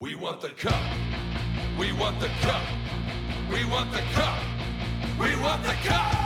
We 0.00 0.14
want 0.14 0.40
the 0.40 0.50
cup. 0.50 0.82
We 1.78 1.92
want 1.92 2.20
the 2.20 2.30
cup. 2.40 2.62
We 3.52 3.64
want 3.64 3.92
the 3.92 4.02
cup. 4.14 4.38
We 5.18 5.36
want 5.40 5.62
the 5.62 5.74
cup. 5.88 6.21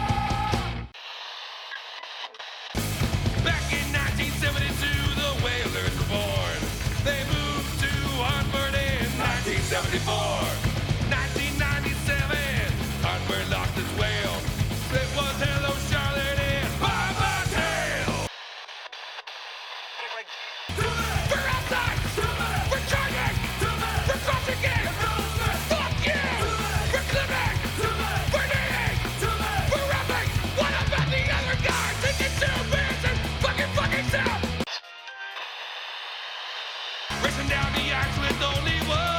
Only 38.42 38.78
one 38.88 39.15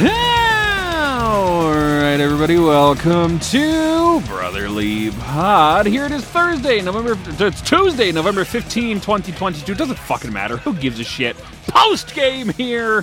All 0.00 1.72
right, 1.72 2.18
everybody, 2.20 2.56
welcome 2.56 3.40
to 3.40 4.20
Brotherly 4.28 5.10
Pod. 5.10 5.86
Here 5.86 6.04
it 6.06 6.12
is 6.12 6.22
Thursday, 6.22 6.80
November. 6.80 7.18
It's 7.44 7.60
Tuesday, 7.60 8.12
November 8.12 8.44
15, 8.44 9.00
2022. 9.00 9.74
Doesn't 9.74 9.98
fucking 9.98 10.32
matter. 10.32 10.58
Who 10.58 10.74
gives 10.74 11.00
a 11.00 11.04
shit? 11.04 11.36
Post 11.66 12.14
game 12.14 12.50
here. 12.50 13.02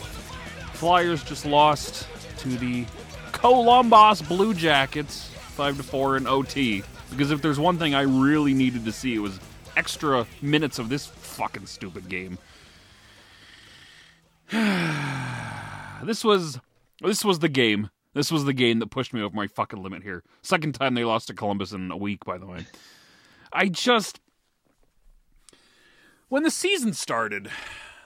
Flyers 0.72 1.22
just 1.22 1.46
lost 1.46 2.08
to 2.38 2.48
the 2.48 2.86
Columbus 3.34 4.22
Blue 4.22 4.54
Jackets, 4.54 5.28
five 5.34 5.76
to 5.76 5.84
four 5.84 6.16
in 6.16 6.26
OT. 6.28 6.82
Because 7.10 7.30
if 7.30 7.42
there's 7.42 7.60
one 7.60 7.78
thing 7.78 7.94
I 7.94 8.04
really 8.04 8.54
needed 8.54 8.86
to 8.86 8.94
see, 8.94 9.16
it 9.16 9.20
was 9.20 9.38
extra 9.76 10.26
minutes 10.42 10.80
of 10.80 10.88
this 10.88 11.08
fucking 11.08 11.66
stupid 11.66 12.08
game. 12.08 12.38
this 16.06 16.24
was 16.24 16.58
this 17.02 17.26
was 17.26 17.40
the 17.40 17.50
game. 17.50 17.90
This 18.14 18.32
was 18.32 18.46
the 18.46 18.54
game 18.54 18.80
that 18.80 18.92
pushed 18.92 19.14
me 19.14 19.22
over 19.22 19.36
my 19.36 19.48
fucking 19.48 19.82
limit 19.82 20.04
here. 20.04 20.24
Second 20.42 20.74
time 20.74 20.94
they 20.94 21.04
lost 21.04 21.28
to 21.28 21.34
Columbus 21.34 21.74
in 21.74 21.92
a 21.92 21.98
week, 21.98 22.24
by 22.24 22.38
the 22.38 22.46
way. 22.46 22.66
I 23.52 23.68
just 23.68 24.20
when 26.30 26.44
the 26.44 26.52
season 26.52 26.94
started, 26.94 27.50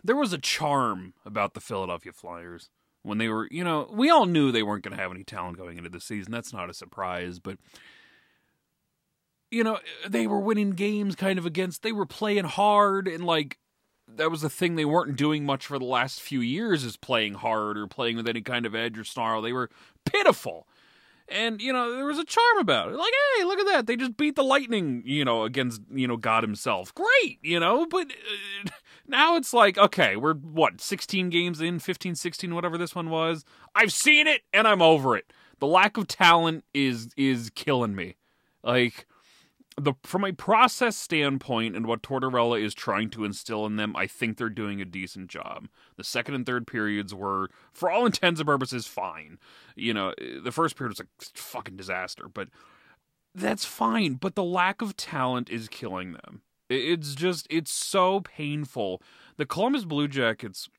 there 0.03 0.15
was 0.15 0.33
a 0.33 0.37
charm 0.37 1.13
about 1.25 1.53
the 1.53 1.61
Philadelphia 1.61 2.11
Flyers. 2.11 2.69
When 3.01 3.17
they 3.17 3.29
were, 3.29 3.47
you 3.49 3.63
know, 3.63 3.89
we 3.91 4.09
all 4.09 4.25
knew 4.25 4.51
they 4.51 4.61
weren't 4.61 4.83
going 4.83 4.95
to 4.95 5.01
have 5.01 5.11
any 5.11 5.23
talent 5.23 5.57
going 5.57 5.77
into 5.77 5.89
the 5.89 6.01
season. 6.01 6.31
That's 6.31 6.51
not 6.51 6.69
a 6.69 6.73
surprise, 6.73 7.39
but 7.39 7.57
you 9.51 9.63
know, 9.63 9.79
they 10.07 10.27
were 10.27 10.39
winning 10.39 10.71
games 10.71 11.15
kind 11.15 11.39
of 11.39 11.45
against 11.45 11.81
they 11.81 11.91
were 11.91 12.05
playing 12.05 12.43
hard 12.43 13.07
and 13.07 13.25
like 13.25 13.57
that 14.15 14.31
was 14.31 14.41
the 14.41 14.49
thing 14.49 14.75
they 14.75 14.85
weren't 14.85 15.15
doing 15.15 15.45
much 15.45 15.65
for 15.65 15.79
the 15.79 15.85
last 15.85 16.21
few 16.21 16.41
years 16.41 16.83
is 16.83 16.97
playing 16.97 17.35
hard 17.35 17.77
or 17.77 17.87
playing 17.87 18.17
with 18.17 18.27
any 18.27 18.41
kind 18.41 18.65
of 18.65 18.75
edge 18.75 18.97
or 18.97 19.03
snarl. 19.03 19.41
They 19.41 19.53
were 19.53 19.69
pitiful. 20.05 20.67
And, 21.31 21.61
you 21.61 21.71
know, 21.71 21.95
there 21.95 22.05
was 22.05 22.17
a 22.17 22.25
charm 22.25 22.57
about 22.57 22.89
it. 22.89 22.95
Like, 22.95 23.13
hey, 23.37 23.43
look 23.43 23.59
at 23.59 23.67
that. 23.67 23.85
They 23.85 23.95
just 23.95 24.17
beat 24.17 24.35
the 24.35 24.43
Lightning, 24.43 25.03
you 25.05 25.23
know, 25.23 25.43
against, 25.43 25.81
you 25.91 26.07
know, 26.07 26.17
God 26.17 26.43
himself. 26.43 26.93
Great, 26.95 27.37
you 27.43 27.59
know, 27.59 27.85
but 27.85 28.07
uh, 28.07 28.69
now 29.07 29.35
it's 29.35 29.53
like, 29.53 29.77
okay, 29.77 30.15
we're 30.15 30.33
what, 30.33 30.81
16 30.81 31.29
games 31.29 31.61
in, 31.61 31.77
15, 31.77 32.15
16, 32.15 32.55
whatever 32.55 32.77
this 32.77 32.95
one 32.95 33.09
was. 33.09 33.45
I've 33.75 33.93
seen 33.93 34.25
it 34.25 34.41
and 34.53 34.67
I'm 34.67 34.81
over 34.81 35.15
it. 35.15 35.31
The 35.59 35.67
lack 35.67 35.97
of 35.97 36.07
talent 36.07 36.63
is 36.73 37.09
is 37.17 37.51
killing 37.53 37.93
me. 37.93 38.15
Like 38.63 39.05
the 39.79 39.93
from 40.03 40.23
a 40.23 40.33
process 40.33 40.95
standpoint 40.95 41.75
and 41.75 41.85
what 41.85 42.03
Tortorella 42.03 42.61
is 42.61 42.73
trying 42.73 43.09
to 43.11 43.25
instill 43.25 43.65
in 43.65 43.75
them, 43.75 43.95
I 43.95 44.07
think 44.07 44.37
they're 44.37 44.49
doing 44.49 44.81
a 44.81 44.85
decent 44.85 45.29
job. 45.29 45.67
The 45.97 46.03
second 46.03 46.35
and 46.35 46.45
third 46.45 46.67
periods 46.67 47.13
were, 47.13 47.49
for 47.73 47.89
all 47.89 48.05
intents 48.05 48.39
and 48.39 48.47
purposes, 48.47 48.87
fine. 48.87 49.39
You 49.75 49.93
know, 49.93 50.13
the 50.43 50.51
first 50.51 50.75
period 50.75 50.97
was 50.97 50.99
a 50.99 51.39
fucking 51.39 51.77
disaster, 51.77 52.27
but 52.31 52.49
that's 53.33 53.65
fine. 53.65 54.15
But 54.15 54.35
the 54.35 54.43
lack 54.43 54.81
of 54.81 54.95
talent 54.95 55.49
is 55.49 55.67
killing 55.67 56.13
them. 56.13 56.41
It's 56.69 57.15
just, 57.15 57.47
it's 57.49 57.71
so 57.71 58.21
painful. 58.21 59.01
The 59.37 59.45
Columbus 59.45 59.85
Blue 59.85 60.07
Jackets 60.07 60.69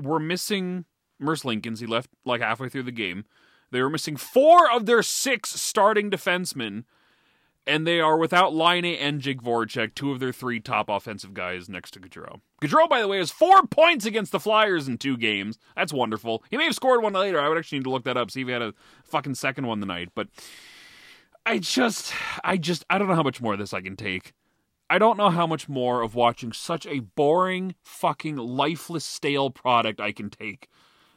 were 0.00 0.20
missing 0.20 0.84
Merzlikins. 1.20 1.80
He 1.80 1.86
left 1.86 2.10
like 2.24 2.40
halfway 2.40 2.68
through 2.68 2.84
the 2.84 2.92
game. 2.92 3.24
They 3.70 3.82
were 3.82 3.90
missing 3.90 4.16
four 4.16 4.70
of 4.70 4.86
their 4.86 5.02
six 5.02 5.50
starting 5.50 6.10
defensemen 6.10 6.84
and 7.66 7.86
they 7.86 8.00
are 8.00 8.18
without 8.18 8.54
Laine 8.54 8.84
and 8.84 9.20
Jake 9.20 9.42
Voracek, 9.42 9.94
two 9.94 10.10
of 10.10 10.20
their 10.20 10.32
three 10.32 10.60
top 10.60 10.88
offensive 10.88 11.34
guys 11.34 11.68
next 11.68 11.92
to 11.92 12.00
Gaudreau. 12.00 12.40
Gaudreau, 12.60 12.88
by 12.88 13.00
the 13.00 13.08
way, 13.08 13.18
has 13.18 13.30
four 13.30 13.66
points 13.66 14.04
against 14.04 14.32
the 14.32 14.40
Flyers 14.40 14.88
in 14.88 14.98
two 14.98 15.16
games. 15.16 15.58
That's 15.76 15.92
wonderful. 15.92 16.42
He 16.50 16.56
may 16.56 16.64
have 16.64 16.74
scored 16.74 17.02
one 17.02 17.12
later. 17.12 17.40
I 17.40 17.48
would 17.48 17.58
actually 17.58 17.78
need 17.78 17.84
to 17.84 17.90
look 17.90 18.04
that 18.04 18.16
up, 18.16 18.30
see 18.30 18.42
if 18.42 18.46
he 18.46 18.52
had 18.52 18.62
a 18.62 18.74
fucking 19.04 19.36
second 19.36 19.66
one 19.66 19.80
tonight. 19.80 20.10
But 20.14 20.28
I 21.46 21.58
just, 21.58 22.12
I 22.44 22.56
just, 22.56 22.84
I 22.90 22.98
don't 22.98 23.08
know 23.08 23.14
how 23.14 23.22
much 23.22 23.40
more 23.40 23.54
of 23.54 23.58
this 23.58 23.74
I 23.74 23.80
can 23.80 23.96
take. 23.96 24.32
I 24.90 24.98
don't 24.98 25.16
know 25.16 25.30
how 25.30 25.46
much 25.46 25.68
more 25.68 26.02
of 26.02 26.14
watching 26.14 26.52
such 26.52 26.86
a 26.86 26.98
boring, 27.00 27.74
fucking 27.82 28.36
lifeless, 28.36 29.04
stale 29.04 29.50
product 29.50 30.00
I 30.00 30.12
can 30.12 30.28
take. 30.28 30.68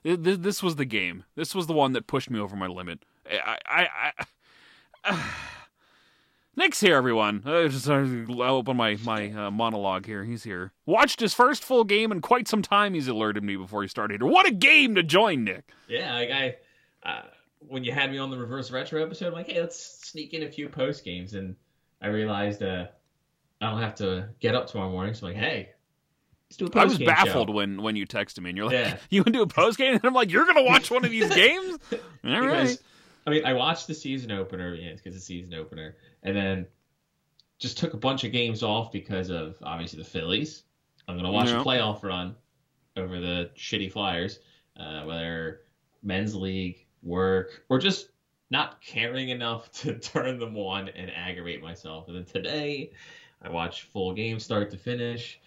This 0.04 0.64
was 0.64 0.78
the 0.78 0.86
game. 0.86 1.26
This 1.36 1.54
was 1.54 1.68
the 1.68 1.74
one 1.74 1.94
that 1.94 2.08
pushed 2.08 2.30
me 2.30 2.40
over 2.40 2.56
my 2.56 2.68
limit. 2.68 3.04
I, 3.30 3.58
I, 3.66 4.12
I 5.04 5.24
Nick's 6.58 6.80
here, 6.80 6.96
everyone. 6.96 7.44
Uh, 7.46 7.68
just 7.68 7.90
uh, 7.90 8.06
I'll 8.42 8.56
open 8.56 8.78
my 8.78 8.98
my 9.04 9.30
uh, 9.32 9.52
monologue 9.52 10.06
here. 10.06 10.24
He's 10.24 10.44
here. 10.44 10.72
Watched 10.86 11.20
his 11.20 11.34
first 11.34 11.64
full 11.64 11.84
game 11.84 12.12
in 12.12 12.22
quite 12.22 12.48
some 12.48 12.62
time. 12.62 12.94
He's 12.94 13.10
alerted 13.10 13.44
me 13.44 13.58
before 13.58 13.82
he 13.82 13.90
started. 13.90 14.24
What 14.24 14.48
a 14.48 14.52
game 14.52 14.96
to 14.96 15.04
join, 15.04 15.44
Nick. 15.44 15.70
Yeah, 15.90 16.14
like 16.14 16.32
I, 16.32 16.56
uh, 17.04 17.24
when 17.60 17.84
you 17.84 17.92
had 17.92 18.10
me 18.10 18.18
on 18.20 18.30
the 18.32 18.38
reverse 18.38 18.72
retro 18.72 19.04
episode, 19.04 19.28
I'm 19.28 19.34
like, 19.34 19.48
hey, 19.48 19.60
let's 19.60 20.00
sneak 20.08 20.34
in 20.34 20.44
a 20.44 20.50
few 20.50 20.70
post 20.70 21.04
games, 21.04 21.34
and 21.34 21.56
I 22.02 22.08
realized 22.08 22.64
uh, 22.64 22.86
I 23.62 23.70
don't 23.70 23.82
have 23.82 23.96
to 23.96 24.30
get 24.40 24.56
up 24.56 24.68
tomorrow 24.68 24.92
morning, 24.92 25.14
so 25.14 25.28
I'm 25.28 25.34
like, 25.34 25.44
hey, 25.44 25.70
let's 26.50 26.56
do 26.56 26.68
a 26.68 26.70
post 26.70 26.82
I 26.82 26.86
was 26.86 26.98
baffled 27.00 27.50
when 27.50 27.82
when 27.82 27.98
you 27.98 28.08
texted 28.08 28.40
me 28.40 28.52
and 28.52 28.58
you're 28.58 28.68
like, 28.68 28.76
Yeah. 28.76 28.98
you 29.10 29.22
want 29.22 29.28
to 29.28 29.34
do 29.34 29.42
a 29.42 29.48
post 29.48 29.78
game? 29.78 29.96
And 29.96 30.06
I'm 30.06 30.14
like, 30.14 30.32
you're 30.32 30.46
gonna 30.46 30.64
watch 30.64 30.90
one 30.90 31.04
of 31.04 31.12
these 31.12 31.34
games? 31.36 31.80
All 32.24 32.48
right. 32.48 32.78
I 33.26 33.32
mean, 33.32 33.46
I 33.46 33.54
watched 33.54 33.88
the 33.88 33.94
season 33.94 34.32
opener, 34.32 34.76
yeah, 34.76 34.92
because 34.94 35.16
it's 35.16 35.28
the 35.28 35.34
season 35.34 35.54
opener, 35.54 35.96
and 36.24 36.36
then 36.36 36.68
just 37.58 37.78
took 37.78 37.94
a 37.94 37.98
bunch 37.98 38.24
of 38.24 38.32
games 38.32 38.62
off 38.64 38.92
because 38.92 39.30
of 39.30 39.58
obviously 39.64 39.98
the 40.00 40.06
Phillies. 40.06 40.64
I'm 41.08 41.16
gonna 41.16 41.32
watch 41.32 41.48
Yeah. 41.48 41.62
a 41.62 41.64
playoff 41.64 42.04
run 42.04 42.36
over 42.98 43.20
the 43.20 43.52
shitty 43.56 43.92
Flyers, 43.92 44.40
uh, 44.78 45.04
whether 45.04 45.62
men's 46.04 46.36
league, 46.36 46.86
work, 47.02 47.64
or 47.70 47.80
just 47.80 48.10
not 48.52 48.80
caring 48.82 49.30
enough 49.30 49.72
to 49.82 49.98
turn 49.98 50.38
them 50.40 50.56
on 50.58 50.90
and 50.90 51.10
aggravate 51.10 51.62
myself. 51.62 52.08
And 52.08 52.18
then 52.18 52.26
today, 52.26 52.92
I 53.42 53.50
watched 53.50 53.84
full 53.84 54.14
game 54.14 54.40
start 54.40 54.70
to 54.72 54.78
finish, 54.78 55.40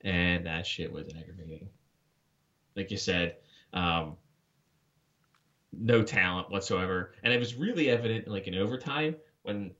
and 0.00 0.46
that 0.46 0.66
shit 0.66 0.90
was 0.90 1.08
aggravating. 1.14 1.68
Like 2.76 2.90
you 2.90 2.96
said, 2.96 3.36
um, 3.72 4.16
no 5.72 6.02
talent 6.02 6.50
whatsoever, 6.50 7.14
and 7.22 7.32
it 7.32 7.38
was 7.38 7.54
really 7.54 7.90
evident 7.90 8.26
like 8.28 8.46
in 8.46 8.54
overtime 8.54 9.16
when, 9.42 9.70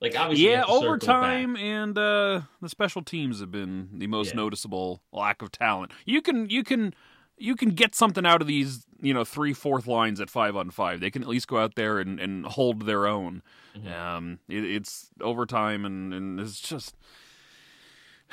like 0.00 0.18
obviously, 0.18 0.48
Yeah, 0.50 0.58
have 0.58 0.66
to 0.66 0.72
circle 0.74 0.88
overtime 0.88 1.56
and 1.56 1.96
uh, 1.98 2.42
the 2.60 2.68
special 2.68 3.02
teams 3.02 3.40
have 3.40 3.50
been 3.50 3.88
the 3.92 4.06
most 4.06 4.28
Yeah. 4.28 4.36
noticeable 4.36 5.02
lack 5.12 5.42
of 5.42 5.50
talent. 5.52 5.92
You 6.06 6.22
can 6.22 6.48
you 6.48 6.62
can 6.64 6.94
you 7.38 7.56
can 7.56 7.70
get 7.70 7.94
something 7.94 8.24
out 8.24 8.40
of 8.40 8.46
these, 8.46 8.86
you 9.00 9.12
know, 9.12 9.24
three 9.24 9.52
fourth 9.52 9.86
lines 9.88 10.20
at 10.20 10.30
five 10.30 10.54
on 10.54 10.70
five. 10.70 11.00
They 11.00 11.10
can 11.10 11.22
at 11.22 11.28
least 11.28 11.48
go 11.48 11.58
out 11.58 11.74
there 11.74 11.98
and, 11.98 12.20
and 12.20 12.46
hold 12.46 12.86
their 12.86 13.06
own. 13.08 13.42
Mhm. 13.76 13.92
Um, 13.92 14.38
it, 14.48 14.64
it's 14.64 15.08
overtime, 15.20 15.84
and, 15.84 16.14
and 16.14 16.38
it's 16.40 16.60
just. 16.60 16.94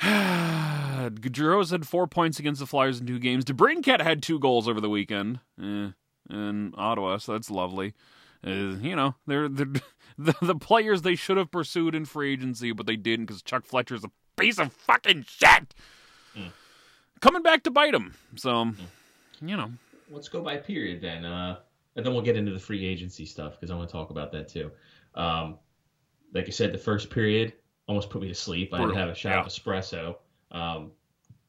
Gaudreau's 0.00 1.70
had 1.70 1.86
four 1.86 2.06
points 2.06 2.38
against 2.38 2.60
the 2.60 2.66
Flyers 2.66 3.00
in 3.00 3.06
two 3.06 3.18
games. 3.18 3.44
DeBrincat 3.44 4.00
had 4.00 4.22
two 4.22 4.38
goals 4.38 4.68
over 4.68 4.80
the 4.80 4.88
weekend 4.88 5.40
eh, 5.62 5.88
in 6.30 6.74
Ottawa, 6.76 7.18
so 7.18 7.32
that's 7.32 7.50
lovely. 7.50 7.94
Uh, 8.46 8.76
you 8.80 8.96
know, 8.96 9.14
they're, 9.26 9.48
they're 9.48 9.66
the, 10.18 10.34
the 10.40 10.54
players 10.54 11.02
they 11.02 11.14
should 11.14 11.36
have 11.36 11.50
pursued 11.50 11.94
in 11.94 12.04
free 12.04 12.32
agency, 12.32 12.72
but 12.72 12.86
they 12.86 12.96
didn't 12.96 13.26
because 13.26 13.42
Chuck 13.42 13.64
Fletcher's 13.64 14.04
a 14.04 14.10
piece 14.36 14.58
of 14.58 14.72
fucking 14.72 15.24
shit. 15.28 15.74
Mm. 16.36 16.52
Coming 17.20 17.42
back 17.42 17.62
to 17.64 17.70
bite 17.70 17.94
him. 17.94 18.14
So, 18.36 18.72
you 19.40 19.56
know. 19.56 19.72
let's 20.10 20.28
go 20.28 20.42
by 20.42 20.56
period 20.56 21.00
then. 21.00 21.24
Uh, 21.24 21.58
and 21.96 22.06
then 22.06 22.14
we'll 22.14 22.22
get 22.22 22.36
into 22.36 22.52
the 22.52 22.58
free 22.58 22.86
agency 22.86 23.26
stuff 23.26 23.54
because 23.54 23.70
I 23.70 23.74
want 23.74 23.88
to 23.88 23.92
talk 23.92 24.10
about 24.10 24.32
that 24.32 24.48
too. 24.48 24.70
Um, 25.14 25.58
like 26.32 26.46
I 26.46 26.50
said, 26.50 26.72
the 26.72 26.78
first 26.78 27.10
period 27.10 27.52
almost 27.88 28.10
put 28.10 28.22
me 28.22 28.28
to 28.28 28.34
sleep. 28.34 28.72
I 28.72 28.80
had 28.80 28.88
to 28.88 28.94
have 28.94 29.08
a 29.08 29.14
shot 29.14 29.38
of 29.38 29.46
espresso. 29.46 30.16
Um, 30.52 30.92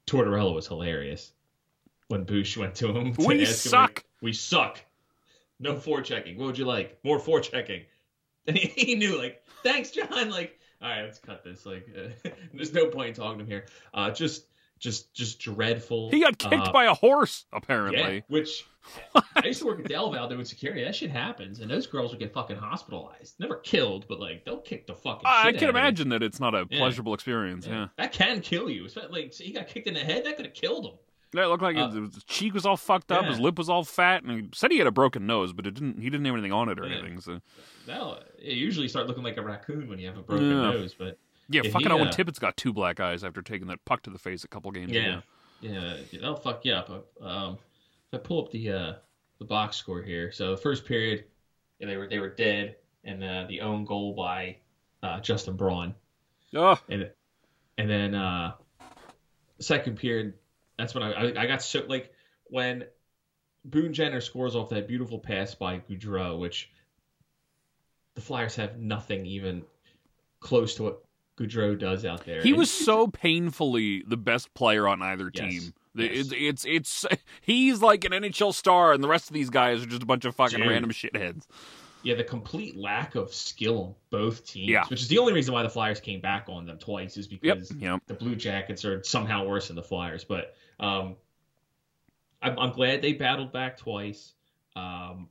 Tortorella 0.07 0.54
was 0.54 0.68
hilarious 0.68 1.33
when 2.12 2.24
Bush 2.25 2.58
went 2.58 2.75
to 2.75 2.90
him. 2.96 3.13
To 3.16 3.25
We 3.28 3.40
him, 3.40 3.46
suck. 3.48 3.81
like, 3.90 4.06
we 4.22 4.34
suck. 4.34 4.80
No 5.60 5.75
forechecking. 5.75 6.38
What 6.38 6.46
would 6.48 6.58
you 6.58 6.66
like? 6.66 7.00
More 7.04 7.19
forechecking. 7.19 7.84
And 8.48 8.58
he, 8.58 8.69
he 8.69 8.96
knew, 8.96 9.19
like, 9.19 9.44
thanks, 9.63 9.92
John. 9.92 10.31
Like, 10.31 10.60
all 10.81 10.90
right, 10.90 11.04
let's 11.04 11.19
cut 11.19 11.44
this. 11.44 11.63
Like, 11.63 11.88
uh, 11.96 12.30
there's 12.56 12.74
no 12.74 12.88
point 12.88 13.10
in 13.10 13.13
talking 13.13 13.38
to 13.38 13.44
him 13.44 13.48
here. 13.48 13.68
Uh, 13.94 14.10
just, 14.10 14.46
just, 14.80 15.13
just 15.13 15.40
dreadful. 15.40 16.10
He 16.10 16.22
got 16.22 16.40
kicked 16.40 16.68
uh, 16.69 16.72
by 16.72 16.86
a 16.86 16.94
horse, 16.96 17.46
yeah, 17.54 17.58
apparently. 17.60 18.24
which 18.30 18.66
I 19.36 19.46
used 19.46 19.60
to 19.60 19.68
work 19.68 19.80
at 19.80 19.86
Delval 19.86 20.28
doing 20.28 20.44
security. 20.44 20.84
That 20.84 20.96
shit 20.96 21.12
happens, 21.12 21.60
and 21.60 21.69
those 21.69 21.86
girls 21.86 22.10
would 22.10 22.19
get 22.19 22.34
fucking 22.34 22.57
hospitalized. 22.57 23.36
Never 23.40 23.57
killed, 23.57 24.06
but 24.10 24.19
like 24.19 24.44
they'll 24.44 24.57
kick 24.57 24.88
the 24.88 24.96
fucking. 24.96 25.22
I 25.24 25.52
shit 25.52 25.60
can 25.60 25.66
out 25.66 25.69
of 25.69 25.75
you. 25.75 25.80
imagine 25.81 26.10
that 26.10 26.24
it's 26.24 26.40
not 26.40 26.56
a 26.56 26.66
Yeah. 26.68 26.80
pleasurable 26.80 27.14
experience. 27.14 27.68
Yeah. 27.68 27.74
Yeah. 27.74 27.88
that 27.98 28.12
can 28.12 28.42
kill 28.42 28.72
you. 28.72 28.86
Especially 28.88 29.22
like 29.22 29.34
so 29.34 29.44
he 29.44 29.52
got 29.54 29.68
kicked 29.68 29.86
in 29.88 29.94
the 29.94 30.00
head. 30.00 30.25
That 30.25 30.36
could 30.36 30.46
have 30.48 30.56
killed 30.56 30.86
him. 30.88 30.94
Yeah, 31.33 31.45
it 31.45 31.48
looked 31.48 31.63
like 31.63 31.78
Uh, 31.78 31.89
his, 31.92 32.16
his 32.16 32.24
cheek 32.25 32.54
was 32.54 32.66
all 32.66 32.75
fucked 32.78 33.12
up, 33.12 33.25
his 33.25 33.39
lip 33.39 33.57
was 33.57 33.69
all 33.69 33.83
fat, 33.83 34.24
and 34.24 34.31
he 34.31 34.50
said 34.54 34.72
he 34.72 34.78
had 34.80 34.88
a 34.88 34.92
broken 34.92 35.25
nose, 35.25 35.54
but 35.54 35.66
it 35.66 35.74
didn't. 35.74 35.98
He 36.01 36.10
didn't 36.10 36.25
have 36.25 36.36
anything 36.36 36.51
on 36.51 36.68
it 36.69 36.80
or 36.80 36.86
Yeah. 36.86 36.98
anything. 36.98 37.22
So 37.22 37.39
Now 37.88 38.19
it 38.38 38.57
usually 38.57 38.88
start 38.88 39.07
looking 39.07 39.24
like 39.24 39.38
a 39.38 39.42
raccoon 39.42 39.88
when 39.88 39.98
you 40.00 40.07
have 40.07 40.18
a 40.18 40.22
broken 40.24 40.50
Yeah. 40.50 40.62
nose. 40.72 40.94
But 40.94 41.18
yeah, 41.50 41.62
Yeah, 41.63 41.72
fucking 41.72 41.88
he, 41.88 41.94
Owen 41.94 42.07
uh, 42.07 42.12
Tippett's 42.12 42.39
got 42.39 42.57
two 42.57 42.74
black 42.74 43.00
eyes 43.00 43.24
after 43.24 43.42
taking 43.42 43.68
that 43.68 43.83
puck 43.86 44.01
to 44.04 44.10
the 44.10 44.19
face 44.19 44.44
a 44.44 44.48
couple 44.50 44.72
games 44.72 44.92
yeah, 44.92 45.19
ago. 45.19 45.22
yeah, 45.62 45.98
that'll 46.13 46.36
fuck 46.36 46.66
you 46.66 46.74
up. 46.74 46.89
Um, 47.22 47.57
if 48.12 48.19
I 48.19 48.24
pull 48.24 48.44
up 48.44 48.51
the 48.51 48.69
uh 48.72 48.94
the 49.39 49.45
box 49.45 49.78
score 49.78 50.01
here, 50.04 50.31
so 50.31 50.51
the 50.51 50.57
first 50.57 50.86
period, 50.86 51.25
yeah, 51.80 51.88
they 51.88 51.98
were 51.98 52.07
they 52.07 52.19
were 52.19 52.30
dead, 52.36 52.75
and 53.06 53.24
uh, 53.24 53.45
the 53.48 53.62
own 53.62 53.86
goal 53.86 54.13
by 54.13 54.57
uh, 55.01 55.19
Justin 55.22 55.56
Braun. 55.56 55.95
Oh, 56.54 56.78
and 56.89 57.10
and 57.78 57.89
then 57.89 58.13
uh 58.16 58.51
second 59.60 59.98
period 59.98 60.33
that's 60.81 60.94
when 60.94 61.04
I, 61.04 61.12
I 61.12 61.42
I 61.44 61.45
got 61.48 61.62
so 61.62 61.83
like 61.88 62.12
when 62.45 62.86
Boone 63.66 63.94
Jenner 63.94 64.22
scores 64.22 64.56
off 64.56 64.69
that 64.69 64.88
beautiful 64.88 65.19
pass 65.19 65.56
by 65.56 65.80
Gaudreau, 65.80 66.39
which 66.39 66.69
the 68.16 68.22
Flyers 68.22 68.56
have 68.56 68.78
nothing 68.80 69.25
even 69.25 69.63
close 70.39 70.75
to 70.75 70.83
what 70.83 71.04
Gaudreau 71.38 71.78
does 71.80 72.06
out 72.06 72.25
there. 72.25 72.42
he 72.42 72.50
And- 72.50 72.57
was 72.60 72.72
so 72.72 73.07
painfully 73.07 74.04
the 74.06 74.18
best 74.18 74.54
player 74.54 74.88
on 74.88 75.01
either 75.01 75.31
Yes. 75.33 75.50
team. 75.51 75.74
The- 75.95 76.04
Yes. 76.04 76.31
It's, 76.31 76.66
it's 76.66 77.06
it's 77.06 77.22
he's 77.42 77.81
like 77.81 78.04
an 78.06 78.12
NHL 78.12 78.54
star, 78.54 78.94
and 78.94 79.04
the 79.04 79.07
rest 79.07 79.30
of 79.30 79.33
these 79.33 79.50
guys 79.50 79.83
are 79.83 79.88
just 79.88 80.04
a 80.04 80.06
bunch 80.06 80.25
of 80.25 80.36
fucking 80.36 80.60
Dude. 80.60 80.68
random 80.68 80.92
shitheads. 80.92 81.44
yeah 82.04 82.16
the 82.16 82.24
complete 82.24 82.75
lack 82.75 83.13
of 83.16 83.31
skill 83.33 83.83
on 83.83 83.95
both 84.10 84.45
teams, 84.45 84.69
Yeah. 84.69 84.86
which 84.88 85.01
is 85.01 85.07
the 85.07 85.19
only 85.19 85.33
reason 85.33 85.54
why 85.54 85.62
the 85.63 85.69
Flyers 85.69 86.00
came 86.00 86.19
back 86.19 86.45
on 86.50 86.66
them 86.66 86.80
twice 86.80 87.16
is 87.18 87.28
Yep. 87.31 87.42
because 87.42 87.72
Yep. 87.75 88.01
the 88.07 88.13
Blue 88.16 88.36
Jackets 88.36 88.83
are 88.86 89.04
somehow 89.04 89.45
worse 89.45 89.68
than 89.68 89.75
the 89.75 89.83
Flyers. 89.83 90.24
But 90.24 90.56
um, 90.81 91.16
I'm, 92.42 92.57
I'm 92.60 92.72
glad 92.72 93.01
they 93.01 93.13
battled 93.13 93.54
back 93.54 93.78
twice. 93.78 94.33
Um, 94.75 95.30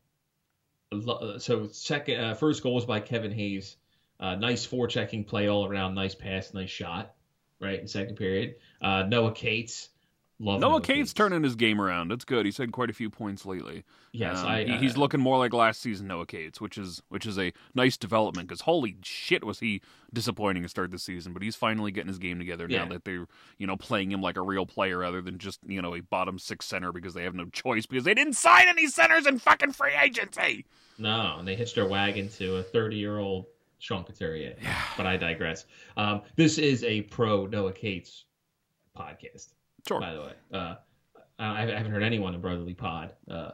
so 1.38 1.68
second, 1.70 2.20
uh, 2.20 2.34
first 2.34 2.62
goal 2.62 2.74
was 2.74 2.86
by 2.86 3.00
Kevin 3.00 3.32
Hayes. 3.32 3.76
Uh, 4.18 4.36
nice 4.36 4.66
forechecking 4.66 5.26
play 5.26 5.48
all 5.48 5.66
around. 5.66 5.94
Nice 5.94 6.14
pass, 6.14 6.52
nice 6.54 6.70
shot. 6.70 7.14
Right 7.60 7.78
in 7.78 7.86
second 7.88 8.16
period. 8.16 8.56
Uh, 8.80 9.04
Noah 9.08 9.32
Cates. 9.32 9.90
Love 10.42 10.58
Noah 10.60 10.80
Cates 10.80 11.12
turning 11.12 11.42
his 11.42 11.54
game 11.54 11.80
around. 11.82 12.10
It's 12.10 12.24
good. 12.24 12.46
He's 12.46 12.56
had 12.56 12.72
quite 12.72 12.88
a 12.88 12.94
few 12.94 13.10
points 13.10 13.44
lately. 13.44 13.84
Yes, 14.12 14.38
Um, 14.38 14.46
I, 14.46 14.60
I- 14.64 14.78
he's 14.78 14.96
looking 14.96 15.20
more 15.20 15.36
like 15.36 15.52
last 15.52 15.82
season 15.82 16.06
Noah 16.06 16.24
Cates, 16.24 16.60
which 16.62 16.78
is 16.78 17.02
which 17.10 17.26
is 17.26 17.38
a 17.38 17.52
nice 17.74 17.98
development. 17.98 18.48
Because 18.48 18.62
holy 18.62 18.96
shit, 19.02 19.44
was 19.44 19.60
he 19.60 19.82
disappointing 20.14 20.62
to 20.62 20.68
start 20.70 20.92
the 20.92 20.98
season? 20.98 21.34
But 21.34 21.42
he's 21.42 21.56
finally 21.56 21.92
getting 21.92 22.08
his 22.08 22.18
game 22.18 22.38
together 22.38 22.66
now 22.66 22.86
that 22.86 23.04
they're 23.04 23.26
you 23.58 23.66
know 23.66 23.76
playing 23.76 24.10
him 24.12 24.22
like 24.22 24.38
a 24.38 24.42
real 24.42 24.64
player 24.64 24.98
rather 24.98 25.20
than 25.20 25.36
just 25.36 25.60
you 25.66 25.82
know 25.82 25.94
a 25.94 26.00
bottom 26.00 26.38
six 26.38 26.64
center 26.64 26.90
because 26.90 27.12
they 27.12 27.24
have 27.24 27.34
no 27.34 27.44
choice 27.46 27.84
because 27.84 28.04
they 28.04 28.14
didn't 28.14 28.32
sign 28.34 28.66
any 28.66 28.86
centers 28.86 29.26
in 29.26 29.38
fucking 29.38 29.72
free 29.72 29.94
agency. 30.02 30.64
No, 30.98 31.36
and 31.38 31.46
they 31.46 31.54
hitched 31.54 31.74
their 31.74 31.86
wagon 31.86 32.30
to 32.30 32.56
a 32.56 32.62
30 32.62 32.96
year 32.96 33.18
old 33.18 33.44
Sean 33.78 34.04
Couturier. 34.04 34.54
Yeah. 34.62 34.82
But 34.96 35.06
I 35.06 35.18
digress. 35.18 35.66
Um, 35.98 36.22
this 36.36 36.56
is 36.56 36.82
a 36.84 37.02
pro 37.02 37.44
Noah 37.46 37.72
Cates 37.72 38.24
podcast, 38.96 39.48
Sure. 39.86 40.00
by 40.00 40.14
the 40.14 40.20
way. 40.20 40.32
Uh, 40.52 40.74
I, 41.38 41.62
I 41.62 41.76
haven't 41.76 41.92
heard 41.92 42.02
anyone 42.02 42.34
in 42.34 42.40
Brotherly 42.40 42.74
Pod 42.74 43.12
uh, 43.30 43.52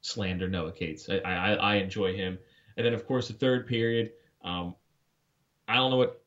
slander 0.00 0.48
Noah 0.48 0.72
Cates. 0.72 1.08
I, 1.08 1.18
I, 1.18 1.52
I 1.52 1.74
enjoy 1.76 2.14
him. 2.14 2.38
And 2.76 2.86
then, 2.86 2.94
of 2.94 3.06
course, 3.06 3.28
the 3.28 3.34
third 3.34 3.66
period. 3.66 4.12
Um, 4.42 4.74
I 5.66 5.74
don't 5.74 5.90
know 5.90 5.96
what 5.96 6.22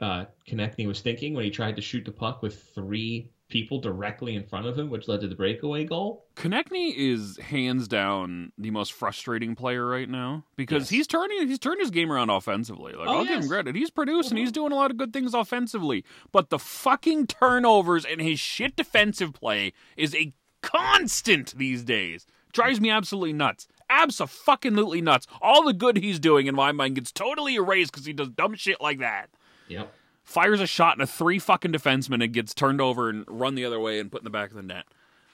uh, 0.00 0.26
Konecny 0.46 0.86
was 0.86 1.00
thinking 1.00 1.34
when 1.34 1.44
he 1.44 1.50
tried 1.50 1.76
to 1.76 1.82
shoot 1.82 2.04
the 2.04 2.12
puck 2.12 2.42
with 2.42 2.62
three 2.74 3.30
people 3.48 3.80
directly 3.80 4.34
in 4.34 4.44
front 4.44 4.66
of 4.66 4.78
him, 4.78 4.90
which 4.90 5.08
led 5.08 5.20
to 5.22 5.26
the 5.28 5.34
breakaway 5.34 5.84
goal. 5.84 6.26
Konecny 6.36 6.92
is 6.94 7.38
hands 7.38 7.88
down 7.88 8.52
the 8.58 8.70
most 8.70 8.92
frustrating 8.92 9.54
player 9.54 9.86
right 9.86 10.08
now 10.08 10.44
because 10.56 10.82
Yes. 10.82 10.90
he's 10.90 11.06
turning 11.06 11.48
he's 11.48 11.58
turned 11.58 11.80
his 11.80 11.90
game 11.90 12.12
around 12.12 12.28
offensively. 12.30 12.92
Like 12.92 13.08
Oh, 13.08 13.18
I'll 13.18 13.24
give 13.24 13.42
him 13.42 13.48
credit. 13.48 13.74
He's 13.74 13.90
producing, 13.90 14.36
Mhm. 14.36 14.40
he's 14.40 14.52
doing 14.52 14.72
a 14.72 14.74
lot 14.76 14.90
of 14.90 14.96
good 14.98 15.12
things 15.12 15.32
offensively. 15.34 16.04
But 16.30 16.50
the 16.50 16.58
fucking 16.58 17.26
turnovers 17.28 18.04
and 18.04 18.20
his 18.20 18.38
shit 18.38 18.76
defensive 18.76 19.32
play 19.32 19.72
is 19.96 20.14
a 20.14 20.34
constant 20.60 21.54
these 21.56 21.82
days. 21.84 22.26
Drives 22.52 22.80
me 22.80 22.90
absolutely 22.90 23.32
nuts. 23.32 23.66
Abso-fucking-lutely 23.90 25.00
nuts. 25.00 25.26
All 25.40 25.64
the 25.64 25.72
good 25.72 25.96
he's 25.96 26.18
doing 26.18 26.46
in 26.46 26.54
my 26.54 26.72
mind 26.72 26.96
gets 26.96 27.10
totally 27.12 27.54
erased 27.54 27.92
because 27.92 28.04
he 28.06 28.12
does 28.12 28.28
dumb 28.28 28.54
shit 28.54 28.80
like 28.80 28.98
that. 28.98 29.30
Yep. 29.68 29.92
Fires 30.28 30.60
a 30.60 30.66
shot 30.66 30.94
in 30.96 31.00
a 31.00 31.06
three 31.06 31.38
fucking 31.38 31.72
defenseman 31.72 32.22
and 32.22 32.32
gets 32.34 32.52
turned 32.52 32.82
over 32.82 33.08
and 33.08 33.24
run 33.28 33.54
the 33.54 33.64
other 33.64 33.80
way 33.80 33.98
and 33.98 34.12
put 34.12 34.20
in 34.20 34.24
the 34.24 34.30
back 34.30 34.50
of 34.50 34.56
the 34.56 34.62
net. 34.62 34.84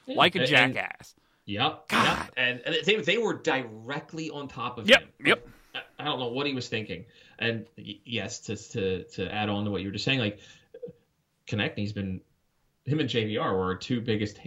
Like 0.07 0.37
a 0.37 0.41
And- 0.43 0.53
and- 0.53 0.75
jackass. 0.75 1.15
Yep. 1.47 1.89
God. 1.89 2.19
Yep. 2.19 2.33
And, 2.37 2.61
and 2.65 2.77
they, 2.87 2.97
they 2.97 3.19
were 3.19 3.35
directly 3.35 4.31
on 4.31 4.47
top 4.49 4.79
of 4.79 4.89
Yep, 4.89 5.01
him. 5.03 5.09
yep. 5.27 5.49
I, 5.75 5.81
I 5.99 6.05
don't 6.05 6.19
know 6.21 6.29
what 6.29 6.47
he 6.47 6.55
was 6.55 6.69
thinking. 6.69 7.05
And 7.39 7.67
yes, 7.77 8.39
to 8.43 8.57
to 8.57 9.03
to 9.05 9.35
add 9.35 9.49
on 9.49 9.65
to 9.65 9.71
what 9.71 9.83
you 9.83 9.89
were 9.89 9.93
just 9.93 10.05
saying, 10.05 10.21
like 10.21 10.39
Konecny. 11.49 11.79
He's 11.79 11.93
been 11.93 12.21
him 12.87 13.01
and 13.01 13.09
JVR 13.09 13.53
were 13.53 13.65
our 13.65 13.75
two 13.75 14.01
biggest. 14.01 14.39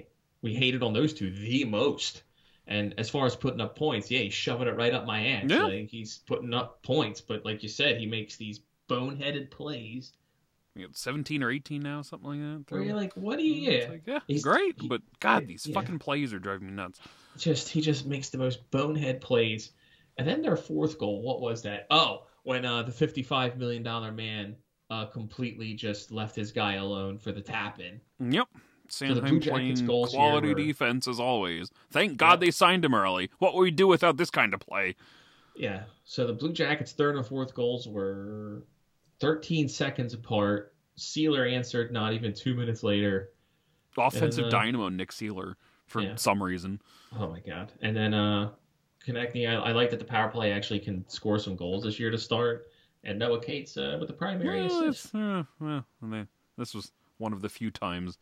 We 0.42 0.54
hated 0.56 0.82
on 0.82 0.94
those 0.94 1.14
two 1.14 1.30
the 1.30 1.66
most. 1.66 2.24
And 2.66 2.94
as 2.98 3.10
far 3.10 3.26
as 3.26 3.36
putting 3.36 3.62
up 3.62 3.78
points, 3.78 4.10
yeah, 4.10 4.20
he's 4.20 4.34
shoving 4.34 4.68
it 4.68 4.76
right 4.76 4.94
up 4.94 5.06
my 5.06 5.26
ass. 5.28 5.46
Yeah. 5.48 5.64
Like 5.66 5.90
he's 5.90 6.18
putting 6.28 6.54
up 6.54 6.82
points, 6.84 7.22
but 7.22 7.46
like 7.46 7.64
you 7.64 7.70
said, 7.70 7.98
he 8.00 8.06
makes 8.06 8.38
these 8.38 8.62
boneheaded 8.90 9.52
plays 9.52 10.14
You 10.78 10.88
got 10.88 10.96
17 10.98 11.44
or 11.44 11.52
18 11.52 11.82
now, 11.82 12.02
something 12.02 12.30
like 12.30 12.66
that. 12.68 12.72
where 12.74 12.84
you're 12.84 12.96
like, 12.96 13.14
what 13.14 13.38
do 13.38 13.44
you? 13.44 13.72
Yeah. 13.72 13.90
like, 13.90 14.04
yeah, 14.06 14.20
He's- 14.28 14.42
great, 14.44 14.76
he- 14.80 14.88
but 14.88 15.02
God, 15.20 15.48
these 15.48 15.66
yeah. 15.66 15.74
fucking 15.74 16.00
plays 16.00 16.34
are 16.34 16.40
driving 16.40 16.68
me 16.68 16.74
nuts. 16.74 17.00
just 17.38 17.70
he 17.70 17.82
just 17.82 18.06
makes 18.06 18.30
the 18.30 18.38
most 18.38 18.70
bonehead 18.72 19.22
plays. 19.22 19.72
And 20.18 20.28
then 20.28 20.42
their 20.42 20.58
fourth 20.58 20.98
goal, 20.98 21.22
what 21.22 21.42
was 21.42 21.62
that? 21.64 21.86
Oh, 21.92 22.24
when 22.44 22.66
uh, 22.66 22.84
the 22.84 22.92
fifty-five 22.92 23.58
million 23.58 23.84
dollar 23.84 24.12
man 24.12 24.56
uh, 24.90 25.06
completely 25.06 25.74
just 25.74 26.12
left 26.12 26.36
his 26.36 26.52
guy 26.52 26.76
alone 26.76 27.18
for 27.20 27.32
the 27.32 27.42
tap 27.42 27.80
in. 27.80 28.00
Yep. 28.32 28.48
the 28.54 28.90
Sanheim 28.90 29.22
Blue 29.28 29.40
Jackets 29.40 29.82
playing 29.82 30.08
quality 30.10 30.54
defense 30.56 31.08
as 31.08 31.20
always. 31.20 31.70
Thank 31.92 32.18
God 32.18 32.34
Yep. 32.34 32.40
they 32.40 32.52
signed 32.52 32.86
him 32.86 32.96
early. 32.96 33.30
What 33.40 33.54
would 33.54 33.62
we 33.62 33.72
do 33.72 33.86
without 33.88 34.18
this 34.18 34.30
kind 34.32 34.54
of 34.54 34.60
play? 34.62 34.96
Yeah. 35.58 35.84
So 36.06 36.26
the 36.26 36.34
Blue 36.34 36.54
Jackets' 36.54 36.94
third 36.94 37.16
and 37.18 37.26
fourth 37.26 37.54
goals 37.54 37.88
were 37.88 38.64
thirteen 39.20 39.68
seconds 39.68 40.14
apart. 40.14 40.74
Seeler 40.98 41.52
answered 41.52 41.92
not 41.92 42.14
even 42.14 42.34
two 42.34 42.56
minutes 42.56 42.84
later. 42.84 43.32
Offensive 43.98 44.46
uh, 44.46 44.50
dynamo 44.50 44.90
Nick 44.90 45.12
Seeler 45.12 45.56
for 45.86 46.02
yeah. 46.02 46.16
some 46.16 46.42
reason. 46.42 46.82
Oh 47.18 47.28
my 47.28 47.40
god! 47.40 47.72
And 47.82 47.96
then 47.96 48.14
uh, 48.14 48.52
Konecny, 49.06 49.50
I, 49.50 49.56
I 49.56 49.72
like 49.72 49.90
that 49.92 50.00
the 50.00 50.06
power 50.06 50.30
play 50.30 50.52
actually 50.52 50.80
can 50.80 51.08
score 51.08 51.40
some 51.40 51.56
goals 51.56 51.84
this 51.84 52.00
year 52.00 52.12
to 52.12 52.18
start. 52.18 52.68
And 53.04 53.20
Noah 53.20 53.42
Cates 53.42 53.78
uh, 53.78 53.98
with 54.00 54.08
the 54.08 54.14
primary 54.14 54.68
Well, 54.68 54.90
assist. 54.90 55.16
uh, 55.16 55.44
well, 55.60 55.86
I 56.02 56.06
mean, 56.06 56.28
this 56.58 56.74
was 56.74 56.92
one 57.20 57.32
of 57.32 57.42
the 57.42 57.50
few 57.50 57.72
times 57.72 58.18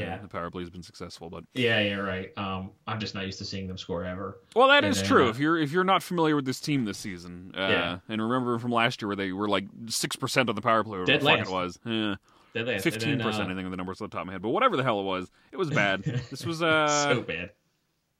Yeah. 0.00 0.18
the 0.18 0.28
power 0.28 0.50
play 0.50 0.62
has 0.62 0.70
been 0.70 0.82
successful, 0.82 1.28
but 1.30 1.44
Yeah, 1.54 1.80
yeah, 1.80 1.96
right. 1.96 2.30
Um, 2.38 2.70
I'm 2.86 2.98
just 3.00 3.14
not 3.14 3.26
used 3.26 3.38
to 3.38 3.44
seeing 3.44 3.66
them 3.66 3.76
score 3.78 4.04
ever. 4.04 4.38
well, 4.54 4.68
that 4.68 4.84
And 4.84 4.94
is 4.96 5.02
true. 5.02 5.26
uh, 5.26 5.30
if 5.30 5.38
you're 5.38 5.58
if 5.58 5.72
you're 5.72 5.84
not 5.84 6.02
familiar 6.02 6.36
with 6.36 6.44
this 6.44 6.60
team 6.60 6.84
this 6.84 6.98
season, 6.98 7.52
uh, 7.56 7.60
Yeah. 7.60 7.98
and 8.08 8.20
remember 8.22 8.58
from 8.58 8.70
last 8.72 9.02
year 9.02 9.08
where 9.08 9.16
they 9.16 9.32
were 9.32 9.48
like 9.48 9.64
six 9.88 10.16
percent 10.16 10.48
of 10.48 10.56
the 10.56 10.62
power 10.62 10.82
play, 10.84 10.98
whatever 10.98 11.06
Dead 11.06 11.20
the 11.20 11.24
fuck 11.24 11.38
last. 11.38 11.48
it 11.48 11.52
was, 11.52 11.78
yeah. 11.84 12.78
Fifteen 12.80 13.18
percent, 13.20 13.48
uh, 13.48 13.52
I 13.52 13.54
think 13.54 13.64
of 13.64 13.70
the 13.70 13.76
numbers 13.78 14.00
off 14.02 14.10
the 14.10 14.14
top 14.16 14.22
of 14.22 14.26
my 14.26 14.32
head, 14.34 14.42
but 14.42 14.50
whatever 14.50 14.76
the 14.76 14.82
hell 14.82 15.00
it 15.00 15.04
was, 15.04 15.30
it 15.52 15.56
was 15.56 15.70
bad. 15.70 16.02
this 16.30 16.44
was 16.44 16.62
uh, 16.62 16.86
so 17.14 17.22
bad. 17.22 17.50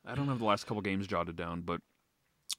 I 0.07 0.15
don't 0.15 0.27
have 0.29 0.39
the 0.39 0.45
last 0.47 0.67
couple 0.67 0.81
games 0.83 1.07
jotted 1.07 1.37
down, 1.37 1.61
but 1.61 1.81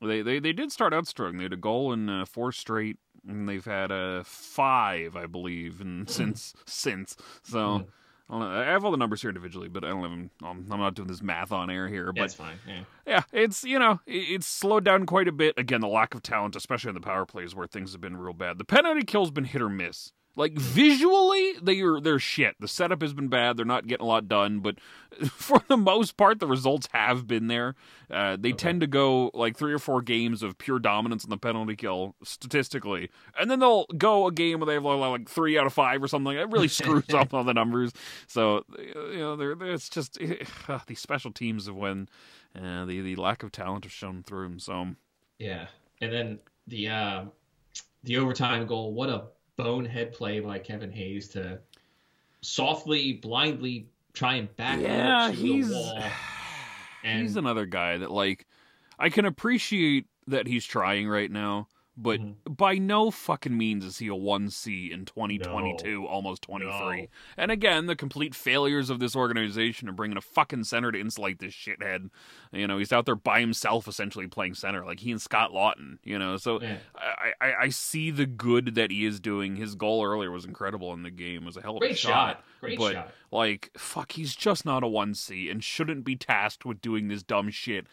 they 0.02 0.22
they, 0.22 0.40
they 0.40 0.54
did 0.54 0.72
start 0.72 0.94
out 0.94 1.08
strong. 1.08 1.38
They 1.38 1.44
had 1.44 1.54
a 1.54 1.58
goal 1.58 1.92
in 1.94 2.10
uh, 2.10 2.26
four 2.26 2.52
straight, 2.52 2.98
and 3.28 3.50
they've 3.50 3.66
had 3.66 3.92
uh, 3.92 4.22
five, 4.24 5.16
I 5.16 5.26
believe, 5.26 5.82
and 5.82 6.08
since 6.10 6.54
since. 6.68 7.18
So 7.44 7.58
Mhm. 7.58 7.86
I. 8.30 8.62
I 8.62 8.66
have 8.66 8.86
all 8.86 8.92
the 8.92 8.98
numbers 8.98 9.22
here 9.22 9.30
individually, 9.30 9.68
but 9.70 9.84
I 9.84 9.90
don't 9.90 10.02
have 10.02 10.12
them. 10.12 10.30
Um, 10.44 10.66
I'm 10.68 10.74
I'm 10.74 10.80
not 10.80 10.96
doing 10.96 11.08
this 11.08 11.22
math 11.22 11.52
on 11.52 11.70
air 11.70 11.88
here. 11.88 12.08
But 12.14 12.22
That's 12.22 12.34
fine. 12.34 12.58
Yeah. 12.68 12.84
yeah, 13.06 13.24
it's 13.32 13.64
you 13.64 13.80
know 13.80 14.00
it's 14.06 14.48
slowed 14.48 14.84
down 14.86 15.06
quite 15.06 15.28
a 15.28 15.32
bit. 15.32 15.58
Again, 15.58 15.82
the 15.82 15.88
lack 15.88 16.14
of 16.16 16.24
talent, 16.24 16.56
especially 16.56 16.90
in 16.90 16.96
the 16.96 17.02
power 17.02 17.26
plays, 17.26 17.54
where 17.54 17.68
things 17.68 17.92
have 17.92 18.02
been 18.02 18.18
real 18.18 18.34
bad. 18.34 18.58
The 18.58 18.66
penalty 18.66 19.04
kill's 19.04 19.32
been 19.32 19.46
hit 19.46 19.62
or 19.62 19.70
miss. 19.70 20.12
Like 20.36 20.54
visually, 20.54 21.54
they 21.62 21.80
are 21.82 22.00
they're 22.00 22.18
shit. 22.18 22.56
The 22.60 22.68
setup 22.68 23.02
has 23.04 23.14
been 23.14 23.28
bad. 23.28 23.56
They're 23.56 23.66
not 23.66 23.86
getting 23.86 24.04
a 24.04 24.08
lot 24.08 24.28
done, 24.28 24.62
but 24.62 24.80
for 25.30 25.62
the 25.68 25.78
most 25.78 26.18
part, 26.18 26.40
the 26.40 26.48
results 26.48 26.88
have 26.92 27.28
been 27.28 27.48
there. 27.48 27.76
Uh, 28.10 28.36
they 28.40 28.52
tend 28.52 28.82
to 28.82 28.88
go 28.88 29.30
like 29.36 29.56
three 29.58 29.72
or 29.74 29.78
four 29.78 30.02
games 30.02 30.42
of 30.42 30.58
pure 30.58 30.80
dominance 30.80 31.24
on 31.24 31.30
the 31.30 31.38
penalty 31.38 31.76
kill 31.76 32.16
statistically, 32.24 33.10
and 33.40 33.50
then 33.52 33.60
they'll 33.60 33.86
go 33.98 34.26
a 34.26 34.32
game 34.32 34.60
where 34.60 34.66
they 34.66 34.74
have 34.74 34.84
like 34.84 35.30
three 35.30 35.58
out 35.58 35.68
of 35.68 35.74
five 35.74 36.02
or 36.02 36.08
something. 36.08 36.36
It 36.36 36.50
really 36.50 36.68
screws 36.68 37.14
up 37.14 37.32
all 37.34 37.44
the 37.44 37.54
numbers. 37.54 37.92
So 38.28 38.64
you 38.80 39.18
know, 39.20 39.36
they're, 39.36 39.54
they're- 39.56 39.74
it's 39.74 39.88
just 39.90 40.18
these 40.88 41.00
special 41.00 41.32
teams 41.32 41.68
of 41.68 41.76
when 41.76 42.10
uh, 42.60 42.86
the 42.86 43.02
the 43.02 43.16
lack 43.18 43.44
of 43.44 43.52
talent 43.52 43.84
has 43.86 43.92
shown 43.92 44.24
through. 44.24 44.58
So 44.60 44.96
Yeah. 45.38 45.68
And 46.02 46.12
then 46.12 46.40
the 46.66 46.90
uh, 46.90 47.26
the 48.04 48.18
overtime 48.18 48.66
goal. 48.66 48.94
What 48.94 49.10
a 49.10 49.26
bonehead 49.56 50.14
play 50.14 50.40
by 50.40 50.60
Kevin 50.60 50.92
Hayes 50.92 51.30
to 51.30 51.60
softly, 52.42 53.14
blindly 53.14 53.88
try 54.14 54.36
and 54.36 54.56
back 54.56 54.80
yeah, 54.80 55.26
out 55.26 55.28
to 55.32 55.34
he's 55.34 55.70
the 55.70 55.76
wall. 55.76 56.04
And... 57.06 57.22
he's 57.22 57.36
another 57.36 57.66
guy 57.66 57.98
that 57.98 58.12
like 58.12 58.48
I 58.98 59.10
can 59.10 59.26
appreciate 59.26 60.06
that 60.28 60.48
he's 60.48 60.66
trying 60.66 61.10
right 61.10 61.30
now, 61.30 61.68
but 61.96 62.20
Mhm. 62.20 62.36
by 62.58 62.76
no 62.80 63.12
fucking 63.12 63.56
means 63.56 63.86
is 63.86 64.00
he 64.00 64.08
a 64.08 64.16
one 64.16 64.50
C 64.50 64.92
in 64.92 65.06
2022, 65.06 66.06
almost 66.08 66.42
23. 66.42 67.02
No. 67.02 67.08
And 67.38 67.52
again, 67.52 67.86
the 67.86 67.96
complete 67.96 68.34
failures 68.34 68.90
of 68.90 69.00
this 69.00 69.16
organization 69.16 69.88
are 69.90 69.94
bringing 69.94 70.18
a 70.18 70.22
fucking 70.22 70.64
center 70.64 70.92
to 70.92 71.00
insulate 71.00 71.40
this 71.40 71.54
shithead. 71.54 72.10
You 72.52 72.68
know, 72.68 72.78
he's 72.78 72.92
out 72.92 73.06
there 73.06 73.16
by 73.16 73.40
himself, 73.42 73.88
essentially 73.88 74.28
playing 74.28 74.56
center, 74.56 74.84
like 74.86 75.02
he 75.02 75.12
and 75.12 75.22
Scott 75.22 75.52
Laughton. 75.52 75.98
You 76.04 76.18
know, 76.18 76.38
so 76.38 76.62
Yeah. 76.62 76.78
I, 76.96 77.34
I 77.40 77.54
I 77.64 77.70
see 77.70 78.10
the 78.12 78.26
good 78.26 78.76
that 78.76 78.90
he 78.92 79.06
is 79.06 79.20
doing. 79.20 79.56
His 79.56 79.76
goal 79.76 80.04
earlier 80.06 80.32
was 80.32 80.46
incredible 80.46 80.94
in 80.94 81.04
the 81.04 81.12
game. 81.12 81.44
It 81.44 81.46
was 81.46 81.58
a 81.58 81.62
hell 81.62 81.72
of 81.78 81.84
a 81.84 81.88
great 81.88 81.98
shot. 81.98 82.44
Great 82.60 82.80
but 82.80 82.94
shot. 82.94 83.14
like 83.32 83.72
fuck 83.78 84.14
he's 84.14 84.36
just 84.36 84.66
not 84.66 84.84
a 84.84 84.88
1c 84.88 85.50
and 85.52 85.64
shouldn't 85.64 86.06
be 86.06 86.16
tasked 86.16 86.66
with 86.66 86.82
doing 86.82 87.08
this 87.10 87.22
dumb 87.22 87.50
shit 87.52 87.86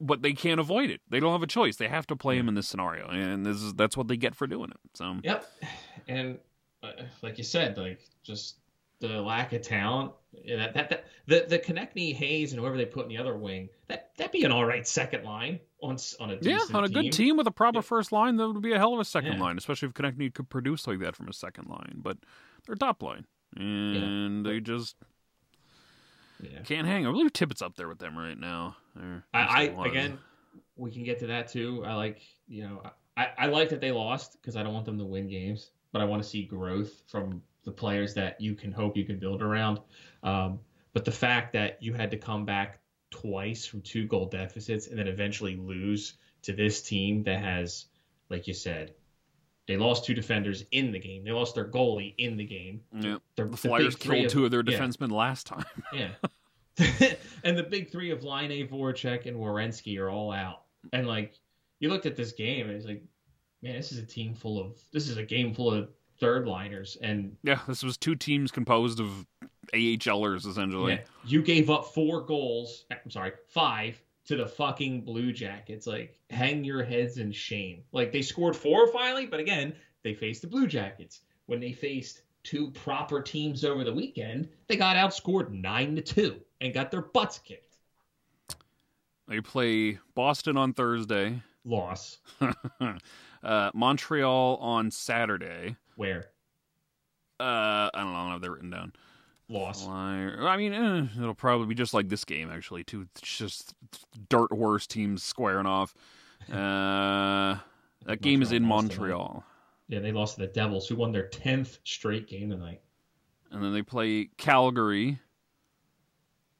but 0.00 0.22
they 0.22 0.32
can't 0.32 0.60
avoid 0.60 0.90
it 0.90 1.00
they 1.08 1.20
don't 1.20 1.32
have 1.32 1.42
a 1.42 1.46
choice 1.46 1.76
they 1.76 1.88
have 1.88 2.06
to 2.06 2.16
play 2.16 2.36
him 2.36 2.48
in 2.48 2.54
this 2.54 2.66
scenario 2.68 3.08
and 3.08 3.44
this 3.46 3.56
is 3.62 3.74
that's 3.74 3.96
what 3.96 4.08
they 4.08 4.16
get 4.16 4.34
for 4.34 4.46
doing 4.46 4.70
it 4.70 4.76
so 4.94 5.16
Yep. 5.22 5.46
And 6.08 6.38
uh, 6.82 6.90
like 7.22 7.38
you 7.38 7.44
said, 7.44 7.78
like 7.78 8.00
just 8.22 8.58
the 9.00 9.08
lack 9.22 9.52
of 9.52 9.62
talent. 9.62 10.12
yeah, 10.32 10.56
That, 10.56 10.74
that, 10.74 10.88
that 10.90 11.04
the 11.26 11.44
the 11.48 11.58
Konecny, 11.58 12.14
Hayes, 12.14 12.52
and 12.52 12.60
whoever 12.60 12.76
they 12.76 12.84
put 12.86 13.02
in 13.04 13.08
the 13.08 13.16
other 13.18 13.36
wing. 13.36 13.68
That 13.88 14.10
that'd 14.18 14.32
be 14.32 14.44
an 14.44 14.52
all 14.52 14.64
right 14.64 14.86
second 14.86 15.24
line 15.24 15.60
on 15.82 15.96
on 16.20 16.30
a 16.32 16.38
yeah 16.42 16.58
on 16.74 16.84
a 16.84 16.88
good 16.88 17.10
team 17.12 17.36
with 17.36 17.46
a 17.46 17.50
proper 17.50 17.78
Yeah. 17.78 17.82
first 17.82 18.12
line 18.12 18.36
that 18.36 18.48
would 18.48 18.62
be 18.62 18.72
a 18.72 18.78
hell 18.78 18.92
of 18.94 19.00
a 19.00 19.04
second 19.04 19.34
Yeah. 19.34 19.40
line 19.40 19.56
especially 19.58 19.88
if 19.88 19.94
Konecny 19.94 20.32
could 20.32 20.48
produce 20.50 20.86
like 20.86 20.98
that 21.00 21.16
from 21.16 21.28
a 21.28 21.32
second 21.32 21.68
line 21.68 22.00
but 22.02 22.18
they're 22.66 22.74
top 22.76 23.02
line 23.02 23.26
and 23.56 24.44
they 24.46 24.60
just 24.60 24.96
Yeah. 26.42 26.60
can't 26.64 26.86
hang 26.86 27.06
i 27.06 27.10
believe 27.10 27.32
tippett's 27.32 27.62
up 27.62 27.76
there 27.76 27.88
with 27.88 27.98
them 27.98 28.16
right 28.18 28.38
now 28.38 28.58
Or 28.58 28.62
at 28.66 28.66
least 28.66 28.83
I, 29.32 29.68
I 29.68 29.86
again, 29.86 30.18
we 30.76 30.90
can 30.90 31.04
get 31.04 31.18
to 31.20 31.26
that 31.28 31.48
too. 31.48 31.84
I 31.86 31.94
like 31.94 32.20
you 32.46 32.62
know 32.62 32.82
I, 33.16 33.28
I 33.38 33.46
like 33.46 33.68
that 33.70 33.80
they 33.80 33.92
lost 33.92 34.40
because 34.40 34.56
I 34.56 34.62
don't 34.62 34.74
want 34.74 34.86
them 34.86 34.98
to 34.98 35.04
win 35.04 35.28
games, 35.28 35.70
but 35.92 36.02
I 36.02 36.04
want 36.04 36.22
to 36.22 36.28
see 36.28 36.44
growth 36.44 37.02
from 37.08 37.42
the 37.64 37.72
players 37.72 38.14
that 38.14 38.40
you 38.40 38.54
can 38.54 38.72
hope 38.72 38.96
you 38.96 39.04
can 39.04 39.18
build 39.18 39.42
around. 39.42 39.80
Um, 40.22 40.60
but 40.92 41.04
the 41.04 41.12
fact 41.12 41.52
that 41.54 41.82
you 41.82 41.92
had 41.92 42.10
to 42.10 42.16
come 42.16 42.44
back 42.44 42.80
twice 43.10 43.64
from 43.66 43.80
two 43.80 44.06
goal 44.06 44.26
deficits 44.26 44.88
and 44.88 44.98
then 44.98 45.08
eventually 45.08 45.56
lose 45.56 46.14
to 46.42 46.52
this 46.52 46.82
team 46.82 47.22
that 47.24 47.40
has, 47.40 47.86
like 48.28 48.46
you 48.46 48.54
said, 48.54 48.94
they 49.66 49.76
lost 49.76 50.04
two 50.04 50.14
defenders 50.14 50.64
in 50.72 50.92
the 50.92 50.98
game. 50.98 51.24
They 51.24 51.30
lost 51.30 51.54
their 51.54 51.66
goalie 51.66 52.14
in 52.18 52.36
the 52.36 52.44
game. 52.44 52.82
yeah. 52.92 53.16
The 53.36 53.56
flyers 53.56 53.96
killed 53.96 54.28
two 54.28 54.44
of 54.44 54.50
their 54.50 54.62
yeah. 54.66 54.78
defensemen 54.78 55.10
last 55.10 55.46
time 55.46 55.64
Yeah. 55.92 56.10
and 57.44 57.56
the 57.56 57.62
big 57.62 57.90
three 57.90 58.10
of 58.10 58.24
Laine, 58.24 58.68
Voracek, 58.68 59.26
and 59.26 59.36
Werenski 59.36 59.98
are 59.98 60.10
all 60.10 60.32
out. 60.32 60.62
And 60.92 61.06
like 61.06 61.34
you 61.80 61.88
looked 61.88 62.06
at 62.06 62.16
this 62.16 62.32
game, 62.32 62.66
and 62.66 62.76
it's 62.76 62.86
like, 62.86 63.02
man, 63.62 63.76
this 63.76 63.92
is 63.92 63.98
a 63.98 64.06
team 64.06 64.34
full 64.34 64.60
of 64.60 64.78
this 64.92 65.08
is 65.08 65.16
a 65.16 65.22
game 65.22 65.54
full 65.54 65.72
of 65.72 65.90
third 66.18 66.46
liners. 66.46 66.96
And 67.00 67.36
Yeah, 67.42 67.60
this 67.68 67.82
was 67.82 67.96
two 67.96 68.14
teams 68.14 68.50
composed 68.50 69.00
of 69.00 69.26
AHLers 69.72 70.46
essentially. 70.46 70.94
yeah, 70.94 71.00
you 71.24 71.42
gave 71.42 71.70
up 71.70 71.86
four 71.86 72.22
goals. 72.22 72.86
I'm 72.90 73.10
sorry, 73.10 73.32
five 73.48 74.00
to 74.26 74.36
the 74.36 74.46
fucking 74.46 75.02
Blue 75.02 75.32
Jackets. 75.32 75.86
Like, 75.86 76.18
hang 76.30 76.64
your 76.64 76.82
heads 76.82 77.18
in 77.18 77.30
shame. 77.32 77.82
Like 77.92 78.12
they 78.12 78.22
scored 78.22 78.56
four 78.56 78.88
finally, 78.88 79.26
but 79.26 79.40
again, 79.40 79.74
they 80.02 80.14
faced 80.14 80.42
the 80.42 80.48
Blue 80.48 80.66
Jackets. 80.66 81.20
When 81.46 81.60
they 81.60 81.72
faced 81.72 82.22
two 82.42 82.70
proper 82.70 83.20
teams 83.20 83.64
over 83.64 83.84
the 83.84 83.92
weekend, 83.92 84.48
they 84.66 84.76
got 84.76 84.96
outscored 84.96 85.50
nine 85.50 85.96
to 85.96 86.02
two 86.02 86.40
and 86.64 86.74
got 86.74 86.90
their 86.90 87.02
butts 87.02 87.38
kicked. 87.38 87.76
They 89.28 89.40
play 89.40 89.98
Boston 90.14 90.56
on 90.56 90.72
Thursday, 90.72 91.42
Loss. 91.64 92.18
uh, 93.42 93.70
Montreal 93.72 94.58
on 94.60 94.90
Saturday. 94.90 95.76
Where? 95.96 96.26
Uh, 97.40 97.88
I 97.88 97.90
don't 97.94 98.12
know. 98.12 98.18
I 98.18 98.22
don't 98.24 98.32
have 98.32 98.40
that 98.42 98.50
written 98.50 98.70
down. 98.70 98.92
Loss. 99.48 99.84
Flyer- 99.84 100.46
I 100.46 100.56
mean, 100.56 100.72
eh, 100.72 101.06
it'll 101.18 101.34
probably 101.34 101.66
be 101.66 101.74
just 101.74 101.94
like 101.94 102.08
this 102.08 102.24
game, 102.24 102.50
actually. 102.50 102.84
Two 102.84 103.06
just 103.22 103.74
dirt 104.28 104.52
worse 104.52 104.86
teams 104.86 105.22
squaring 105.22 105.66
off. 105.66 105.94
Uh, 106.52 107.56
that 108.04 108.20
game 108.20 108.42
is 108.42 108.52
in 108.52 108.62
Montreal 108.62 109.28
tonight. 109.28 109.42
Yeah, 109.88 110.00
they 110.00 110.12
lost 110.12 110.34
to 110.34 110.42
the 110.42 110.46
Devils, 110.48 110.86
who 110.86 110.96
won 110.96 111.10
their 111.10 111.28
tenth 111.28 111.78
straight 111.84 112.28
game 112.28 112.50
tonight. 112.50 112.82
And 113.50 113.64
then 113.64 113.72
they 113.72 113.80
play 113.80 114.28
Calgary, 114.36 115.20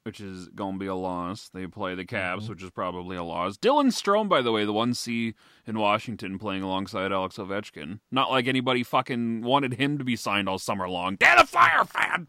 which 0.04 0.20
is 0.20 0.48
going 0.50 0.74
to 0.74 0.78
be 0.78 0.86
a 0.86 0.94
loss. 0.94 1.48
They 1.48 1.66
play 1.66 1.94
the 1.94 2.04
Caps, 2.04 2.44
Mhm. 2.44 2.48
which 2.50 2.62
is 2.62 2.70
probably 2.70 3.16
a 3.16 3.22
loss. 3.24 3.56
Dylan 3.56 3.86
Strome, 3.86 4.28
by 4.28 4.42
the 4.42 4.52
way, 4.52 4.66
the 4.66 4.72
1C 4.72 5.32
in 5.66 5.78
Washington, 5.78 6.38
playing 6.38 6.62
alongside 6.62 7.10
Alex 7.10 7.38
Ovechkin. 7.38 8.00
Not 8.10 8.30
like 8.30 8.46
anybody 8.46 8.82
fucking 8.82 9.40
wanted 9.40 9.74
him 9.74 9.96
to 9.96 10.04
be 10.04 10.14
signed 10.14 10.46
all 10.48 10.58
summer 10.58 10.88
long. 10.90 11.16
Get 11.16 11.40
a 11.40 11.46
Fire 11.46 11.84
fan! 11.86 12.28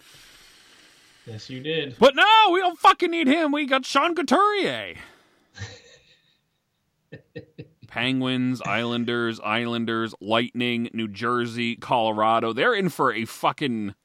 Yes, 1.26 1.50
you 1.50 1.60
did. 1.60 1.98
But 2.00 2.16
no, 2.16 2.26
we 2.52 2.62
don't 2.62 2.80
fucking 2.80 3.12
need 3.12 3.28
him. 3.28 3.52
We 3.52 3.66
got 3.66 3.86
Sean 3.86 4.16
Couturier. 4.16 4.96
Penguins, 7.88 8.62
Islanders, 8.62 9.40
Islanders, 9.42 10.14
Lightning, 10.22 10.90
New 10.94 11.08
Jersey, 11.08 11.76
Colorado. 11.76 12.54
They're 12.54 12.74
in 12.74 12.90
for 12.90 13.14
a 13.14 13.26
fucking 13.26 13.96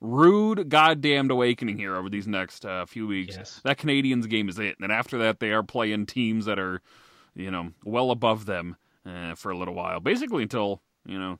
rude, 0.00 0.68
goddamned 0.68 1.30
awakening 1.30 1.76
here 1.76 1.96
over 1.96 2.08
these 2.08 2.26
next 2.26 2.64
uh, 2.64 2.86
few 2.86 3.06
weeks. 3.06 3.36
Yes. 3.36 3.60
That 3.64 3.78
Canadiens 3.78 4.28
game 4.28 4.48
is 4.48 4.58
it. 4.58 4.76
And 4.80 4.90
after 4.90 5.18
that, 5.18 5.40
they 5.40 5.50
are 5.50 5.62
playing 5.62 6.06
teams 6.06 6.46
that 6.46 6.58
are, 6.58 6.80
you 7.34 7.50
know, 7.50 7.70
well 7.84 8.10
above 8.10 8.46
them 8.46 8.76
uh, 9.06 9.34
for 9.34 9.50
a 9.50 9.58
little 9.58 9.74
while. 9.74 10.00
Basically 10.00 10.42
until, 10.42 10.82
you 11.04 11.18
know, 11.18 11.38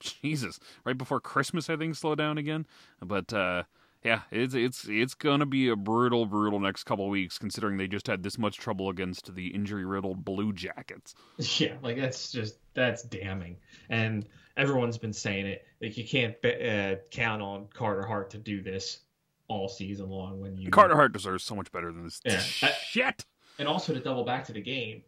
Jesus, 0.00 0.58
right 0.84 0.96
before 0.96 1.20
Christmas, 1.20 1.70
I 1.70 1.76
think, 1.76 1.94
slow 1.94 2.14
down 2.14 2.38
again. 2.38 2.66
But, 3.00 3.32
uh, 3.32 3.64
yeah, 4.02 4.22
it's 4.30 4.54
it's 4.54 4.86
it's 4.88 5.12
gonna 5.12 5.44
be 5.44 5.68
a 5.68 5.76
brutal, 5.76 6.24
brutal 6.24 6.58
next 6.58 6.84
couple 6.84 7.06
weeks, 7.10 7.36
considering 7.36 7.76
they 7.76 7.86
just 7.86 8.06
had 8.06 8.22
this 8.22 8.38
much 8.38 8.56
trouble 8.56 8.88
against 8.88 9.34
the 9.34 9.48
injury-riddled 9.48 10.24
Blue 10.24 10.52
Jackets. 10.52 11.14
Yeah, 11.58 11.74
like 11.82 11.98
that's 11.98 12.32
just 12.32 12.56
that's 12.72 13.02
damning. 13.02 13.56
And 13.90 14.26
everyone's 14.60 14.98
been 14.98 15.12
saying 15.12 15.46
it. 15.46 15.66
Like 15.80 15.96
you 15.96 16.06
can't 16.06 16.40
be, 16.42 16.52
uh, 16.68 16.96
count 17.10 17.42
on 17.42 17.66
Carter 17.72 18.06
Hart 18.06 18.30
to 18.30 18.38
do 18.38 18.62
this 18.62 19.00
all 19.48 19.68
season 19.68 20.10
long. 20.10 20.40
When 20.40 20.56
you 20.56 20.70
Carter 20.70 20.94
Hart 20.94 21.12
deserves 21.12 21.42
so 21.44 21.54
much 21.54 21.72
better 21.72 21.90
than 21.92 22.04
this 22.04 22.20
Yeah, 22.24 22.38
shit. 22.82 23.24
and 23.58 23.66
also 23.66 23.94
to 23.94 24.00
double 24.00 24.24
back 24.24 24.44
to 24.46 24.52
the 24.52 24.60
game, 24.60 25.02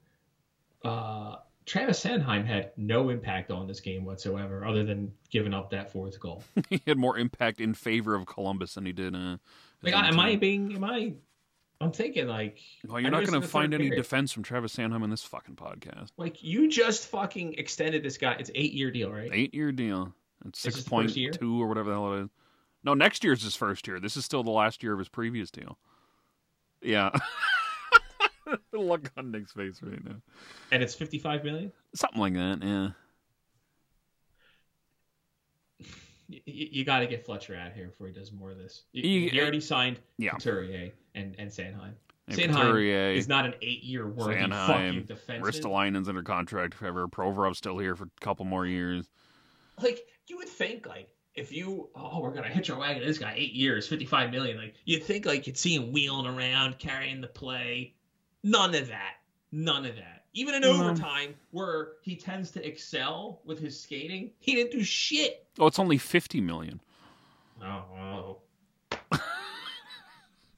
uh, 0.85 1.37
Travis 1.65 2.03
Sanheim 2.05 2.45
had 2.45 2.73
no 2.77 3.11
impact 3.11 3.51
on 3.51 3.67
this 3.69 3.81
game 3.81 4.05
whatsoever, 4.05 4.65
other 4.65 4.85
than 4.85 5.13
giving 5.31 5.55
up 5.55 5.71
that 5.71 5.93
fourth 5.93 6.19
goal. 6.19 6.43
he 6.69 6.81
had 6.87 6.99
more 6.99 7.19
impact 7.19 7.61
in 7.61 7.75
favor 7.75 8.15
of 8.15 8.27
Columbus 8.27 8.75
than 8.75 8.85
he 8.87 8.93
did 8.93 9.15
uh, 9.15 9.37
Like, 9.83 9.95
am 9.95 10.19
I 10.19 10.37
being? 10.37 10.75
Am 10.75 10.83
I? 10.85 11.13
I'm 11.83 11.93
thinking 11.93 12.29
like. 12.29 12.59
Well, 12.87 13.01
you're 13.01 13.09
I 13.09 13.11
not 13.11 13.27
going 13.27 13.41
to 13.41 13.47
find 13.47 13.75
any 13.75 13.89
period, 13.89 14.03
defense 14.03 14.33
from 14.33 14.43
Travis 14.43 14.77
Sanheim 14.77 15.03
in 15.05 15.11
this 15.11 15.25
fucking 15.25 15.57
podcast. 15.57 16.11
Like 16.17 16.43
you 16.43 16.69
just 16.69 17.09
fucking 17.09 17.55
extended 17.55 18.03
this 18.03 18.19
guy. 18.19 18.37
It's 18.39 18.51
eight 18.55 18.73
year 18.73 18.91
deal, 18.91 19.11
right? 19.11 19.31
Eight 19.33 19.55
year 19.55 19.73
deal. 19.73 20.15
It's 20.47 20.61
six 20.61 20.81
point 20.83 21.13
two 21.13 21.63
or 21.63 21.67
whatever 21.67 21.91
the 21.91 21.97
hell 21.97 22.15
it 22.15 22.23
is. 22.25 22.31
No, 22.85 22.95
next 22.95 23.23
year's 23.25 23.43
his 23.43 23.55
first 23.55 23.87
year. 23.87 24.01
This 24.01 24.17
is 24.17 24.25
still 24.25 24.43
the 24.43 24.51
last 24.51 24.83
year 24.83 24.93
of 24.93 24.99
his 24.99 25.09
previous 25.09 25.51
deal. 25.51 25.79
Yeah. 26.81 27.11
Look 28.73 29.11
on 29.17 29.31
Nick's 29.31 29.53
face 29.53 29.81
right 29.83 30.05
now. 30.05 30.17
And 30.73 30.83
it's 30.83 30.95
55 30.95 31.45
million. 31.45 31.73
Something 31.95 32.21
like 32.21 32.35
that, 32.35 32.59
yeah. 32.63 32.89
You, 36.47 36.69
you 36.73 36.85
got 36.85 37.01
to 37.01 37.07
get 37.07 37.25
Fletcher 37.25 37.55
out 37.57 37.69
of 37.69 37.75
here 37.75 37.87
before 37.89 38.07
he 38.09 38.13
does 38.13 38.33
more 38.33 38.51
of 38.51 38.59
this. 38.59 38.85
You, 38.93 39.09
You- 39.09 39.31
you 39.31 39.41
already 39.43 39.61
signed 39.61 40.01
Yeah. 40.19 40.33
Couturier 40.33 40.93
and 41.15 41.35
and 41.39 41.51
Sanheim. 41.51 41.95
And 42.29 42.39
Sanheim 42.39 42.55
Couturier, 42.55 43.13
is 43.13 43.29
not 43.29 43.45
an 43.47 43.55
eight 43.63 43.83
year 43.83 44.07
worthy 44.09 44.37
Sanheim, 44.41 44.67
fucking 44.67 45.05
defenseman. 45.05 45.43
Ristolainen's 45.43 46.09
under 46.09 46.23
contract 46.23 46.75
forever. 46.75 47.09
Provorov's 47.09 47.59
still 47.59 47.79
here 47.79 47.97
for 47.97 48.05
a 48.05 48.11
couple 48.21 48.45
more 48.45 48.65
years. 48.67 49.09
like 49.83 50.07
you 50.29 50.37
would 50.39 50.49
think 50.49 50.87
like 50.87 51.09
if 51.35 51.51
you 51.51 51.89
oh 51.97 52.21
we're 52.21 52.31
gonna 52.33 52.49
hitch 52.49 52.71
our 52.71 52.79
wagon 52.79 53.01
to 53.01 53.07
this 53.09 53.19
guy 53.19 53.33
eight 53.37 53.53
years 53.55 53.89
55 53.89 54.31
million 54.31 54.57
like 54.59 54.75
you'd 54.85 55.03
think 55.03 55.25
like 55.27 55.47
you'd 55.47 55.57
see 55.59 55.75
him 55.75 55.91
wheeling 55.91 56.27
around 56.27 56.79
carrying 56.79 57.21
the 57.23 57.27
play 57.27 57.95
none 58.45 58.75
of 58.75 58.89
that 58.89 59.15
none 59.51 59.85
of 59.87 59.97
that 59.97 60.22
even 60.35 60.55
in 60.55 60.63
No. 60.63 60.73
overtime 60.73 61.35
where 61.51 61.93
he 62.03 62.17
tends 62.17 62.51
to 62.53 62.67
excel 62.67 63.41
with 63.45 63.59
his 63.59 63.79
skating 63.79 64.31
he 64.39 64.55
didn't 64.55 64.73
do 64.73 64.83
shit 64.85 65.47
Oh, 65.59 65.67
it's 65.67 65.79
only 65.79 65.99
fifty 65.99 66.41
million. 66.41 66.81
oh, 67.63 68.39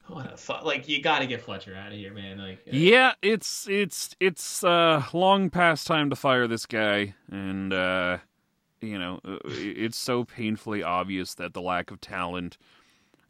what 0.07 0.31
a 0.31 0.37
fuck 0.37 0.63
like 0.63 0.87
you 0.87 1.01
gotta 1.01 1.25
get 1.25 1.41
fletcher 1.41 1.75
out 1.75 1.91
of 1.91 1.97
here 1.97 2.13
man 2.13 2.37
like 2.37 2.59
uh, 2.67 2.71
Yeah, 2.71 3.13
it's 3.21 3.67
it's 3.67 4.15
it's 4.19 4.63
uh 4.63 5.03
long 5.13 5.49
past 5.49 5.87
time 5.87 6.09
to 6.11 6.15
fire 6.15 6.47
this 6.47 6.65
guy 6.65 7.15
and 7.31 7.73
uh 7.73 8.19
you 8.81 8.99
know, 8.99 9.19
uh, 9.25 9.37
it's 9.45 9.97
so 9.97 10.25
painfully 10.25 10.83
obvious 10.83 11.33
that 11.35 11.53
the 11.53 11.61
lack 11.61 11.89
of 11.89 11.99
talent 12.01 12.57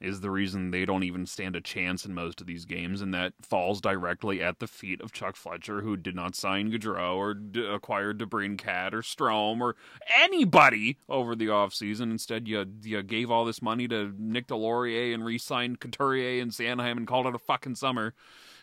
is 0.05 0.21
the 0.21 0.29
reason 0.29 0.71
they 0.71 0.85
don't 0.85 1.03
even 1.03 1.25
stand 1.25 1.55
a 1.55 1.61
chance 1.61 2.05
in 2.05 2.13
most 2.13 2.39
of 2.39 2.47
these 2.47 2.65
games 2.65 3.01
and 3.01 3.13
that 3.13 3.33
falls 3.41 3.81
directly 3.81 4.41
at 4.41 4.59
the 4.59 4.67
feet 4.67 5.01
of 5.01 5.11
Chuck 5.11 5.35
Fletcher 5.35 5.81
who 5.81 5.97
did 5.97 6.15
not 6.15 6.35
sign 6.35 6.71
Gaudreau 6.71 7.15
or 7.15 7.33
d- 7.33 7.65
acquire 7.65 8.13
DeBrincat 8.13 8.93
or 8.93 9.01
Strome 9.01 9.61
or 9.61 9.75
anybody 10.17 10.97
over 11.09 11.35
the 11.35 11.47
offseason. 11.47 12.11
Instead, 12.11 12.47
you 12.47 12.65
you 12.83 13.01
gave 13.01 13.31
all 13.31 13.45
this 13.45 13.61
money 13.61 13.87
to 13.87 14.13
Nick 14.17 14.47
Deslauriers 14.47 15.13
and 15.13 15.25
re-signed 15.25 15.79
Couturier 15.79 16.41
and 16.41 16.51
Sanheim 16.51 16.97
and 16.97 17.07
called 17.07 17.25
it 17.25 17.35
a 17.35 17.39
fucking 17.39 17.75
summer. 17.75 18.13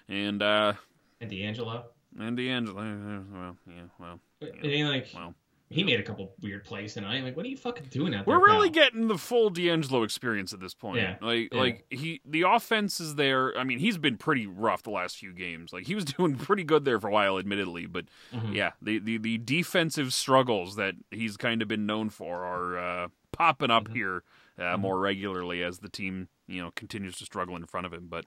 And 0.09 0.43
uh 0.43 0.75
and 1.21 1.31
D'Angelo 1.31 1.87
and 2.19 2.37
D'Angelo, 2.37 3.25
well, 3.33 3.57
yeah, 3.67 3.83
well, 3.99 4.21
I 4.43 4.67
mean, 4.67 4.89
like 4.89 5.09
well. 5.15 5.35
He 5.73 5.83
made 5.85 5.99
a 5.99 6.03
couple 6.03 6.35
weird 6.41 6.65
plays 6.65 6.95
tonight 6.95 7.25
like 7.25 7.37
what 7.37 7.45
are 7.45 7.49
you 7.49 7.57
fucking 7.57 7.87
doing 7.91 8.15
out 8.15 8.27
there 8.27 8.39
We're 8.39 8.45
really 8.47 8.69
pal? 8.71 8.85
getting 8.85 9.09
the 9.09 9.19
full 9.19 9.51
D'Angelo 9.51 10.03
experience 10.03 10.53
at 10.53 10.61
this 10.61 10.75
point. 10.75 10.99
Yeah, 10.99 11.17
Like, 11.21 11.49
yeah. 11.53 11.59
like 11.59 11.85
he, 11.91 12.21
the 12.25 12.43
offense 12.43 13.01
is 13.01 13.15
there. 13.17 13.57
I 13.59 13.65
mean, 13.65 13.79
he's 13.79 13.99
been 13.99 14.17
pretty 14.17 14.47
rough 14.47 14.83
the 14.83 14.91
last 14.91 15.17
few 15.17 15.33
games. 15.33 15.73
Like, 15.73 15.87
he 15.87 15.95
was 15.95 16.05
doing 16.19 16.37
pretty 16.37 16.65
good 16.65 16.85
there 16.85 17.01
for 17.01 17.09
a 17.09 17.13
while, 17.13 17.39
admittedly. 17.39 17.87
But 17.87 18.05
Mhm. 18.33 18.55
yeah, 18.55 18.73
the, 18.83 18.99
the, 18.99 19.19
the 19.19 19.39
defensive 19.39 20.13
struggles 20.15 20.77
that 20.77 20.95
he's 21.11 21.37
kind 21.37 21.63
of 21.63 21.69
been 21.69 21.87
known 21.87 22.11
for 22.11 22.45
are 22.45 22.79
uh, 22.79 23.09
popping 23.33 23.71
up 23.71 23.89
Mhm. 23.89 23.95
here 23.97 24.23
uh, 24.59 24.63
Mhm. 24.77 24.81
more 24.81 24.99
regularly 25.01 25.63
as 25.63 25.79
the 25.79 25.89
team, 25.89 26.29
you 26.47 26.61
know, 26.63 26.71
continues 26.77 27.17
to 27.19 27.25
struggle 27.25 27.57
in 27.57 27.65
front 27.67 27.87
of 27.87 27.93
him. 27.93 28.07
But 28.09 28.27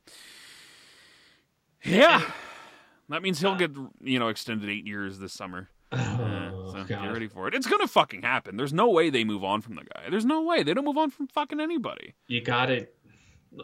yeah, 1.84 2.22
that 3.10 3.22
means 3.22 3.40
he'll 3.40 3.56
get, 3.56 3.72
you 4.02 4.18
know, 4.20 4.30
extended 4.30 4.70
eight 4.70 4.86
years 4.88 5.20
this 5.20 5.34
summer. 5.34 5.70
Uh, 5.92 5.98
oh, 5.98 6.18
God. 6.18 6.55
Get 6.88 7.12
ready 7.12 7.28
for 7.28 7.48
it. 7.48 7.54
It's 7.54 7.68
gonna 7.68 7.88
fucking 7.88 8.22
happen. 8.22 8.58
There's 8.58 8.74
no 8.74 8.90
way 8.90 9.10
they 9.10 9.24
move 9.24 9.44
on 9.44 9.62
from 9.62 9.76
the 9.76 9.84
guy. 9.84 10.10
There's 10.10 10.26
no 10.26 10.42
way 10.44 10.64
they 10.64 10.74
don't 10.74 10.86
move 10.86 10.98
on 10.98 11.10
from 11.12 11.28
fucking 11.28 11.60
anybody. 11.60 12.14
you 12.28 12.42
got 12.42 12.70
it. 12.70 12.96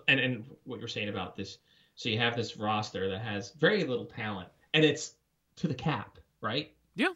and 0.07 0.19
and 0.19 0.45
what 0.63 0.79
you're 0.79 0.87
saying 0.87 1.09
about 1.09 1.35
this 1.35 1.57
so 1.95 2.07
you 2.09 2.17
have 2.17 2.35
this 2.35 2.57
roster 2.57 3.09
that 3.09 3.21
has 3.21 3.51
very 3.59 3.83
little 3.83 4.05
talent 4.05 4.47
and 4.73 4.83
it's 4.85 5.15
to 5.57 5.67
the 5.67 5.73
cap 5.73 6.17
right 6.39 6.73
Yeah. 6.95 7.13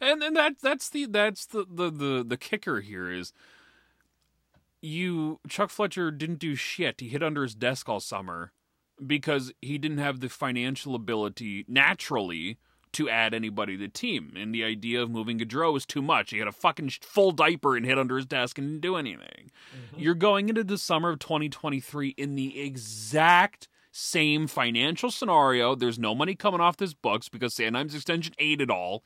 And 0.00 0.22
and 0.22 0.36
that 0.36 0.60
that's 0.60 0.88
the 0.90 1.06
that's 1.06 1.46
the 1.46 1.64
the 1.70 1.90
the, 1.90 2.24
the 2.26 2.36
kicker 2.36 2.80
here 2.80 3.10
is 3.10 3.32
you 4.80 5.40
Chuck 5.48 5.70
Fletcher 5.70 6.10
didn't 6.10 6.38
do 6.38 6.54
shit. 6.54 7.00
He 7.00 7.08
hid 7.08 7.22
under 7.22 7.42
his 7.42 7.54
desk 7.54 7.88
all 7.88 8.00
summer 8.00 8.52
because 9.04 9.52
he 9.62 9.78
didn't 9.78 9.98
have 9.98 10.20
the 10.20 10.28
financial 10.28 10.94
ability 10.94 11.64
naturally 11.68 12.58
to 12.94 13.08
add 13.08 13.34
anybody 13.34 13.76
to 13.76 13.82
the 13.82 13.88
team. 13.88 14.32
And 14.36 14.54
the 14.54 14.64
idea 14.64 15.02
of 15.02 15.10
moving 15.10 15.38
Gaudreau 15.38 15.72
was 15.72 15.86
too 15.86 16.02
much. 16.02 16.30
He 16.30 16.38
had 16.38 16.48
a 16.48 16.52
fucking 16.52 16.90
full 17.02 17.32
diaper 17.32 17.76
and 17.76 17.84
hid 17.84 17.98
under 17.98 18.16
his 18.16 18.26
desk 18.26 18.58
and 18.58 18.68
didn't 18.68 18.80
do 18.80 18.96
anything. 18.96 19.50
Mm-hmm. 19.76 20.00
You're 20.00 20.14
going 20.14 20.48
into 20.48 20.64
the 20.64 20.78
summer 20.78 21.10
of 21.10 21.18
2023 21.18 22.10
in 22.16 22.34
the 22.34 22.60
exact 22.60 23.68
same 23.90 24.46
financial 24.46 25.10
scenario. 25.10 25.74
There's 25.74 25.98
no 25.98 26.14
money 26.14 26.34
coming 26.34 26.60
off 26.60 26.76
this 26.76 26.94
books 26.94 27.28
because 27.28 27.54
Sanheim's 27.54 27.94
extension 27.94 28.34
ate 28.38 28.60
it 28.60 28.70
all. 28.70 29.04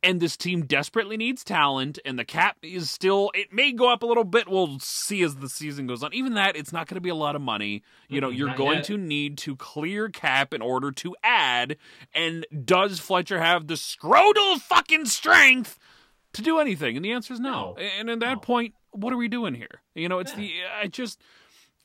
And 0.00 0.20
this 0.20 0.36
team 0.36 0.64
desperately 0.64 1.16
needs 1.16 1.42
talent, 1.42 1.98
and 2.04 2.16
the 2.16 2.24
cap 2.24 2.56
is 2.62 2.88
still, 2.88 3.32
it 3.34 3.52
may 3.52 3.72
go 3.72 3.92
up 3.92 4.04
a 4.04 4.06
little 4.06 4.22
bit. 4.22 4.48
We'll 4.48 4.78
see 4.78 5.22
as 5.22 5.34
the 5.36 5.48
season 5.48 5.88
goes 5.88 6.04
on. 6.04 6.14
Even 6.14 6.34
that, 6.34 6.54
it's 6.54 6.72
not 6.72 6.86
going 6.86 6.94
to 6.94 7.00
be 7.00 7.08
a 7.08 7.16
lot 7.16 7.34
of 7.34 7.42
money. 7.42 7.82
You 8.08 8.20
know, 8.20 8.28
you're 8.30 8.46
not 8.46 8.56
going 8.56 8.76
yet. 8.76 8.84
to 8.84 8.96
need 8.96 9.38
to 9.38 9.56
clear 9.56 10.08
cap 10.08 10.54
in 10.54 10.62
order 10.62 10.92
to 10.92 11.16
add. 11.24 11.78
And 12.14 12.46
does 12.64 13.00
Fletcher 13.00 13.40
have 13.40 13.66
the 13.66 13.74
scrotal 13.74 14.60
fucking 14.60 15.06
strength 15.06 15.80
to 16.34 16.42
do 16.42 16.60
anything? 16.60 16.94
And 16.94 17.04
the 17.04 17.10
answer 17.10 17.34
is 17.34 17.40
no. 17.40 17.74
No. 17.76 17.76
And 17.98 18.08
at 18.08 18.20
that 18.20 18.34
No. 18.34 18.40
point, 18.40 18.74
what 18.92 19.12
are 19.12 19.16
we 19.16 19.26
doing 19.26 19.54
here? 19.54 19.82
You 19.96 20.08
know, 20.08 20.20
it's 20.20 20.30
Yeah. 20.32 20.36
the 20.38 20.52
I 20.82 20.86
just 20.86 21.20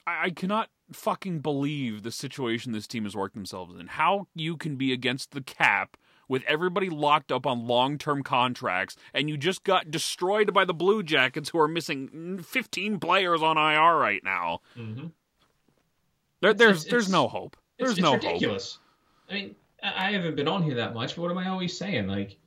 I, 0.05 0.25
I 0.25 0.29
cannot 0.29 0.69
fucking 0.91 1.39
believe 1.39 2.03
the 2.03 2.11
situation 2.11 2.73
this 2.73 2.85
team 2.85 3.05
has 3.05 3.15
worked 3.15 3.33
themselves 3.33 3.75
in. 3.79 3.87
How 3.87 4.27
you 4.35 4.55
can 4.55 4.75
be 4.75 4.93
against 4.93 5.31
the 5.31 5.41
cap 5.41 5.97
with 6.33 6.43
everybody 6.47 6.89
locked 6.89 7.31
up 7.31 7.45
on 7.45 7.67
long-term 7.67 8.23
contracts 8.23 8.95
and 9.13 9.29
you 9.29 9.37
just 9.37 9.63
got 9.63 9.91
destroyed 9.91 10.51
by 10.53 10.65
the 10.65 10.73
Blue 10.73 11.03
Jackets 11.03 11.49
who 11.49 11.59
are 11.59 11.67
missing 11.67 12.39
15 12.41 12.99
players 12.99 13.41
on 13.43 13.55
IR 13.57 13.95
right 13.97 14.23
now. 14.23 14.59
mm-hmm. 14.77 15.07
There, 16.41 16.53
there's 16.53 16.77
it's- 16.81 16.91
there's 16.91 17.03
it's- 17.03 17.11
no 17.11 17.27
hope. 17.27 17.55
it's, 17.77 17.87
There's 17.87 17.91
it's 17.91 18.01
no 18.01 18.11
hope. 18.11 18.23
ridiculous 18.23 18.79
i 19.29 19.33
mean 19.33 19.55
I 19.81 20.11
haven't 20.11 20.35
been 20.35 20.47
on 20.47 20.63
here 20.63 20.75
that 20.75 20.93
much 20.93 21.15
but 21.15 21.21
what 21.23 21.31
am 21.31 21.37
i 21.37 21.47
always 21.49 21.75
saying 21.77 22.07
like 22.07 22.37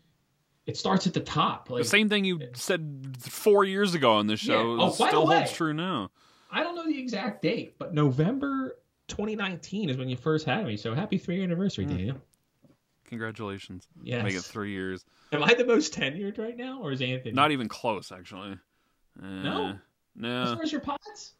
it 0.66 0.76
starts 0.76 1.06
at 1.06 1.14
the 1.14 1.20
top 1.20 1.70
like 1.70 1.82
The 1.82 1.88
same 1.88 2.08
thing 2.08 2.24
you 2.24 2.40
said 2.54 3.16
4 3.20 3.64
years 3.64 3.94
ago 3.94 4.14
on 4.14 4.26
this 4.26 4.40
show 4.40 4.76
Yeah. 4.76 4.82
Oh, 4.84 4.90
still 4.90 5.26
holds 5.26 5.52
true 5.52 5.72
now. 5.72 6.10
i 6.50 6.62
don't 6.62 6.74
know 6.76 6.86
the 6.86 6.98
exact 7.00 7.40
date 7.42 7.76
but 7.78 7.94
november 7.94 8.76
2019 9.08 9.88
is 9.90 9.96
when 9.96 10.08
you 10.08 10.16
first 10.16 10.44
had 10.46 10.66
me 10.66 10.76
so 10.76 10.94
happy 10.94 11.16
three 11.18 11.36
year 11.36 11.44
anniversary 11.44 11.84
Hmm. 11.86 11.96
daniel 11.96 12.16
Congratulations. 13.08 13.86
yes 14.02 14.22
Make 14.24 14.34
it 14.34 14.42
3 14.42 14.70
years. 14.70 15.04
am 15.32 15.42
i 15.44 15.54
the 15.54 15.64
most 15.64 15.94
tenured 15.94 16.38
right 16.38 16.56
now 16.56 16.80
or 16.82 16.92
is 16.92 17.00
anthony 17.02 17.32
Not 17.32 17.50
even 17.52 17.68
close 17.68 18.12
actually. 18.12 18.58
Uh, 19.22 19.26
No? 19.26 19.68
as 19.70 19.76
No. 20.16 20.54
far 20.54 20.62
as 20.62 20.72
your 20.72 20.80
pods 20.80 21.34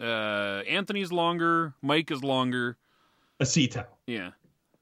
Uh, 0.00 0.62
Anthony's 0.68 1.12
longer. 1.12 1.74
Mike 1.82 2.10
is 2.10 2.22
longer. 2.24 2.76
acito 3.40 3.86
Yeah, 4.06 4.30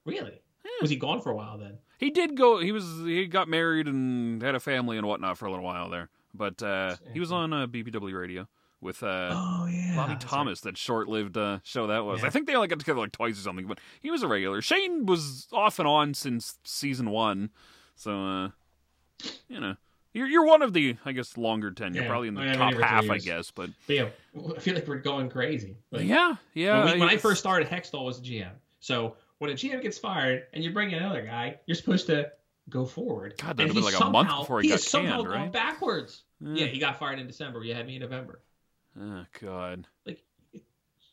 really 0.05 0.41
Yeah. 0.65 0.71
was 0.81 0.91
he 0.91 0.97
gone 0.97 1.21
for 1.21 1.31
a 1.31 1.37
while 1.37 1.59
then 1.59 1.79
he 1.99 2.09
did 2.11 2.35
go. 2.35 2.59
He 2.61 2.73
was 2.73 2.85
he 3.05 3.27
got 3.27 3.47
married 3.49 3.87
and 3.87 4.41
had 4.43 4.55
a 4.55 4.61
family 4.61 4.97
and 4.97 5.07
whatnot 5.07 5.37
for 5.37 5.45
a 5.45 5.51
little 5.51 5.65
while 5.67 5.91
there. 5.91 6.09
But 6.33 6.63
uh, 6.63 6.97
he 7.13 7.21
was 7.21 7.31
on 7.31 7.53
uh, 7.53 7.67
BBW 7.67 8.19
radio 8.19 8.49
with 8.81 9.03
uh, 9.03 9.31
oh 9.33 9.67
yeah 9.71 9.95
Bobby 9.97 10.13
that's 10.15 10.25
right. 10.25 10.31
Thomas. 10.31 10.61
That 10.63 10.77
short-lived 10.77 11.37
uh, 11.37 11.59
show 11.63 11.87
that 11.89 12.05
was. 12.05 12.21
Yeah. 12.21 12.27
I 12.29 12.31
think 12.31 12.47
they 12.47 12.55
only 12.55 12.69
got 12.69 12.79
together 12.79 13.01
like 13.01 13.13
twice 13.13 13.39
or 13.39 13.43
something. 13.43 13.67
But 13.67 13.79
he 14.01 14.11
was 14.11 14.23
a 14.23 14.29
regular. 14.29 14.63
Shane 14.63 15.07
was 15.07 15.47
off 15.53 15.79
and 15.79 15.87
on 15.89 16.15
since 16.15 16.59
season 16.65 17.11
one. 17.11 17.51
So 17.97 18.25
uh, 18.25 18.49
you 19.49 19.61
know. 19.61 19.77
You're, 20.13 20.27
you're 20.27 20.45
one 20.45 20.61
of 20.63 20.73
the, 20.73 20.97
I 21.05 21.13
guess, 21.13 21.37
longer 21.37 21.71
tenure, 21.71 22.03
Yeah. 22.03 22.09
probably 22.09 22.27
in 22.27 22.35
the 22.35 22.41
I 22.41 22.47
mean, 22.47 22.55
top 22.57 22.71
been 22.73 22.81
here 22.81 22.89
for 22.89 22.95
half, 22.95 23.11
I 23.11 23.19
guess. 23.19 23.53
But 23.53 23.71
But 23.87 23.95
yeah, 23.95 24.09
I 24.57 24.59
feel 24.59 24.75
like 24.75 24.89
we're 24.89 24.99
going 24.99 25.31
crazy. 25.31 25.77
Like, 25.93 26.05
yeah, 26.05 26.35
yeah. 26.53 26.85
when, 26.85 26.95
we, 26.95 27.01
when 27.01 27.09
I 27.11 27.17
first 27.17 27.39
started, 27.39 27.69
Hextall 27.69 28.05
was 28.07 28.19
a 28.19 28.23
GM. 28.23 28.51
So 28.81 29.15
when 29.39 29.53
a 29.53 29.55
GM 29.55 29.81
gets 29.81 29.99
fired 29.99 30.47
and 30.53 30.65
you 30.65 30.73
bring 30.73 30.91
in 30.91 30.99
another 30.99 31.23
guy, 31.23 31.61
you're 31.67 31.77
supposed 31.77 32.09
to 32.09 32.33
go 32.69 32.87
forward. 32.87 33.35
God, 33.39 33.57
that'd 33.57 33.69
have 33.69 33.75
been 33.77 33.85
like 33.85 34.01
a 34.01 34.11
month 34.11 34.31
before 34.37 34.63
he 34.63 34.69
got 34.71 34.75
has 34.75 34.85
somehow 34.85 35.19
canned, 35.19 35.29
gone 35.29 35.43
right? 35.43 35.53
backwards. 35.53 36.25
Yeah, 36.41 36.67
he 36.67 36.81
got 36.81 36.99
fired 36.99 37.21
in 37.21 37.29
December. 37.29 37.63
You 37.63 37.75
had 37.75 37.87
me 37.87 37.95
in 37.95 38.03
November. 38.03 38.41
Oh 38.99 39.25
God. 39.41 39.87
Like 40.07 40.23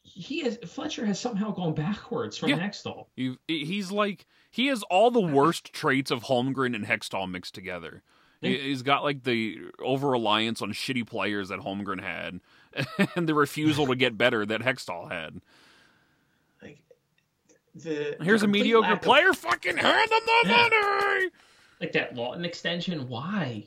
he 0.03 0.39
has 0.43 0.57
Fletcher 0.65 1.05
has 1.05 1.19
somehow 1.19 1.51
gone 1.51 1.73
backwards 1.73 2.37
from 2.37 2.49
Yeah. 2.49 2.59
Hextall. 2.59 3.07
You, 3.15 3.37
he's 3.47 3.91
like 3.91 4.25
he 4.51 4.67
has 4.67 4.83
all 4.83 5.11
the 5.11 5.19
worst 5.21 5.73
traits 5.73 6.09
of 6.11 6.23
Holmgren 6.23 6.75
and 6.75 6.85
Hextall 6.85 7.29
mixed 7.29 7.53
together. 7.53 8.03
He, 8.41 8.55
Yeah. 8.55 8.63
he's 8.63 8.81
got 8.81 9.03
like 9.03 9.23
the 9.23 9.57
over 9.79 10.09
reliance 10.09 10.61
on 10.61 10.71
shitty 10.71 11.05
players 11.05 11.49
that 11.49 11.59
Holmgren 11.59 12.01
had. 12.01 12.39
and 13.15 13.27
the 13.27 13.33
refusal 13.33 13.87
to 13.87 13.95
get 13.95 14.17
better 14.17 14.45
that 14.45 14.61
Hextall 14.61 15.11
had. 15.11 15.41
Like 16.61 16.79
the 17.75 18.17
Here's 18.21 18.41
the 18.41 18.47
a 18.47 18.49
mediocre 18.49 18.87
lack 18.89 18.97
of- 18.97 19.01
player. 19.03 19.33
Fucking 19.33 19.77
hand 19.77 20.11
them 20.11 20.19
the 20.25 20.49
Yeah. 20.49 20.69
money. 20.69 21.29
like 21.81 21.91
that 21.93 22.15
Laughton 22.15 22.43
extension. 22.45 23.07
Why? 23.07 23.65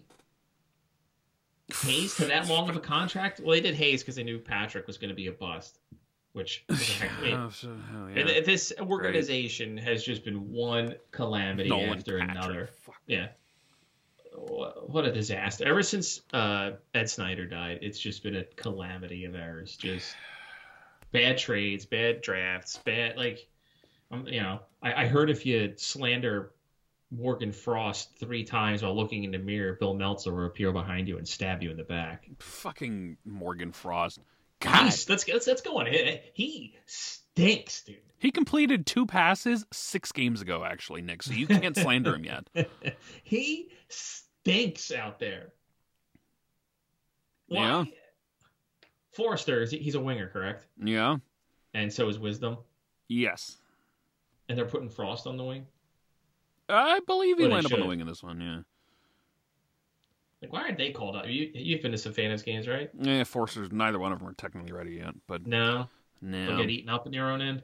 Hayes 1.72 2.16
to 2.16 2.26
that 2.26 2.48
long 2.48 2.68
of 2.68 2.76
a 2.76 2.80
contract? 2.80 3.40
Well, 3.40 3.50
they 3.52 3.60
did 3.60 3.74
Hayes 3.74 4.02
because 4.02 4.16
they 4.16 4.22
knew 4.24 4.38
Patrick 4.38 4.86
was 4.86 4.98
going 4.98 5.10
to 5.10 5.14
be 5.14 5.26
a 5.28 5.32
bust. 5.32 5.78
Which 6.32 6.64
was 6.68 6.80
a 6.80 6.92
heck, 6.92 7.18
I 7.18 7.22
mean, 7.22 7.34
Oh, 7.34 7.50
so- 7.50 7.76
hell 7.90 8.08
yeah. 8.14 8.40
this 8.44 8.72
organization 8.80 9.76
has 9.78 10.04
just 10.04 10.24
been 10.24 10.52
one 10.52 10.94
calamity 11.10 11.68
Nolan 11.68 11.98
after 11.98 12.18
Patrick. 12.18 12.36
another. 12.38 12.66
Fuck. 12.84 13.00
Yeah. 13.06 13.28
What 14.32 15.04
a 15.04 15.12
disaster. 15.12 15.66
Ever 15.66 15.82
since 15.82 16.20
uh, 16.32 16.72
Ed 16.94 17.10
Snider 17.10 17.46
died, 17.46 17.80
it's 17.82 17.98
just 17.98 18.22
been 18.22 18.36
a 18.36 18.44
calamity 18.44 19.24
of 19.24 19.34
errors. 19.34 19.76
Just 19.76 20.14
bad 21.12 21.36
trades, 21.36 21.84
bad 21.84 22.22
drafts, 22.22 22.76
bad, 22.78 23.16
like, 23.16 23.46
um, 24.12 24.26
you 24.28 24.40
know, 24.40 24.60
I, 24.82 25.04
I 25.04 25.06
heard 25.08 25.30
if 25.30 25.44
you 25.44 25.72
slander 25.76 26.52
Morgan 27.10 27.52
Frost 27.52 28.16
three 28.18 28.44
times 28.44 28.82
while 28.82 28.94
looking 28.94 29.24
in 29.24 29.32
the 29.32 29.38
mirror, 29.38 29.76
Bill 29.78 29.94
Meltzer 29.94 30.32
will 30.32 30.46
appear 30.46 30.72
behind 30.72 31.08
you 31.08 31.18
and 31.18 31.26
stab 31.26 31.62
you 31.62 31.70
in 31.70 31.76
the 31.76 31.82
back. 31.84 32.28
Fucking 32.38 33.16
Morgan 33.24 33.72
Frost. 33.72 34.20
God, 34.60 34.84
He's, 34.84 35.08
let's, 35.08 35.26
let's, 35.26 35.46
let's 35.46 35.62
go 35.62 35.78
on. 35.78 35.86
He, 35.86 36.20
he 36.34 36.74
stinks, 36.86 37.82
dude. 37.82 37.96
he 38.18 38.30
completed 38.30 38.86
two 38.86 39.06
passes 39.06 39.64
six 39.72 40.12
games 40.12 40.40
ago, 40.42 40.64
actually, 40.64 41.02
Nick. 41.02 41.22
So 41.22 41.32
you 41.32 41.46
can't 41.46 41.76
slander 41.76 42.14
him 42.14 42.24
yet. 42.24 42.68
he 43.24 43.70
stinks 43.88 44.92
out 44.92 45.18
there. 45.18 45.52
Why? 47.48 47.58
Yeah. 47.66 47.84
Foerster, 49.12 49.62
is 49.62 49.72
he's 49.72 49.96
a 49.96 50.00
winger, 50.00 50.28
correct? 50.28 50.66
Yeah. 50.82 51.16
And 51.74 51.92
so 51.92 52.08
is 52.08 52.18
Wisdom. 52.18 52.58
Yes. 53.08 53.56
And 54.48 54.56
they're 54.56 54.66
putting 54.66 54.88
Frost 54.88 55.26
on 55.26 55.36
the 55.36 55.44
wing. 55.44 55.66
I 56.70 57.00
believe 57.06 57.36
he 57.38 57.42
Well, 57.44 57.50
they 57.50 57.54
lined 57.56 57.66
up 57.66 57.72
on 57.74 57.80
the 57.80 57.86
wing 57.86 58.00
in 58.00 58.06
this 58.06 58.22
one. 58.22 58.40
Yeah. 58.40 58.58
Like, 60.42 60.52
why 60.52 60.62
aren't 60.62 60.78
they 60.78 60.90
called 60.90 61.16
up? 61.16 61.26
You, 61.26 61.50
you've 61.52 61.82
been 61.82 61.92
to 61.92 61.98
some 61.98 62.12
Phantoms 62.14 62.42
games, 62.42 62.66
right? 62.66 62.90
Yeah. 62.98 63.22
Forcers. 63.24 63.70
Neither 63.72 63.98
one 63.98 64.12
of 64.12 64.18
them 64.20 64.28
are 64.28 64.32
technically 64.34 64.72
ready 64.72 64.92
yet, 64.92 65.14
but 65.26 65.46
No. 65.46 65.88
no. 66.22 66.46
They'll 66.46 66.56
get 66.58 66.70
eaten 66.70 66.88
up 66.88 67.06
in 67.06 67.12
your 67.12 67.30
own 67.30 67.42
end. 67.42 67.62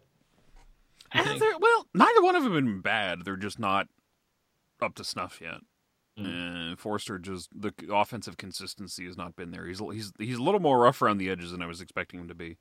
I 1.12 1.38
they're- 1.38 1.58
well, 1.58 1.86
neither 1.94 2.22
one 2.22 2.36
of 2.36 2.44
them 2.44 2.52
have 2.54 2.64
been 2.64 2.80
bad. 2.80 3.24
They're 3.24 3.36
just 3.36 3.58
not 3.58 3.88
up 4.82 4.94
to 4.96 5.04
snuff 5.04 5.40
yet. 5.40 5.60
Mm. 6.18 6.72
Uh, 6.72 6.76
Foerster 6.76 7.18
just 7.18 7.48
the 7.54 7.72
offensive 7.90 8.38
consistency 8.38 9.04
has 9.04 9.18
not 9.18 9.36
been 9.36 9.50
there. 9.50 9.66
He's 9.66 9.80
he's 9.80 10.12
he's 10.18 10.36
a 10.38 10.42
little 10.42 10.60
more 10.60 10.78
rough 10.80 11.02
around 11.02 11.18
the 11.18 11.28
edges 11.28 11.50
than 11.52 11.60
I 11.60 11.66
was 11.66 11.82
expecting 11.82 12.20
him 12.20 12.28
to 12.28 12.34
be. 12.34 12.56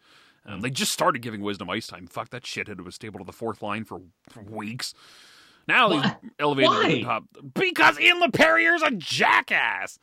Um, 0.46 0.60
they 0.60 0.70
just 0.70 0.92
started 0.92 1.22
giving 1.22 1.42
Wisdom 1.42 1.70
ice 1.70 1.88
time. 1.88 2.06
Fuck 2.08 2.30
that 2.32 2.44
shithead 2.44 2.82
was 2.82 2.96
stable 2.96 3.20
to 3.20 3.26
the 3.26 3.32
fourth 3.32 3.62
line 3.62 3.86
for, 3.86 4.02
for 4.30 4.42
weeks. 4.44 4.94
Now 5.68 5.90
he's 5.90 6.02
Why? 6.02 6.16
elevated 6.40 6.72
to 6.72 6.88
the 6.88 7.04
top 7.04 7.24
because 7.54 8.00
Ian 8.00 8.22
Laperrière's 8.22 8.84
a 8.84 8.92
jackass. 8.92 10.00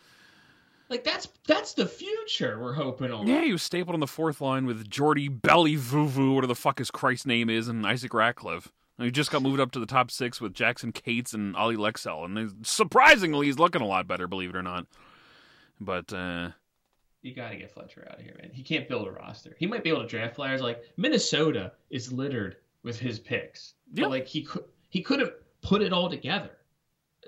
Like, 0.88 1.04
that's 1.04 1.28
that's 1.46 1.72
the 1.72 1.86
future 1.86 2.58
we're 2.60 2.74
hoping 2.74 3.10
on. 3.10 3.26
Yeah, 3.26 3.42
he 3.42 3.52
was 3.52 3.62
stapled 3.62 3.94
on 3.94 4.00
the 4.00 4.06
fourth 4.06 4.42
line 4.42 4.66
with 4.66 4.90
Jordy 4.90 5.28
Belly 5.28 5.76
Vuvu, 5.76 6.34
whatever 6.34 6.48
the 6.48 6.54
fuck 6.54 6.78
his 6.78 6.90
Christ 6.90 7.26
name 7.26 7.48
is, 7.48 7.66
and 7.68 7.86
Isaac 7.86 8.12
Ratcliffe. 8.12 8.70
And 8.98 9.06
he 9.06 9.10
just 9.10 9.30
got 9.30 9.40
moved 9.42 9.58
up 9.58 9.70
to 9.72 9.78
the 9.80 9.86
top 9.86 10.10
six 10.10 10.38
with 10.38 10.52
Jackson 10.52 10.92
Cates 10.92 11.32
and 11.32 11.56
Olle 11.56 11.72
Lycksell, 11.76 12.26
and 12.26 12.66
surprisingly, 12.66 13.46
he's 13.46 13.58
looking 13.58 13.80
a 13.80 13.86
lot 13.86 14.06
better, 14.06 14.28
believe 14.28 14.50
it 14.50 14.56
or 14.56 14.62
not. 14.62 14.86
But 15.80 16.12
uh, 16.12 16.50
You 17.22 17.34
got 17.34 17.50
to 17.50 17.56
get 17.56 17.72
Fletcher 17.72 18.06
out 18.10 18.18
of 18.18 18.24
here, 18.24 18.36
man. 18.40 18.50
He 18.52 18.62
can't 18.62 18.86
build 18.86 19.08
a 19.08 19.12
roster. 19.12 19.56
He 19.58 19.66
might 19.66 19.82
be 19.82 19.88
able 19.90 20.02
to 20.02 20.06
draft 20.06 20.34
flyers. 20.36 20.60
Like 20.60 20.82
Minnesota 20.98 21.72
is 21.88 22.12
littered 22.12 22.56
with 22.82 22.98
his 22.98 23.18
picks. 23.18 23.74
Yeah. 23.94 24.04
But 24.04 24.10
like 24.10 24.26
he 24.26 24.42
could 24.42 24.64
he 24.90 25.00
could 25.00 25.20
have 25.20 25.32
put 25.62 25.82
it 25.82 25.92
all 25.92 26.10
together. 26.10 26.50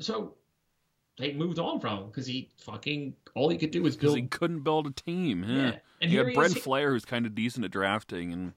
So 0.01 0.35
they 1.19 1.33
moved 1.33 1.59
on 1.59 1.81
from 1.81 1.99
him 1.99 2.07
because 2.07 2.27
he 2.27 2.51
fucking 2.59 3.15
all 3.35 3.49
he 3.49 3.57
could 3.57 3.71
do 3.71 3.83
was 3.83 3.97
because 3.97 4.15
build. 4.15 4.19
he 4.19 4.27
couldn't 4.27 4.61
build 4.61 4.87
a 4.87 4.91
team. 4.91 5.45
Yeah. 5.47 5.57
yeah. 5.57 5.77
And 6.03 6.11
You 6.11 6.23
got 6.23 6.29
he 6.29 6.35
Brent 6.35 6.57
is. 6.57 6.63
Flahr, 6.63 6.91
who's 6.91 7.05
kind 7.05 7.25
of 7.27 7.35
decent 7.35 7.65
at 7.65 7.71
drafting, 7.71 8.33
and 8.33 8.53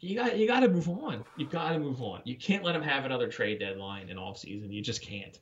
You 0.00 0.16
got 0.16 0.38
you 0.38 0.46
got 0.46 0.60
to 0.60 0.68
move 0.68 0.88
on. 0.88 1.24
You 1.36 1.46
got 1.46 1.72
to 1.72 1.78
move 1.78 2.00
on. 2.00 2.22
You 2.24 2.36
can't 2.36 2.64
let 2.64 2.74
him 2.74 2.82
have 2.82 3.04
another 3.04 3.28
trade 3.28 3.58
deadline 3.58 4.08
in 4.08 4.18
off 4.18 4.38
season. 4.38 4.72
You 4.72 4.82
just 4.82 5.02
can't. 5.02 5.38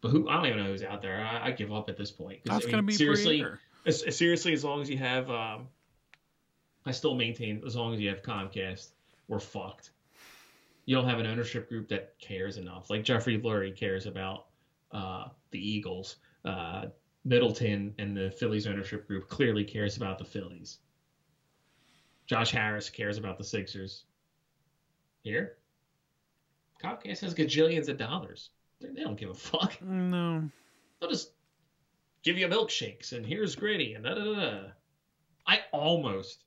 But 0.00 0.10
who? 0.10 0.28
I 0.28 0.36
don't 0.36 0.46
even 0.46 0.58
know 0.58 0.66
who's 0.66 0.82
out 0.82 1.02
there. 1.02 1.24
I, 1.24 1.48
I 1.48 1.50
give 1.52 1.72
up 1.72 1.88
at 1.88 1.96
this 1.96 2.10
point. 2.10 2.40
that's 2.44 2.66
I 2.66 2.68
mean, 2.68 2.76
to 2.76 2.82
be 2.82 2.94
seriously. 2.94 3.44
As, 3.86 4.02
as 4.02 4.16
seriously, 4.16 4.52
as 4.52 4.64
long 4.64 4.82
as 4.82 4.90
you 4.90 4.98
have, 4.98 5.30
um, 5.30 5.68
I 6.84 6.90
still 6.90 7.14
maintain, 7.14 7.62
as 7.66 7.74
long 7.74 7.94
as 7.94 8.00
you 8.00 8.08
have 8.10 8.22
Comcast, 8.22 8.88
we're 9.28 9.40
fucked. 9.40 9.90
You 10.88 10.94
don't 10.94 11.06
have 11.06 11.18
an 11.18 11.26
ownership 11.26 11.68
group 11.68 11.86
that 11.88 12.18
cares 12.18 12.56
enough. 12.56 12.88
Like 12.88 13.04
Jeffrey 13.04 13.38
Lurie 13.38 13.76
cares 13.76 14.06
about 14.06 14.46
uh, 14.90 15.24
the 15.50 15.58
Eagles. 15.58 16.16
Uh, 16.46 16.86
Middleton 17.26 17.94
and 17.98 18.16
the 18.16 18.30
Phillies 18.30 18.66
ownership 18.66 19.06
group 19.06 19.28
clearly 19.28 19.64
cares 19.64 19.98
about 19.98 20.16
the 20.16 20.24
Phillies. 20.24 20.78
Josh 22.26 22.52
Harris 22.52 22.88
cares 22.88 23.18
about 23.18 23.36
the 23.36 23.44
Sixers. 23.44 24.04
Here, 25.20 25.58
Comcast 26.82 27.20
has 27.20 27.34
gajillions 27.34 27.90
of 27.90 27.98
dollars. 27.98 28.48
They, 28.80 28.88
they 28.88 29.02
don't 29.02 29.20
give 29.20 29.28
a 29.28 29.34
fuck. 29.34 29.82
No. 29.82 30.48
They'll 31.00 31.10
just 31.10 31.32
give 32.22 32.38
you 32.38 32.48
milkshakes 32.48 33.12
and 33.12 33.26
here's 33.26 33.54
gritty 33.54 33.92
and 33.92 34.04
da 34.04 34.14
da 34.14 34.24
da. 34.24 34.34
da. 34.34 34.60
I 35.46 35.60
almost 35.70 36.44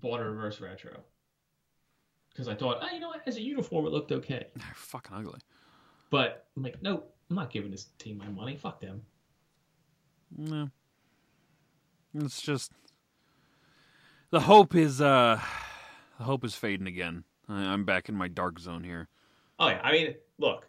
bought 0.00 0.18
a 0.18 0.24
reverse 0.24 0.60
retro 0.60 1.04
because 2.34 2.48
I 2.48 2.54
thought, 2.54 2.78
oh, 2.82 2.92
you 2.92 2.98
know 2.98 3.08
what, 3.08 3.22
as 3.26 3.36
a 3.36 3.40
uniform 3.40 3.86
it 3.86 3.92
looked 3.92 4.10
okay. 4.12 4.48
They're 4.56 4.66
fucking 4.74 5.16
ugly. 5.16 5.40
But 6.10 6.46
I'm 6.56 6.62
like, 6.62 6.82
no, 6.82 7.04
I'm 7.30 7.36
not 7.36 7.50
giving 7.50 7.70
this 7.70 7.86
team 7.98 8.18
my 8.18 8.28
money. 8.28 8.56
Fuck 8.56 8.80
them. 8.80 9.02
No. 10.36 10.70
It's 12.14 12.42
just 12.42 12.72
the 14.30 14.40
hope 14.40 14.74
is 14.74 15.00
uh 15.00 15.40
the 16.18 16.24
hope 16.24 16.44
is 16.44 16.54
fading 16.54 16.86
again. 16.86 17.24
I, 17.48 17.64
I'm 17.64 17.84
back 17.84 18.08
in 18.08 18.14
my 18.14 18.28
dark 18.28 18.58
zone 18.58 18.84
here. 18.84 19.08
Oh 19.58 19.68
yeah, 19.68 19.80
I 19.82 19.92
mean, 19.92 20.14
look, 20.38 20.66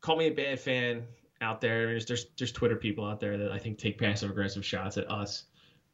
call 0.00 0.16
me 0.16 0.26
a 0.26 0.30
bad 0.30 0.60
fan 0.60 1.04
out 1.40 1.60
there. 1.60 1.86
There's 1.86 2.06
there's, 2.06 2.26
there's 2.38 2.52
Twitter 2.52 2.76
people 2.76 3.04
out 3.04 3.20
there 3.20 3.38
that 3.38 3.52
I 3.52 3.58
think 3.58 3.78
take 3.78 3.98
passive 3.98 4.30
aggressive 4.30 4.64
shots 4.64 4.98
at 4.98 5.10
us. 5.10 5.44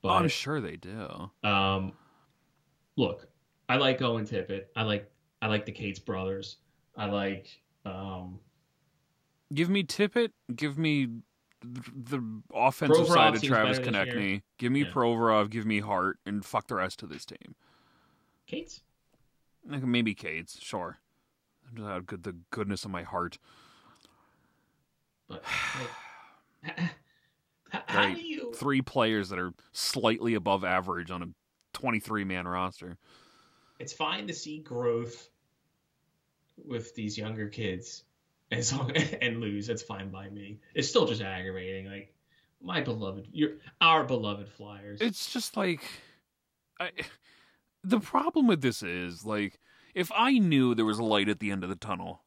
Oh, 0.03 0.09
I'm 0.09 0.29
sure 0.29 0.61
they 0.61 0.77
do. 0.77 1.31
Um, 1.45 1.93
look, 2.97 3.29
I 3.71 3.77
like 3.77 4.03
Owen 4.03 4.27
Tippett. 4.27 4.65
I 4.75 4.83
like 4.83 5.09
I 5.41 5.47
like 5.47 5.65
the 5.65 5.71
Cates 5.73 6.01
brothers. 6.01 6.57
I 6.97 7.07
like 7.07 7.47
um, 7.85 8.41
Give 9.55 9.71
me 9.71 9.85
Tippett. 9.85 10.31
Give 10.57 10.77
me 10.77 11.07
the 11.63 12.21
offensive 12.53 13.07
Provorov 13.07 13.15
side 13.15 13.35
of 13.37 13.43
Travis. 13.43 13.79
Konecny. 13.79 14.43
Give 14.59 14.73
me 14.73 14.81
Yeah. 14.81 14.91
Provorov. 14.91 15.51
Give 15.51 15.67
me 15.67 15.79
Hart, 15.81 16.19
and 16.27 16.45
fuck 16.45 16.67
the 16.67 16.75
rest 16.75 17.03
of 17.05 17.11
this 17.11 17.25
team. 17.25 17.55
Cates. 18.49 18.81
Like, 19.69 19.85
Maybe 19.85 20.15
Cates, 20.15 20.59
sure. 20.61 20.99
Out 21.81 22.07
good 22.07 22.25
the 22.25 22.35
goodness 22.51 22.85
of 22.85 22.91
my 22.91 23.05
heart. 23.05 23.39
But 25.29 25.45
like, 26.67 26.79
how 27.87 27.99
Right. 27.99 28.17
do 28.17 28.23
you? 28.23 28.53
Three 28.53 28.83
players 28.83 29.29
that 29.29 29.39
are 29.39 29.53
slightly 29.73 30.35
above 30.35 30.65
average 30.65 31.13
on 31.13 31.23
a 31.23 31.27
23 31.73 32.25
man 32.25 32.49
roster. 32.49 32.99
It's 33.81 33.93
fine 33.93 34.27
to 34.29 34.35
see 34.35 34.59
growth 34.59 35.29
with 36.64 36.95
these 36.95 37.16
younger 37.16 37.49
kids, 37.49 38.05
as 38.53 38.73
long 38.73 38.90
and 39.23 39.40
lose. 39.40 39.66
That's 39.66 39.83
fine 39.83 40.11
by 40.11 40.29
me. 40.29 40.61
It's 40.75 40.88
still 40.88 41.07
just 41.07 41.23
aggravating. 41.23 41.90
Like 41.90 42.14
my 42.62 42.81
beloved, 42.83 43.29
your 43.33 43.53
our 43.81 44.05
beloved 44.05 44.49
Flyers. 44.49 45.01
It's 45.01 45.33
just 45.33 45.57
like 45.57 45.83
I 46.79 46.90
the 47.83 48.01
problem 48.01 48.47
with 48.47 48.61
this 48.61 48.83
is 48.83 49.25
like 49.25 49.59
if 49.95 50.12
I 50.14 50.38
knew 50.38 50.75
there 50.75 50.85
was 50.85 50.99
a 50.99 51.05
light 51.05 51.29
at 51.29 51.40
the 51.40 51.51
end 51.51 51.64
of 51.64 51.71
the 51.71 51.77
tunnel 51.77 52.23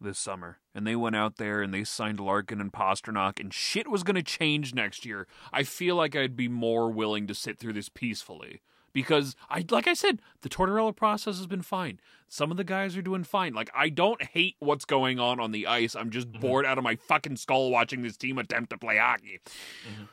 this 0.00 0.18
summer 0.18 0.58
and 0.74 0.86
they 0.86 0.96
went 0.96 1.16
out 1.16 1.36
there 1.36 1.62
and 1.62 1.72
they 1.72 1.84
signed 1.84 2.18
Larkin 2.18 2.60
and 2.60 2.72
Pastrnak 2.72 3.38
and 3.38 3.52
shit 3.52 3.88
was 3.88 4.02
going 4.02 4.16
to 4.16 4.22
change 4.22 4.74
next 4.74 5.04
year, 5.04 5.26
I 5.52 5.62
feel 5.62 5.96
like 5.96 6.16
I'd 6.16 6.36
be 6.36 6.48
more 6.48 6.90
willing 6.90 7.26
to 7.26 7.34
sit 7.34 7.58
through 7.58 7.74
this 7.74 7.88
peacefully. 7.88 8.62
Because 8.94 9.36
I 9.50 9.64
like 9.70 9.86
I 9.86 9.92
said, 9.92 10.22
the 10.40 10.48
Tortorella 10.48 10.96
process 10.96 11.36
has 11.36 11.46
been 11.46 11.60
fine. 11.62 12.00
Some 12.28 12.50
of 12.50 12.56
the 12.56 12.64
guys 12.64 12.96
are 12.96 13.02
doing 13.02 13.24
fine. 13.24 13.52
Like 13.52 13.68
I 13.74 13.90
don't 13.90 14.22
hate 14.22 14.56
what's 14.60 14.86
going 14.86 15.20
on 15.20 15.38
on 15.40 15.50
the 15.52 15.66
ice. 15.66 15.94
I'm 15.94 16.10
just 16.10 16.32
Mhm. 16.32 16.40
bored 16.40 16.64
out 16.64 16.78
of 16.78 16.84
my 16.84 16.96
fucking 16.96 17.36
skull 17.36 17.70
watching 17.70 18.00
this 18.02 18.16
team 18.16 18.38
attempt 18.38 18.70
to 18.70 18.78
play 18.78 18.96
hockey. 18.96 19.40
Mhm. 19.86 20.08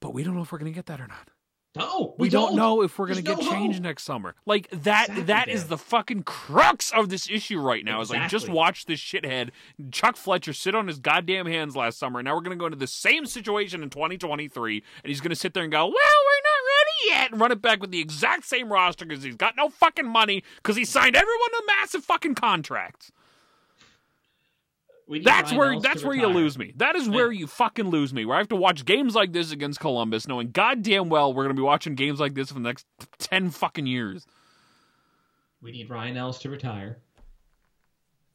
But 0.00 0.14
we 0.14 0.22
don't 0.22 0.34
know 0.34 0.42
if 0.42 0.52
we're 0.52 0.58
going 0.58 0.72
to 0.72 0.74
get 0.76 0.86
that 0.86 1.00
or 1.00 1.06
not. 1.06 1.28
No, 1.76 2.14
We, 2.20 2.28
don't, 2.28 2.54
know 2.54 2.82
if 2.82 3.00
we're 3.00 3.06
going 3.08 3.16
to 3.16 3.22
get 3.22 3.36
no 3.40 3.50
changed 3.50 3.78
hope. 3.78 3.82
next 3.82 4.04
summer. 4.04 4.36
Like 4.46 4.70
that 4.70 5.08
Exactly, 5.08 5.24
that 5.24 5.48
is 5.48 5.66
the 5.66 5.76
fucking 5.76 6.22
crux 6.22 6.92
of 6.92 7.08
this 7.08 7.28
issue 7.28 7.58
right 7.58 7.84
now. 7.84 8.00
Is 8.00 8.10
like 8.10 8.30
just 8.30 8.48
watch 8.48 8.84
this 8.86 9.00
shithead 9.00 9.50
Chuck 9.90 10.16
Fletcher 10.16 10.52
sit 10.52 10.76
on 10.76 10.86
his 10.86 11.00
goddamn 11.00 11.46
hands 11.46 11.74
last 11.74 11.98
summer. 11.98 12.20
And 12.20 12.26
now 12.26 12.34
we're 12.36 12.42
going 12.42 12.56
to 12.56 12.60
go 12.60 12.66
into 12.66 12.78
the 12.78 12.86
same 12.86 13.26
situation 13.26 13.82
in 13.82 13.90
2023 13.90 14.84
and 15.02 15.08
he's 15.08 15.20
going 15.20 15.30
to 15.30 15.34
sit 15.36 15.52
there 15.52 15.64
and 15.64 15.72
go, 15.72 15.86
"Well, 15.86 15.92
we're 15.94 16.43
yet." 17.06 17.32
And 17.32 17.40
run 17.40 17.52
it 17.52 17.60
back 17.62 17.80
with 17.80 17.90
the 17.90 18.00
exact 18.00 18.44
same 18.44 18.72
roster 18.72 19.04
cuz 19.06 19.22
he's 19.22 19.36
got 19.36 19.56
no 19.56 19.68
fucking 19.70 20.06
money 20.08 20.42
cuz 20.62 20.76
he 20.76 20.84
signed 20.84 21.16
everyone 21.16 21.50
to 21.50 21.62
massive 21.66 22.04
fucking 22.04 22.34
contracts. 22.34 23.12
That's 25.06 25.50
Ryan 25.52 25.58
where 25.58 25.80
that's 25.80 26.02
where 26.02 26.16
you 26.16 26.26
lose 26.28 26.56
me. 26.56 26.72
That 26.76 26.96
is 26.96 27.08
where 27.10 27.30
Yeah. 27.30 27.40
you 27.40 27.46
fucking 27.46 27.88
lose 27.88 28.14
me. 28.14 28.24
Where 28.24 28.36
I 28.36 28.38
have 28.40 28.48
to 28.48 28.56
watch 28.56 28.86
games 28.86 29.14
like 29.14 29.32
this 29.34 29.52
against 29.52 29.78
Columbus, 29.80 30.26
knowing 30.26 30.50
goddamn 30.50 31.10
well 31.10 31.34
we're 31.34 31.44
gonna 31.44 31.52
be 31.54 31.60
watching 31.62 31.94
games 31.94 32.20
like 32.20 32.32
this 32.34 32.48
for 32.48 32.54
the 32.54 32.60
next 32.60 32.86
ten 33.18 33.50
fucking 33.50 33.86
years. 33.86 34.26
We 35.60 35.72
need 35.72 35.90
Ryan 35.90 36.16
Ellis 36.16 36.38
to 36.38 36.48
retire. 36.50 36.98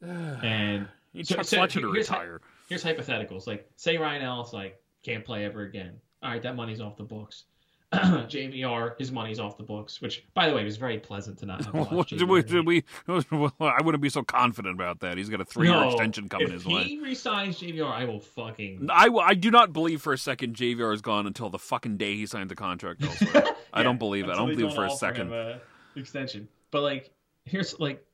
and 0.00 0.88
You 1.12 1.24
So- 1.24 1.36
Chuck 1.36 1.44
so 1.46 1.56
Fletcher 1.56 1.80
to 1.80 1.88
retire. 1.88 2.40
here's 2.68 2.84
hypotheticals. 2.84 3.48
Like, 3.48 3.68
say 3.74 3.96
Ryan 3.98 4.22
Ellis 4.22 4.52
like 4.52 4.80
can't 5.02 5.24
play 5.24 5.44
ever 5.44 5.62
again. 5.62 6.00
All 6.22 6.30
right, 6.30 6.42
that 6.42 6.54
money's 6.54 6.80
off 6.80 6.96
the 6.96 7.02
books. 7.02 7.44
JVR, 7.92 8.96
his 8.98 9.10
money's 9.10 9.40
off 9.40 9.56
the 9.56 9.64
books. 9.64 10.00
Which, 10.00 10.24
by 10.32 10.48
the 10.48 10.54
way, 10.54 10.62
was 10.62 10.76
very 10.76 10.98
pleasant 10.98 11.38
to 11.40 11.46
not 11.46 11.64
have 11.64 11.74
What 11.74 11.90
watched 11.92 12.16
did 12.16 12.28
we, 12.28 12.42
did 12.42 12.64
we, 12.64 12.84
well, 13.08 13.52
I 13.60 13.82
wouldn't 13.82 14.00
be 14.00 14.08
so 14.10 14.22
confident 14.22 14.74
about 14.76 15.00
that. 15.00 15.16
He's 15.18 15.28
got 15.28 15.40
a 15.40 15.44
three-year 15.44 15.74
No, 15.74 15.88
extension 15.88 16.28
coming 16.28 16.48
if 16.48 16.52
his 16.52 16.62
he 16.64 16.74
way. 16.74 16.98
resigns 17.02 17.58
JVR, 17.60 17.90
I 17.90 18.04
will 18.04 18.20
fucking. 18.20 18.88
I, 18.92 19.08
I 19.08 19.34
do 19.34 19.50
not 19.50 19.72
believe 19.72 20.00
for 20.02 20.12
a 20.12 20.18
second 20.18 20.54
JVR 20.54 20.94
is 20.94 21.00
gone 21.02 21.26
until 21.26 21.50
the 21.50 21.58
fucking 21.58 21.96
day 21.96 22.14
he 22.14 22.26
signs 22.26 22.48
the 22.48 22.54
contract 22.54 23.02
elsewhere. 23.02 23.44
I 23.72 23.82
don't 23.82 23.98
believe 23.98 24.26
it. 24.26 24.30
I 24.30 24.36
don't 24.36 24.54
believe 24.54 24.72
for 24.74 24.84
a 24.84 24.90
second. 24.90 25.32
a 25.32 25.60
extension. 25.96 26.46
But 26.70 26.82
like, 26.82 27.10
here's 27.44 27.78
like, 27.80 28.04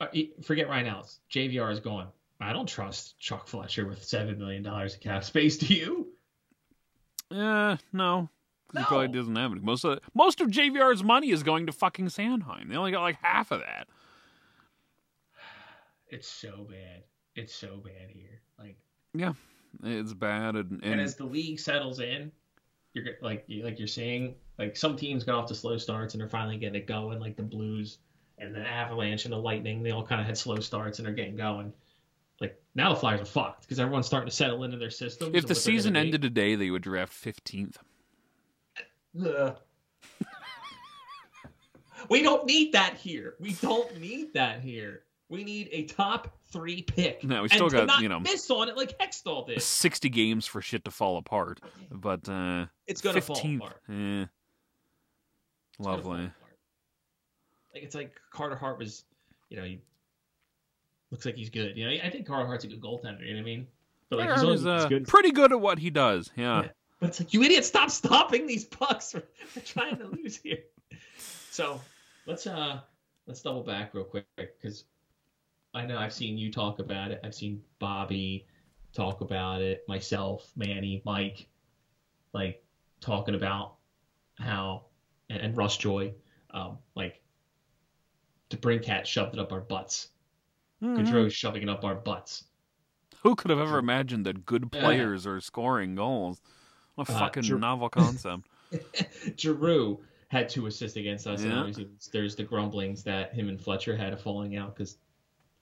uh, 0.00 0.08
forget 0.42 0.68
Ryan 0.68 0.88
Ellis. 0.88 1.18
JVR 1.30 1.72
is 1.72 1.80
gone. 1.80 2.08
I 2.40 2.52
don't 2.52 2.68
trust 2.68 3.18
Chuck 3.18 3.48
Fletcher 3.48 3.86
with 3.86 4.04
seven 4.04 4.38
million 4.38 4.62
dollars 4.62 4.94
of 4.94 5.00
cap 5.00 5.24
space. 5.24 5.56
Do 5.56 5.72
you? 5.74 6.08
Eh, 7.34 7.76
no. 7.92 8.28
He 8.76 8.82
probably 8.84 9.08
doesn't 9.08 9.36
have 9.36 9.52
it. 9.52 9.62
Most 9.62 9.84
of 9.84 10.00
most 10.14 10.40
of 10.40 10.48
JVR's 10.48 11.04
money 11.04 11.30
is 11.30 11.42
going 11.42 11.66
to 11.66 11.72
fucking 11.72 12.06
Sanheim. 12.06 12.68
They 12.70 12.76
only 12.76 12.90
got 12.92 13.02
like 13.02 13.18
half 13.22 13.50
of 13.52 13.60
that. 13.60 13.86
It's 16.10 16.28
so 16.28 16.66
bad. 16.68 17.02
It's 17.34 17.54
so 17.54 17.76
bad 17.84 18.10
here. 18.10 18.40
Like, 18.58 18.76
yeah, 19.14 19.32
It's 19.82 20.14
bad, 20.14 20.54
and, 20.56 20.70
and, 20.72 20.84
and 20.84 21.00
as 21.00 21.16
the 21.16 21.24
league 21.24 21.58
settles 21.58 22.00
in, 22.00 22.30
you're 22.92 23.04
like 23.20 23.44
you- 23.48 23.64
like 23.64 23.78
you're 23.78 23.88
seeing 23.88 24.34
like 24.58 24.76
some 24.76 24.96
teams 24.96 25.24
got 25.24 25.34
off 25.36 25.46
to 25.48 25.54
slow 25.54 25.76
starts 25.78 26.14
and 26.14 26.20
they're 26.20 26.28
finally 26.28 26.56
getting 26.56 26.80
it 26.80 26.86
going, 26.86 27.18
like 27.20 27.36
the 27.36 27.42
Blues 27.42 27.98
and 28.38 28.54
the 28.54 28.60
Avalanche 28.60 29.24
and 29.24 29.32
the 29.32 29.38
Lightning. 29.38 29.82
They 29.82 29.90
all 29.90 30.04
kind 30.06 30.20
of 30.20 30.26
had 30.26 30.38
slow 30.38 30.56
starts 30.60 30.98
and 30.98 31.06
they're 31.06 31.14
getting 31.14 31.36
going. 31.36 31.72
Like 32.40 32.60
now 32.74 32.92
the 32.92 32.98
Flyers 33.00 33.20
are 33.20 33.24
fucked 33.26 33.62
because 33.62 33.78
everyone's 33.78 34.06
starting 34.06 34.28
to 34.28 34.34
settle 34.34 34.64
into 34.64 34.76
their 34.76 34.90
systems. 34.90 35.34
if 35.34 35.46
the 35.46 35.54
season 35.54 35.96
ended 35.96 36.22
today, 36.22 36.54
they 36.56 36.70
would 36.70 36.82
draft 36.82 37.12
fifteenth. 37.12 37.78
We 42.10 42.22
don't 42.22 42.44
need 42.44 42.72
that 42.72 42.96
here. 42.96 43.34
We 43.40 43.52
don't 43.54 43.98
need 44.00 44.34
that 44.34 44.60
here. 44.60 45.04
We 45.30 45.42
need 45.42 45.70
a 45.72 45.84
top 45.84 46.36
three 46.52 46.82
pick. 46.82 47.24
No, 47.24 47.36
we 47.36 47.42
And 47.44 47.52
still 47.52 47.70
to 47.70 47.86
got, 47.86 48.02
you 48.02 48.08
know- 48.10 48.20
miss 48.20 48.50
on 48.50 48.68
it 48.68 48.76
like 48.76 48.98
Hextall 48.98 49.46
did. 49.46 49.62
Sixty 49.62 50.10
games 50.10 50.46
for 50.46 50.60
shit 50.60 50.84
to 50.84 50.90
fall 50.90 51.16
apart, 51.16 51.60
but 51.90 52.28
uh, 52.28 52.66
It's 52.86 53.00
gonna 53.00 53.20
fall 53.22 53.36
fifteenth. 53.36 53.62
apart. 53.62 53.80
Eh, 53.88 54.22
It's 54.22 55.80
lovely. 55.80 56.24
apart. 56.26 56.32
Like 57.72 57.82
it's 57.84 57.94
like 57.94 58.14
Carter 58.30 58.56
Hart 58.56 58.78
was, 58.78 59.04
you 59.48 59.56
know, 59.56 59.64
he 59.64 59.80
looks 61.10 61.24
like 61.24 61.36
he's 61.36 61.50
good. 61.50 61.76
You 61.76 61.86
know, 61.86 62.04
I 62.04 62.10
think 62.10 62.26
Carl 62.26 62.46
Hart's 62.46 62.64
a 62.64 62.68
good 62.68 62.80
goaltender. 62.80 63.26
You 63.26 63.34
know 63.34 63.38
what 63.38 63.42
I 63.42 63.44
mean? 63.44 63.66
But 64.10 64.18
like 64.18 64.28
he's, 64.28 64.38
Aaron 64.38 64.46
only, 64.46 64.54
is, 64.54 64.60
he's 64.60 64.84
uh, 64.84 64.88
good. 64.88 65.08
pretty 65.08 65.30
good 65.30 65.52
at 65.52 65.60
what 65.60 65.78
he 65.78 65.90
does. 65.90 66.30
Yeah. 66.36 66.62
Yeah. 66.62 66.68
But 67.00 67.10
it's 67.10 67.20
like 67.20 67.34
you 67.34 67.42
idiot, 67.42 67.64
stop 67.64 67.90
stopping 67.90 68.46
these 68.46 68.64
pucks. 68.64 69.14
We're, 69.14 69.22
we're 69.54 69.62
trying 69.62 69.98
to 69.98 70.06
lose 70.06 70.36
here. 70.36 70.58
So 71.50 71.80
let's 72.26 72.48
uh 72.48 72.80
let's 73.28 73.40
double 73.40 73.62
back 73.62 73.94
real 73.94 74.02
quick 74.02 74.26
because 74.36 74.86
I 75.72 75.86
know 75.86 75.98
I've 75.98 76.12
seen 76.12 76.36
you 76.36 76.50
talk 76.50 76.80
about 76.80 77.12
it. 77.12 77.20
I've 77.22 77.34
seen 77.34 77.62
Bobby 77.78 78.46
talk 78.92 79.20
about 79.20 79.62
it. 79.62 79.84
Myself, 79.86 80.50
Manny, 80.56 81.00
Mike, 81.04 81.46
like 82.32 82.64
talking 83.00 83.36
about 83.36 83.76
how 84.36 84.86
and, 85.30 85.40
and 85.40 85.56
Russ 85.56 85.76
Joy, 85.76 86.14
um, 86.50 86.78
like 86.96 87.22
the 88.50 88.78
cat 88.78 89.06
shoved 89.06 89.34
it 89.34 89.40
up 89.40 89.52
our 89.52 89.60
butts. 89.60 90.08
Mhm. 90.82 90.98
Gaudreau's 90.98 91.34
shoving 91.34 91.62
it 91.62 91.68
up 91.68 91.84
our 91.84 91.94
butts. 91.94 92.44
Who 93.22 93.34
could 93.36 93.50
have 93.50 93.60
ever 93.60 93.78
imagined 93.78 94.26
that 94.26 94.44
good 94.44 94.68
Yeah. 94.72 94.80
players 94.80 95.26
are 95.26 95.40
scoring 95.40 95.94
goals? 95.94 96.42
What 96.94 97.08
a 97.08 97.12
Uh, 97.12 97.18
fucking 97.18 97.42
Drew- 97.44 97.58
novel 97.58 97.88
concept. 97.88 98.46
Giroux 99.38 100.02
had 100.28 100.48
two 100.48 100.66
assists 100.66 100.96
against 100.96 101.26
us, 101.26 101.42
Yeah. 101.44 101.58
obviously 101.58 101.88
there's 102.12 102.34
the 102.36 102.42
grumblings 102.42 103.02
that 103.04 103.32
him 103.34 103.48
and 103.48 103.60
Fletcher 103.60 103.96
had 103.96 104.12
a 104.12 104.16
falling 104.16 104.56
out 104.56 104.74
because 104.74 104.98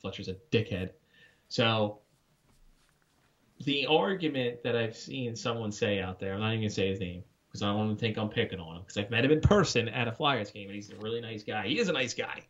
Fletcher's 0.01 0.29
a 0.29 0.35
dickhead. 0.51 0.91
So 1.49 2.01
the 3.65 3.87
argument 3.87 4.63
that 4.65 4.75
I've 4.77 4.97
seen 4.97 5.37
someone 5.37 5.71
say 5.73 6.01
out 6.01 6.19
there, 6.19 6.35
I'm 6.35 6.41
not 6.41 6.49
even 6.51 6.61
gonna 6.63 6.71
say 6.71 6.89
his 6.89 7.01
name 7.01 7.23
because 7.47 7.63
I 7.63 7.67
don't 7.67 7.77
want 7.79 7.91
to 7.99 8.01
think 8.01 8.17
I'm 8.17 8.29
picking 8.31 8.59
on 8.59 8.77
him 8.77 8.83
because 8.83 8.97
I've 8.97 9.11
met 9.11 9.25
him 9.25 9.31
in 9.31 9.41
person 9.41 9.89
at 9.89 10.09
a 10.09 10.13
Flyers 10.13 10.51
game, 10.51 10.67
and 10.69 10.75
he's 10.75 10.91
a 10.91 10.97
really 10.97 11.21
nice 11.21 11.45
guy. 11.45 11.69
He 11.69 11.79
is 11.79 11.89
a 11.89 11.93
nice 11.93 12.15
guy, 12.15 12.43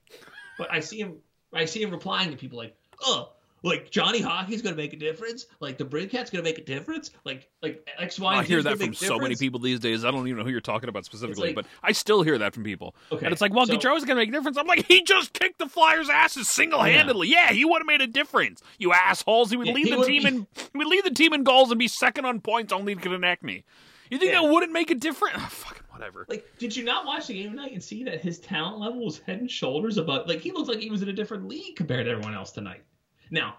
but 0.58 0.72
I 0.72 0.80
see 0.80 1.00
him, 1.00 1.16
I 1.52 1.64
see 1.66 1.82
him 1.82 1.90
replying 1.90 2.30
to 2.30 2.36
people 2.36 2.58
like, 2.58 2.74
"Oh, 3.04 3.30
like 3.64 3.90
Johnny 3.90 4.20
Hockey's 4.20 4.60
gonna 4.62 4.74
make 4.76 4.92
a 4.92 4.96
difference, 4.96 5.46
like 5.60 5.78
DeBrincat's 5.78 6.30
gonna 6.30 6.42
make 6.42 6.58
a 6.58 6.64
difference, 6.64 7.10
like 7.24 7.48
like 7.62 7.88
X 7.98 8.18
Y." 8.18 8.34
I 8.34 8.42
hear 8.42 8.62
that 8.62 8.78
from 8.78 8.94
so 8.94 9.18
many 9.18 9.36
people 9.36 9.60
these 9.60 9.78
days. 9.80 10.04
I 10.04 10.10
don't 10.10 10.26
even 10.26 10.38
know 10.38 10.44
who 10.44 10.50
you're 10.50 10.60
talking 10.60 10.88
about 10.88 11.04
specifically, 11.04 11.48
like- 11.48 11.54
but 11.54 11.66
I 11.82 11.92
still 11.92 12.22
hear 12.22 12.38
that 12.38 12.54
from 12.54 12.64
people. 12.64 12.94
Okay, 13.12 13.24
And 13.26 13.32
it's 13.32 13.40
like, 13.40 13.52
well, 13.54 13.66
so- 13.66 13.74
Gaudreau's 13.74 14.04
going 14.04 14.08
to 14.08 14.14
make 14.16 14.30
a 14.30 14.32
difference. 14.32 14.56
I'm 14.56 14.66
like, 14.66 14.86
he 14.88 15.02
just 15.02 15.32
kicked 15.32 15.58
the 15.58 15.68
Flyers' 15.68 16.08
asses 16.08 16.48
single 16.48 16.80
handedly. 16.82 17.28
Yeah. 17.28 17.52
he 17.52 17.64
would 17.64 17.78
have 17.80 17.86
made 17.86 18.00
a 18.00 18.06
difference. 18.06 18.62
You 18.78 18.92
assholes. 18.92 19.50
He 19.50 19.56
would 19.56 19.68
Yeah, 19.68 19.74
lead 19.74 19.86
he 19.86 19.94
the 19.94 20.04
team 20.04 20.22
be- 20.22 20.28
in 20.28 20.46
he 20.72 20.78
would 20.78 20.86
lead 20.88 21.04
the 21.04 21.10
team 21.10 21.32
in 21.32 21.44
goals 21.44 21.70
and 21.70 21.78
be 21.78 21.86
second 21.88 22.24
on 22.24 22.40
points, 22.40 22.72
only 22.72 22.94
to 22.96 23.00
Konecny. 23.00 23.62
You 24.10 24.18
think 24.18 24.32
Yeah. 24.32 24.42
that 24.42 24.48
wouldn't 24.48 24.72
make 24.72 24.90
a 24.90 24.94
difference? 24.94 25.36
Oh, 25.42 25.48
fucking 25.48 25.81
whatever. 26.02 26.26
Like, 26.28 26.46
did 26.58 26.74
you 26.74 26.84
not 26.84 27.06
watch 27.06 27.28
the 27.28 27.34
game 27.34 27.50
tonight 27.50 27.72
and 27.72 27.82
see 27.82 28.04
that 28.04 28.20
his 28.20 28.38
talent 28.38 28.78
level 28.78 29.04
was 29.04 29.18
head 29.20 29.40
and 29.40 29.50
shoulders 29.50 29.98
above? 29.98 30.28
Like, 30.28 30.40
he 30.40 30.52
looked 30.52 30.68
like 30.68 30.80
he 30.80 30.90
was 30.90 31.02
in 31.02 31.08
a 31.08 31.12
different 31.12 31.48
league 31.48 31.76
compared 31.76 32.06
to 32.06 32.12
everyone 32.12 32.34
else 32.34 32.52
tonight. 32.52 32.82
Now, 33.30 33.56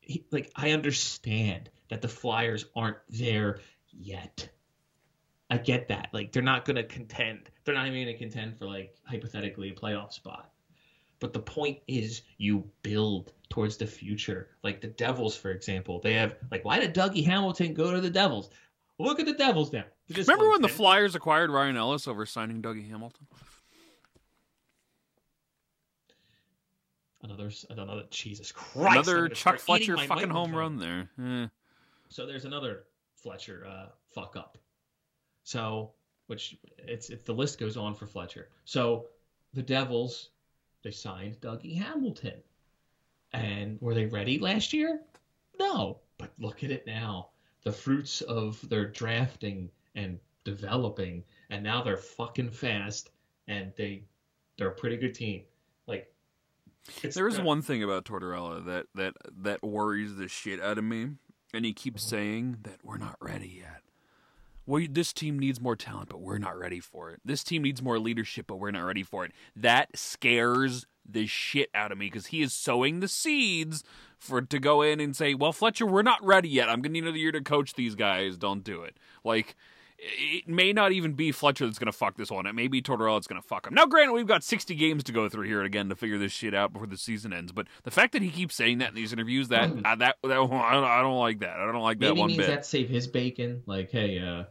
he, 0.00 0.26
like, 0.30 0.50
I 0.54 0.70
understand 0.70 1.70
that 1.88 2.02
the 2.02 2.08
Flyers 2.08 2.66
aren't 2.74 2.98
there 3.08 3.60
yet. 3.90 4.48
I 5.50 5.58
get 5.58 5.88
that. 5.88 6.08
Like, 6.12 6.32
they're 6.32 6.42
not 6.42 6.64
going 6.64 6.76
to 6.76 6.84
contend. 6.84 7.50
They're 7.64 7.74
not 7.74 7.86
even 7.86 8.04
going 8.04 8.14
to 8.14 8.18
contend 8.18 8.58
for, 8.58 8.66
like, 8.66 8.94
hypothetically 9.04 9.70
a 9.70 9.74
playoff 9.74 10.12
spot. 10.12 10.50
But 11.18 11.32
the 11.32 11.40
point 11.40 11.78
is, 11.88 12.22
you 12.36 12.68
build 12.82 13.32
towards 13.48 13.78
the 13.78 13.86
future. 13.86 14.50
Like 14.62 14.82
the 14.82 14.88
Devils, 14.88 15.34
for 15.34 15.50
example, 15.50 16.00
they 16.00 16.12
have 16.14 16.36
like, 16.50 16.64
why 16.64 16.78
did 16.78 16.94
Dougie 16.94 17.24
Hamilton 17.24 17.72
go 17.72 17.90
to 17.92 18.02
the 18.02 18.10
Devils? 18.10 18.50
Look 18.98 19.18
at 19.18 19.24
the 19.24 19.32
Devils 19.32 19.72
now. 19.72 19.84
They 20.08 20.14
just 20.14 20.28
Remember 20.28 20.50
when 20.50 20.62
the 20.62 20.68
Flyers 20.68 21.14
acquired 21.14 21.50
Ryan 21.50 21.76
Ellis 21.76 22.06
over 22.06 22.26
signing 22.26 22.62
Dougie 22.62 22.88
Hamilton? 22.88 23.26
Another, 27.22 27.50
another, 27.70 28.04
Jesus 28.10 28.52
Christ! 28.52 28.86
I'm 28.86 28.92
Another 28.92 29.16
gonna 29.22 29.28
Chuck 29.30 29.58
start 29.58 29.80
eating 29.80 29.96
Fletcher 29.96 30.08
fucking 30.08 30.30
home 30.30 30.54
run 30.54 30.78
there. 30.78 31.10
Eh. 31.20 31.48
So 32.08 32.24
there's 32.24 32.44
another 32.44 32.84
Fletcher 33.16 33.66
uh, 33.68 33.86
fuck 34.14 34.36
up. 34.36 34.58
So, 35.42 35.90
which 36.28 36.56
it's 36.78 37.10
it's 37.10 37.24
the 37.24 37.34
list 37.34 37.58
goes 37.58 37.76
on 37.76 37.94
for 37.96 38.06
Fletcher. 38.06 38.48
So 38.64 39.06
the 39.54 39.62
Devils, 39.62 40.30
they 40.84 40.92
signed 40.92 41.40
Dougie 41.40 41.76
Hamilton, 41.76 42.40
and 43.32 43.80
were 43.80 43.94
they 43.94 44.06
ready 44.06 44.38
last 44.38 44.72
year? 44.72 45.00
No, 45.58 45.98
but 46.18 46.30
look 46.38 46.62
at 46.62 46.70
it 46.70 46.86
now. 46.86 47.30
The 47.64 47.72
fruits 47.72 48.20
of 48.20 48.66
their 48.68 48.86
drafting 48.86 49.68
and 49.96 50.18
developing, 50.44 51.24
and 51.50 51.64
now 51.64 51.82
they're 51.82 51.96
fucking 51.96 52.50
fast, 52.50 53.10
and 53.48 53.72
they 53.76 54.04
they're 54.56 54.68
a 54.68 54.74
pretty 54.74 54.96
good 54.96 55.14
team. 55.14 55.42
Like 55.88 56.12
There 57.02 57.26
is 57.28 57.38
uh, 57.38 57.42
one 57.42 57.62
thing 57.62 57.82
about 57.82 58.04
Tortorella 58.04 58.64
that 58.66 58.86
that 58.94 59.14
that 59.42 59.62
worries 59.62 60.14
the 60.16 60.28
shit 60.28 60.60
out 60.60 60.78
of 60.78 60.84
me, 60.84 61.08
and 61.52 61.64
he 61.64 61.72
keeps 61.72 62.02
Mm-hmm. 62.04 62.10
saying 62.16 62.56
that 62.62 62.78
we're 62.84 62.98
not 62.98 63.16
ready 63.20 63.58
yet. 63.60 63.82
Well, 64.68 64.84
this 64.90 65.12
team 65.12 65.38
needs 65.38 65.60
more 65.60 65.76
talent, 65.76 66.08
but 66.08 66.20
we're 66.20 66.38
not 66.38 66.58
ready 66.58 66.80
for 66.80 67.10
it. 67.12 67.20
This 67.24 67.44
team 67.44 67.62
needs 67.62 67.80
more 67.80 68.00
leadership, 68.00 68.46
but 68.48 68.56
we're 68.56 68.72
not 68.72 68.82
ready 68.84 69.04
for 69.04 69.24
it. 69.24 69.30
That 69.54 69.96
scares 69.96 70.86
the 71.08 71.26
shit 71.28 71.70
out 71.72 71.92
of 71.92 71.98
me 71.98 72.06
because 72.06 72.26
he 72.26 72.42
is 72.42 72.52
sowing 72.52 72.98
the 72.98 73.06
seeds 73.06 73.84
for 74.18 74.42
to 74.42 74.58
go 74.58 74.82
in 74.82 74.98
and 74.98 75.14
say, 75.14 75.34
"Well, 75.34 75.52
Fletcher, 75.52 75.86
we're 75.86 76.02
not 76.02 76.24
ready 76.24 76.48
yet. 76.48 76.68
I'm 76.68 76.82
going 76.82 76.90
to 76.94 77.00
need 77.00 77.04
another 77.04 77.16
year 77.18 77.30
to 77.30 77.40
coach 77.42 77.74
these 77.74 77.94
guys. 77.94 78.36
Don't 78.36 78.64
do 78.64 78.82
it." 78.82 78.96
Like 79.22 79.54
it 79.98 80.46
may 80.46 80.72
not 80.72 80.92
even 80.92 81.14
be 81.14 81.32
Fletcher 81.32 81.66
that's 81.66 81.78
going 81.78 81.86
to 81.90 81.96
fuck 81.96 82.16
this 82.16 82.30
one. 82.30 82.46
It 82.46 82.54
may 82.54 82.68
be 82.68 82.82
Tortorella 82.82 83.16
that's 83.16 83.26
going 83.26 83.40
to 83.40 83.46
fuck 83.46 83.66
him. 83.66 83.74
Now, 83.74 83.86
granted, 83.86 84.12
we've 84.12 84.26
got 84.26 84.44
60 84.44 84.74
games 84.74 85.02
to 85.04 85.12
go 85.12 85.28
through 85.28 85.46
here 85.46 85.62
again 85.62 85.88
to 85.88 85.96
figure 85.96 86.18
this 86.18 86.32
shit 86.32 86.54
out 86.54 86.72
before 86.72 86.86
the 86.86 86.96
season 86.98 87.32
ends. 87.32 87.52
But 87.52 87.66
the 87.84 87.90
fact 87.90 88.12
that 88.12 88.22
he 88.22 88.30
keeps 88.30 88.54
saying 88.54 88.78
that 88.78 88.90
in 88.90 88.94
these 88.94 89.12
interviews, 89.12 89.48
that 89.48 89.70
Mm. 89.70 89.82
uh, 89.86 89.96
that, 89.96 90.16
that 90.22 90.32
I, 90.32 90.34
don't, 90.34 90.52
I 90.52 91.00
don't 91.02 91.18
like 91.18 91.40
that. 91.40 91.56
I 91.58 91.64
don't 91.72 91.82
like 91.82 91.98
that 92.00 92.08
Maybe 92.08 92.20
one 92.20 92.28
means 92.28 92.38
bit. 92.38 92.46
that 92.48 92.66
save 92.66 92.88
his 92.88 93.06
bacon. 93.06 93.62
Like, 93.66 93.90
hey, 93.90 94.18
uh, 94.20 94.44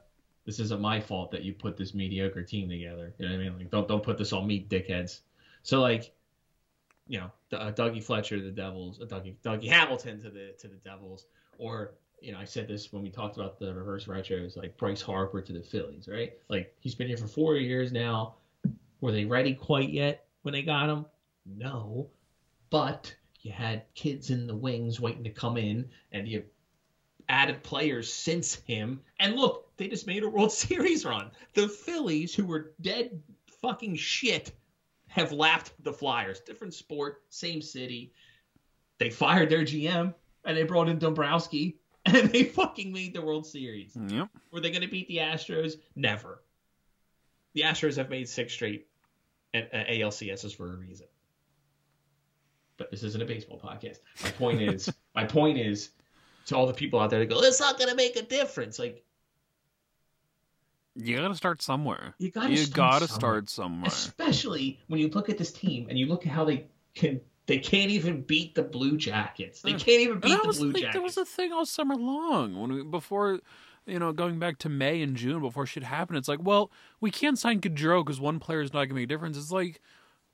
this 0.46 0.60
isn't 0.60 0.82
my 0.82 1.00
fault 1.00 1.32
that 1.32 1.44
you 1.44 1.54
put 1.54 1.78
this 1.78 1.94
mediocre 1.94 2.44
team 2.44 2.70
together. 2.70 3.14
You 3.18 3.28
know 3.30 3.36
what 3.36 3.42
I 3.42 3.50
mean? 3.50 3.58
Like, 3.60 3.72
don't 3.72 3.88
don't 3.88 4.04
put 4.04 4.18
this 4.18 4.34
on 4.34 4.46
me, 4.48 4.66
dickheads. 4.68 5.22
So 5.64 5.80
like, 5.82 6.14
you 7.08 7.20
know, 7.20 7.32
uh, 7.58 7.72
Dougie 7.72 8.04
Fletcher 8.04 8.38
to 8.38 8.44
the 8.44 8.52
Devils, 8.52 9.00
uh, 9.02 9.06
Dougie 9.06 9.36
Dougie 9.44 9.70
Hamilton 9.70 10.22
to 10.22 10.30
the 10.30 10.54
to 10.60 10.68
the 10.68 10.76
Devils, 10.78 11.28
or 11.58 11.94
you 12.22 12.32
know, 12.32 12.40
I 12.40 12.46
said 12.46 12.68
this 12.68 12.92
when 12.92 13.04
we 13.04 13.10
talked 13.10 13.38
about 13.38 13.60
the 13.60 13.74
reverse 13.74 14.06
retros, 14.06 14.58
like 14.58 14.78
Bryce 14.78 15.02
Harper 15.02 15.42
to 15.42 15.54
the 15.54 15.62
Phillies, 15.62 16.08
right? 16.08 16.34
Like 16.50 16.74
he's 16.80 16.96
been 16.96 17.08
here 17.08 17.18
for 17.18 17.28
four 17.28 17.56
years 17.56 17.92
now. 17.92 18.36
Were 19.02 19.12
they 19.12 19.26
ready 19.26 19.54
quite 19.54 19.90
yet 19.90 20.26
when 20.42 20.54
they 20.54 20.64
got 20.64 20.90
him? 20.90 21.06
No, 21.46 22.10
but 22.70 23.14
you 23.42 23.52
had 23.52 23.84
kids 23.94 24.32
in 24.32 24.48
the 24.48 24.56
wings 24.56 25.00
waiting 25.00 25.24
to 25.24 25.30
come 25.30 25.58
in, 25.58 25.88
and 26.12 26.28
you 26.28 26.44
added 27.30 27.62
players 27.64 28.12
since 28.12 28.56
him. 28.56 29.02
And 29.20 29.36
look, 29.36 29.76
they 29.78 29.88
just 29.88 30.08
made 30.08 30.24
a 30.24 30.30
World 30.30 30.52
Series 30.52 31.06
run. 31.06 31.32
The 31.54 31.68
Phillies, 31.68 32.34
who 32.34 32.46
were 32.46 32.74
dead 32.82 33.22
fucking 33.62 33.96
shit, 33.96 34.52
have 35.08 35.32
lapped 35.32 35.72
the 35.84 35.94
Flyers. 35.94 36.40
Different 36.40 36.74
sport, 36.74 37.24
same 37.30 37.62
city. 37.62 38.14
They 38.98 39.10
fired 39.10 39.50
their 39.50 39.64
GM 39.64 40.14
and 40.44 40.58
they 40.58 40.64
brought 40.64 40.90
in 40.90 41.00
Dombrowski 41.00 41.80
and 42.14 42.30
they 42.30 42.44
fucking 42.44 42.92
made 42.94 43.14
the 43.14 43.22
World 43.22 43.46
Series. 43.48 43.96
Yep. 43.96 44.30
Were 44.52 44.60
they 44.60 44.70
going 44.70 44.82
to 44.84 44.88
beat 44.88 45.08
the 45.08 45.18
Astros? 45.18 45.74
Never. 45.96 46.42
The 47.54 47.62
Astros 47.62 47.98
have 47.98 48.10
made 48.10 48.28
six 48.30 48.54
straight 48.54 48.88
and 49.54 49.68
uh, 49.74 49.78
ALCSs 49.90 50.56
for 50.56 50.72
a 50.72 50.76
reason. 50.76 51.08
But 52.78 52.92
this 52.92 53.04
isn't 53.04 53.22
a 53.22 53.26
baseball 53.26 53.60
podcast. 53.60 54.00
My 54.24 54.30
point 54.32 54.62
is, 54.62 54.92
my 55.16 55.24
point 55.26 55.58
is, 55.58 55.90
to 56.48 56.56
all 56.56 56.68
the 56.68 56.74
people 56.74 57.00
out 57.00 57.10
there 57.10 57.20
that 57.20 57.26
go, 57.28 57.40
it's 57.42 57.60
not 57.60 57.78
going 57.78 57.90
to 57.90 57.96
make 57.96 58.16
a 58.18 58.22
difference. 58.22 58.78
Like 58.78 59.04
You 60.96 61.18
got 61.18 61.30
to 61.30 61.36
start 61.36 61.62
somewhere. 61.62 62.14
you 62.20 62.30
got 62.32 62.48
to 62.48 62.52
You 62.52 62.58
start 62.58 62.76
got 62.76 63.00
to 63.02 63.08
somewhere. 63.08 63.20
start 63.20 63.50
somewhere. 63.50 63.88
especially 63.88 64.80
when 64.88 65.00
you 65.00 65.08
look 65.10 65.30
at 65.30 65.38
this 65.38 65.52
team 65.52 65.88
and 65.90 65.98
you 65.98 66.06
look 66.08 66.26
at 66.26 66.32
how 66.32 66.46
they 66.46 66.68
can. 66.94 67.22
They 67.48 67.60
can't 67.60 67.92
even 67.92 68.22
beat 68.22 68.56
the 68.56 68.64
Blue 68.64 68.98
Jackets. 68.98 69.62
They 69.62 69.74
mm. 69.74 69.80
can't 69.80 70.02
even 70.02 70.20
beat 70.20 70.42
the 70.42 70.48
was 70.48 70.58
Blue 70.58 70.72
like, 70.72 70.78
Jackets. 70.78 70.94
There 70.94 71.02
was 71.02 71.18
a 71.18 71.26
thing 71.26 71.54
all 71.54 71.66
summer 71.66 71.96
long 71.96 72.60
when 72.60 72.74
we 72.74 72.84
before, 72.84 73.40
you 73.86 74.00
know, 74.00 74.12
going 74.14 74.40
back 74.40 74.58
to 74.60 74.70
May 74.70 75.02
and 75.02 75.16
June 75.16 75.42
before 75.42 75.66
shit 75.66 75.84
happened. 75.84 76.18
It's 76.18 76.28
like, 76.28 76.40
well, 76.42 76.72
we 77.00 77.12
can't 77.12 77.38
sign 77.38 77.62
Gaudreau 77.62 78.04
because 78.04 78.20
one 78.20 78.40
player 78.40 78.62
is 78.62 78.74
not 78.74 78.80
going 78.80 78.90
to 78.90 78.96
make 78.96 79.04
a 79.04 79.08
difference. 79.08 79.38
It's 79.38 79.52
like, 79.52 79.80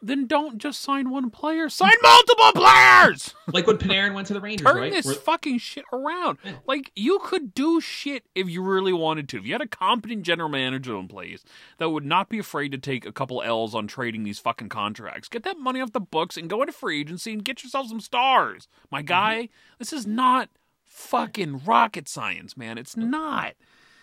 then 0.01 0.27
don't 0.27 0.57
just 0.57 0.81
sign 0.81 1.09
one 1.09 1.29
player. 1.29 1.69
Sign 1.69 1.93
multiple 2.01 2.51
players. 2.53 3.33
like 3.53 3.67
when 3.67 3.77
Panarin 3.77 4.13
went 4.13 4.27
to 4.27 4.33
the 4.33 4.41
Rangers, 4.41 4.65
Turn 4.65 4.77
right? 4.77 4.91
this 4.91 5.05
Where- 5.05 5.15
fucking 5.15 5.59
shit 5.59 5.85
around. 5.93 6.37
Like 6.65 6.91
you 6.95 7.19
could 7.19 7.53
do 7.53 7.79
shit 7.79 8.23
if 8.35 8.49
you 8.49 8.61
really 8.61 8.93
wanted 8.93 9.29
to. 9.29 9.37
If 9.37 9.45
you 9.45 9.53
had 9.53 9.61
a 9.61 9.67
competent 9.67 10.23
general 10.23 10.49
manager 10.49 10.97
in 10.97 11.07
place 11.07 11.43
that 11.77 11.89
would 11.89 12.05
not 12.05 12.29
be 12.29 12.39
afraid 12.39 12.71
to 12.71 12.77
take 12.77 13.05
a 13.05 13.11
couple 13.11 13.41
L's 13.41 13.75
on 13.75 13.87
trading 13.87 14.23
these 14.23 14.39
fucking 14.39 14.69
contracts, 14.69 15.29
get 15.29 15.43
that 15.43 15.59
money 15.59 15.81
off 15.81 15.93
the 15.93 15.99
books 15.99 16.37
and 16.37 16.49
go 16.49 16.61
into 16.61 16.73
free 16.73 16.99
agency 16.99 17.33
and 17.33 17.45
get 17.45 17.63
yourself 17.63 17.87
some 17.87 18.01
stars. 18.01 18.67
My 18.89 18.99
mm-hmm. 18.99 19.07
guy, 19.07 19.49
this 19.79 19.93
is 19.93 20.07
not 20.07 20.49
fucking 20.85 21.63
rocket 21.65 22.07
science, 22.07 22.57
man. 22.57 22.77
It's 22.77 22.97
not. 22.97 23.53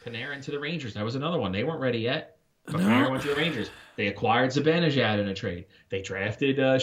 Panarin 0.05 0.43
to 0.45 0.51
the 0.51 0.59
Rangers. 0.59 0.95
That 0.95 1.05
was 1.05 1.15
another 1.15 1.39
one. 1.39 1.53
They 1.53 1.65
weren't 1.65 1.81
ready 1.81 1.99
yet. 1.99 2.38
But 2.71 2.81
No. 2.81 3.11
Went 3.11 3.23
to 3.23 3.29
the 3.29 3.35
Rangers. 3.35 3.71
They 3.97 4.09
acquired 4.09 4.51
Zibanejad 4.51 5.19
in 5.19 5.29
a 5.29 5.35
trade. 5.35 5.67
They 5.89 6.03
drafted 6.03 6.61
uh. 6.61 6.79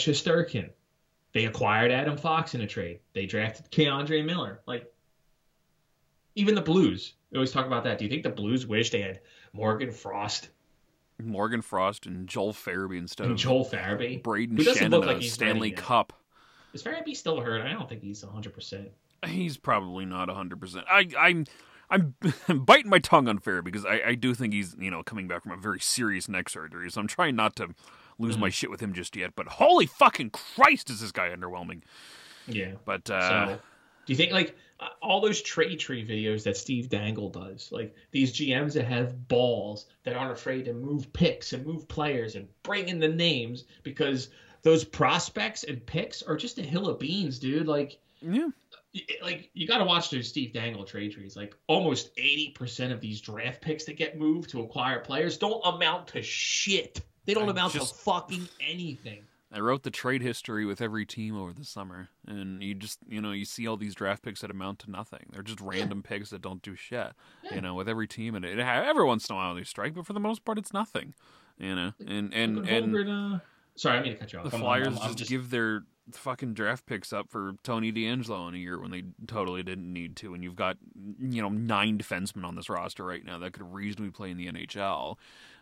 They 1.33 1.45
acquired 1.45 1.91
Adam 1.91 2.17
Fox 2.17 2.55
in 2.55 2.61
a 2.61 2.67
trade. 2.67 2.99
They 3.13 3.25
drafted 3.25 3.69
K'Andre 3.71 4.25
Miller. 4.25 4.61
Like, 4.65 4.91
even 6.35 6.55
the 6.55 6.61
Blues. 6.61 7.13
We 7.31 7.37
always 7.37 7.51
talk 7.51 7.65
about 7.65 7.83
that. 7.83 7.97
Do 7.97 8.05
you 8.05 8.09
think 8.09 8.23
the 8.23 8.29
Blues 8.29 8.65
wish 8.65 8.89
they 8.89 9.01
had 9.01 9.19
Morgan 9.53 9.91
Frost 9.91 10.49
Morgan 11.23 11.61
Frost 11.61 12.05
and 12.05 12.27
Joel 12.27 12.53
Farabee 12.53 12.97
instead 12.97 13.25
and 13.25 13.33
of 13.33 13.39
Joel 13.39 13.65
Farabee? 13.65 14.21
Brayden 14.21 14.57
Schenn, 14.57 15.05
like 15.05 15.23
Stanley. 15.23 15.71
Cup. 15.71 16.13
Is 16.73 16.83
Farabee 16.83 17.15
still 17.15 17.39
hurt? 17.39 17.61
I 17.61 17.71
don't 17.71 17.87
think 17.87 18.01
he's 18.01 18.23
100%. 18.23 18.89
He's 19.25 19.57
probably 19.57 20.05
not 20.05 20.29
hundred 20.29 20.59
percent. 20.59 20.85
I 20.89 21.07
I'm 21.17 21.45
I'm 21.89 22.15
biting 22.65 22.89
my 22.89 22.99
tongue 22.99 23.27
on 23.27 23.39
fair 23.39 23.61
because 23.61 23.85
I, 23.85 24.01
I 24.07 24.15
do 24.15 24.33
think 24.33 24.53
he's 24.53 24.75
you 24.79 24.91
know 24.91 25.03
coming 25.03 25.27
back 25.27 25.43
from 25.43 25.51
a 25.51 25.57
very 25.57 25.79
serious 25.79 26.27
neck 26.27 26.49
surgery, 26.49 26.89
so 26.91 27.01
I'm 27.01 27.07
trying 27.07 27.35
not 27.35 27.55
to 27.57 27.69
lose 28.17 28.37
my 28.37 28.49
shit 28.49 28.69
with 28.69 28.79
him 28.79 28.93
just 28.93 29.15
yet. 29.15 29.33
But 29.35 29.47
holy 29.47 29.85
fucking 29.85 30.31
Christ, 30.31 30.89
is 30.89 31.01
this 31.01 31.11
guy 31.11 31.29
underwhelming? 31.29 31.81
Yeah. 32.47 32.73
But 32.85 33.09
uh, 33.09 33.47
So, 33.47 33.59
do 34.05 34.13
you 34.13 34.17
think 34.17 34.31
like 34.31 34.55
uh, 34.79 34.87
all 35.01 35.21
those 35.21 35.41
trade 35.41 35.79
tree 35.79 36.05
videos 36.05 36.43
that 36.43 36.57
Steve 36.57 36.89
Dangle 36.89 37.29
does, 37.29 37.69
like 37.71 37.95
these 38.11 38.33
GMs 38.33 38.73
that 38.73 38.85
have 38.85 39.27
balls 39.27 39.87
that 40.03 40.15
aren't 40.15 40.31
afraid 40.31 40.65
to 40.65 40.73
move 40.73 41.11
picks 41.13 41.53
and 41.53 41.65
move 41.65 41.87
players 41.87 42.35
and 42.35 42.47
bring 42.63 42.89
in 42.89 42.99
the 42.99 43.07
names 43.07 43.65
because 43.83 44.29
those 44.63 44.83
prospects 44.83 45.63
and 45.63 45.85
picks 45.85 46.23
are 46.23 46.35
just 46.35 46.57
a 46.57 46.63
hill 46.63 46.87
of 46.89 46.99
beans, 46.99 47.39
dude. 47.39 47.67
Like, 47.67 47.99
yeah, 48.21 48.47
like 49.21 49.49
you 49.53 49.67
got 49.67 49.79
to 49.79 49.85
watch 49.85 50.09
those 50.09 50.27
Steve 50.27 50.53
Dangle 50.53 50.83
trade 50.83 51.11
trees. 51.11 51.35
Like, 51.35 51.55
almost 51.67 52.11
eighty 52.17 52.51
percent 52.51 52.91
of 52.93 53.01
these 53.01 53.21
draft 53.21 53.61
picks 53.61 53.85
that 53.85 53.97
get 53.97 54.17
moved 54.17 54.49
to 54.51 54.61
acquire 54.61 54.99
players 54.99 55.37
don't 55.37 55.61
amount 55.65 56.07
to 56.09 56.21
shit. 56.21 57.01
They 57.25 57.33
don't 57.33 57.47
I 57.47 57.51
amount 57.51 57.73
just- 57.73 57.95
to 57.95 58.01
fucking 58.01 58.47
anything. 58.59 59.23
I 59.51 59.59
wrote 59.59 59.83
the 59.83 59.91
trade 59.91 60.21
history 60.21 60.65
with 60.65 60.81
every 60.81 61.05
team 61.05 61.37
over 61.39 61.53
the 61.53 61.63
summer, 61.63 62.09
and 62.27 62.61
you 62.61 62.73
just 62.73 62.99
you 63.07 63.21
know 63.21 63.31
you 63.31 63.45
see 63.45 63.67
all 63.67 63.77
these 63.77 63.95
draft 63.95 64.21
picks 64.23 64.41
that 64.41 64.51
amount 64.51 64.79
to 64.79 64.91
nothing. 64.91 65.27
They're 65.31 65.43
just 65.43 65.61
random 65.61 66.03
picks 66.03 66.31
that 66.31 66.41
don't 66.41 66.61
do 66.61 66.75
shit. 66.75 67.13
You 67.53 67.61
know, 67.61 67.73
with 67.73 67.87
every 67.87 68.07
team, 68.07 68.35
and 68.35 68.43
it, 68.43 68.59
every 68.59 69.05
once 69.05 69.29
in 69.29 69.33
a 69.33 69.37
while 69.37 69.55
they 69.55 69.63
strike, 69.63 69.93
but 69.93 70.05
for 70.05 70.11
the 70.13 70.19
most 70.19 70.43
part, 70.43 70.57
it's 70.57 70.73
nothing. 70.73 71.13
You 71.57 71.73
know, 71.75 71.93
and 72.05 72.33
and 72.33 72.67
and. 72.67 73.09
Uh, 73.09 73.39
sorry, 73.75 73.99
I 73.99 74.01
mean 74.01 74.13
to 74.13 74.19
cut 74.19 74.33
you 74.33 74.39
off. 74.39 74.45
The 74.45 74.51
I'm- 74.51 74.59
Flyers 74.61 74.87
I'm- 74.87 74.99
I'm 75.01 75.15
just, 75.15 75.29
give 75.29 75.49
their 75.51 75.83
fucking 76.11 76.53
draft 76.53 76.85
picks 76.85 77.11
up 77.11 77.29
for 77.29 77.55
Tony 77.63 77.91
DeAngelo 77.91 78.47
in 78.49 78.55
a 78.55 78.57
year 78.57 78.79
when 78.79 78.91
they 78.91 79.03
totally 79.27 79.63
didn't 79.63 79.91
need 79.91 80.15
to, 80.17 80.33
and 80.33 80.43
you've 80.43 80.55
got 80.55 80.77
you 81.19 81.41
know 81.41 81.49
nine 81.49 81.97
defensemen 81.97 82.45
on 82.45 82.55
this 82.55 82.69
roster 82.69 83.03
right 83.03 83.25
now 83.25 83.39
that 83.39 83.53
could 83.53 83.73
reasonably 83.73 84.11
play 84.11 84.29
in 84.31 84.37
the 84.37 84.47
NHL. 84.47 85.17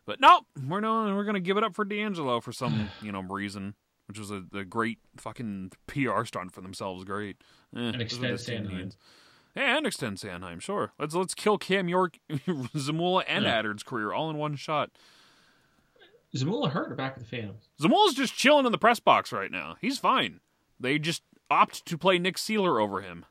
But 0.05 0.19
no, 0.19 0.41
we're 0.67 0.81
no, 0.81 1.15
we're 1.15 1.23
gonna 1.23 1.39
give 1.39 1.57
it 1.57 1.63
up 1.63 1.75
for 1.75 1.85
DeAngelo 1.85 2.41
for 2.43 2.51
some 2.51 2.89
you 3.01 3.11
know 3.11 3.21
reason, 3.21 3.75
which 4.07 4.19
was 4.19 4.31
a, 4.31 4.43
a 4.53 4.63
great 4.65 4.99
fucking 5.17 5.71
PR 5.87 6.25
stunt 6.25 6.51
for 6.51 6.61
themselves. 6.61 7.03
Great, 7.03 7.37
eh, 7.75 7.79
And 7.79 8.01
this 8.01 8.13
is 8.13 8.19
what 8.19 8.31
extend 8.31 8.67
Sanheim. 8.69 8.95
Yeah, 9.55 9.77
and 9.77 9.85
extend 9.85 10.17
Sanheim. 10.17 10.59
Sure, 10.61 10.91
let's 10.99 11.13
let's 11.15 11.33
kill 11.33 11.57
Cam 11.57 11.87
York, 11.87 12.17
Zamula, 12.31 13.23
and 13.27 13.45
Yeah. 13.45 13.59
Attard's 13.59 13.83
career 13.83 14.11
all 14.11 14.29
in 14.29 14.37
one 14.37 14.55
shot. 14.55 14.91
Zamula 16.35 16.71
hurt 16.71 16.91
or 16.91 16.95
back 16.95 17.15
of 17.15 17.23
the 17.23 17.29
Phantoms. 17.29 17.69
Zamula's 17.79 18.15
just 18.15 18.35
chilling 18.35 18.65
in 18.65 18.71
the 18.71 18.77
press 18.77 18.99
box 18.99 19.31
right 19.31 19.51
now. 19.51 19.75
He's 19.79 19.99
fine. 19.99 20.39
They 20.79 20.97
just 20.99 21.21
opt 21.49 21.85
to 21.85 21.97
play 21.97 22.17
Nick 22.17 22.37
Seeler 22.37 22.81
over 22.81 23.01
him. 23.01 23.25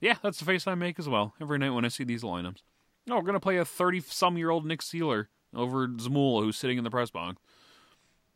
Yeah, 0.00 0.16
that's 0.22 0.38
the 0.38 0.44
face 0.44 0.66
I 0.66 0.74
make 0.74 0.98
as 0.98 1.08
well 1.08 1.34
every 1.40 1.58
night 1.58 1.70
when 1.70 1.84
I 1.84 1.88
see 1.88 2.04
these 2.04 2.22
lineups. 2.22 2.62
No, 3.06 3.16
we're 3.16 3.22
gonna 3.22 3.40
play 3.40 3.56
a 3.56 3.64
thirty-some-year-old 3.64 4.66
Nick 4.66 4.80
Seeler 4.80 5.26
over 5.54 5.88
Zamula, 5.88 6.42
who's 6.42 6.58
sitting 6.58 6.76
in 6.78 6.84
the 6.84 6.90
press 6.90 7.10
box. 7.10 7.40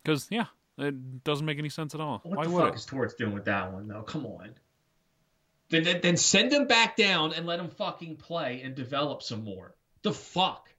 Because 0.03 0.27
yeah, 0.31 0.47
it 0.77 1.23
doesn't 1.23 1.45
make 1.45 1.59
any 1.59 1.69
sense 1.69 1.93
at 1.93 2.01
all. 2.01 2.19
What 2.23 2.37
Why 2.37 2.43
the 2.45 2.49
would 2.49 2.63
fuck 2.63 2.73
it? 2.73 2.77
is 2.77 2.85
Torts 2.85 3.13
doing 3.13 3.33
with 3.33 3.45
that 3.45 3.71
one 3.71 3.87
though? 3.87 4.01
Come 4.01 4.25
on. 4.25 4.55
Then, 5.69 5.83
then, 5.83 6.01
then 6.01 6.17
send 6.17 6.51
him 6.51 6.67
back 6.67 6.97
down 6.97 7.33
and 7.33 7.45
let 7.45 7.59
him 7.59 7.69
fucking 7.69 8.17
play 8.17 8.61
and 8.63 8.75
develop 8.75 9.23
some 9.23 9.43
more. 9.43 9.75
The 10.01 10.11
fuck. 10.13 10.69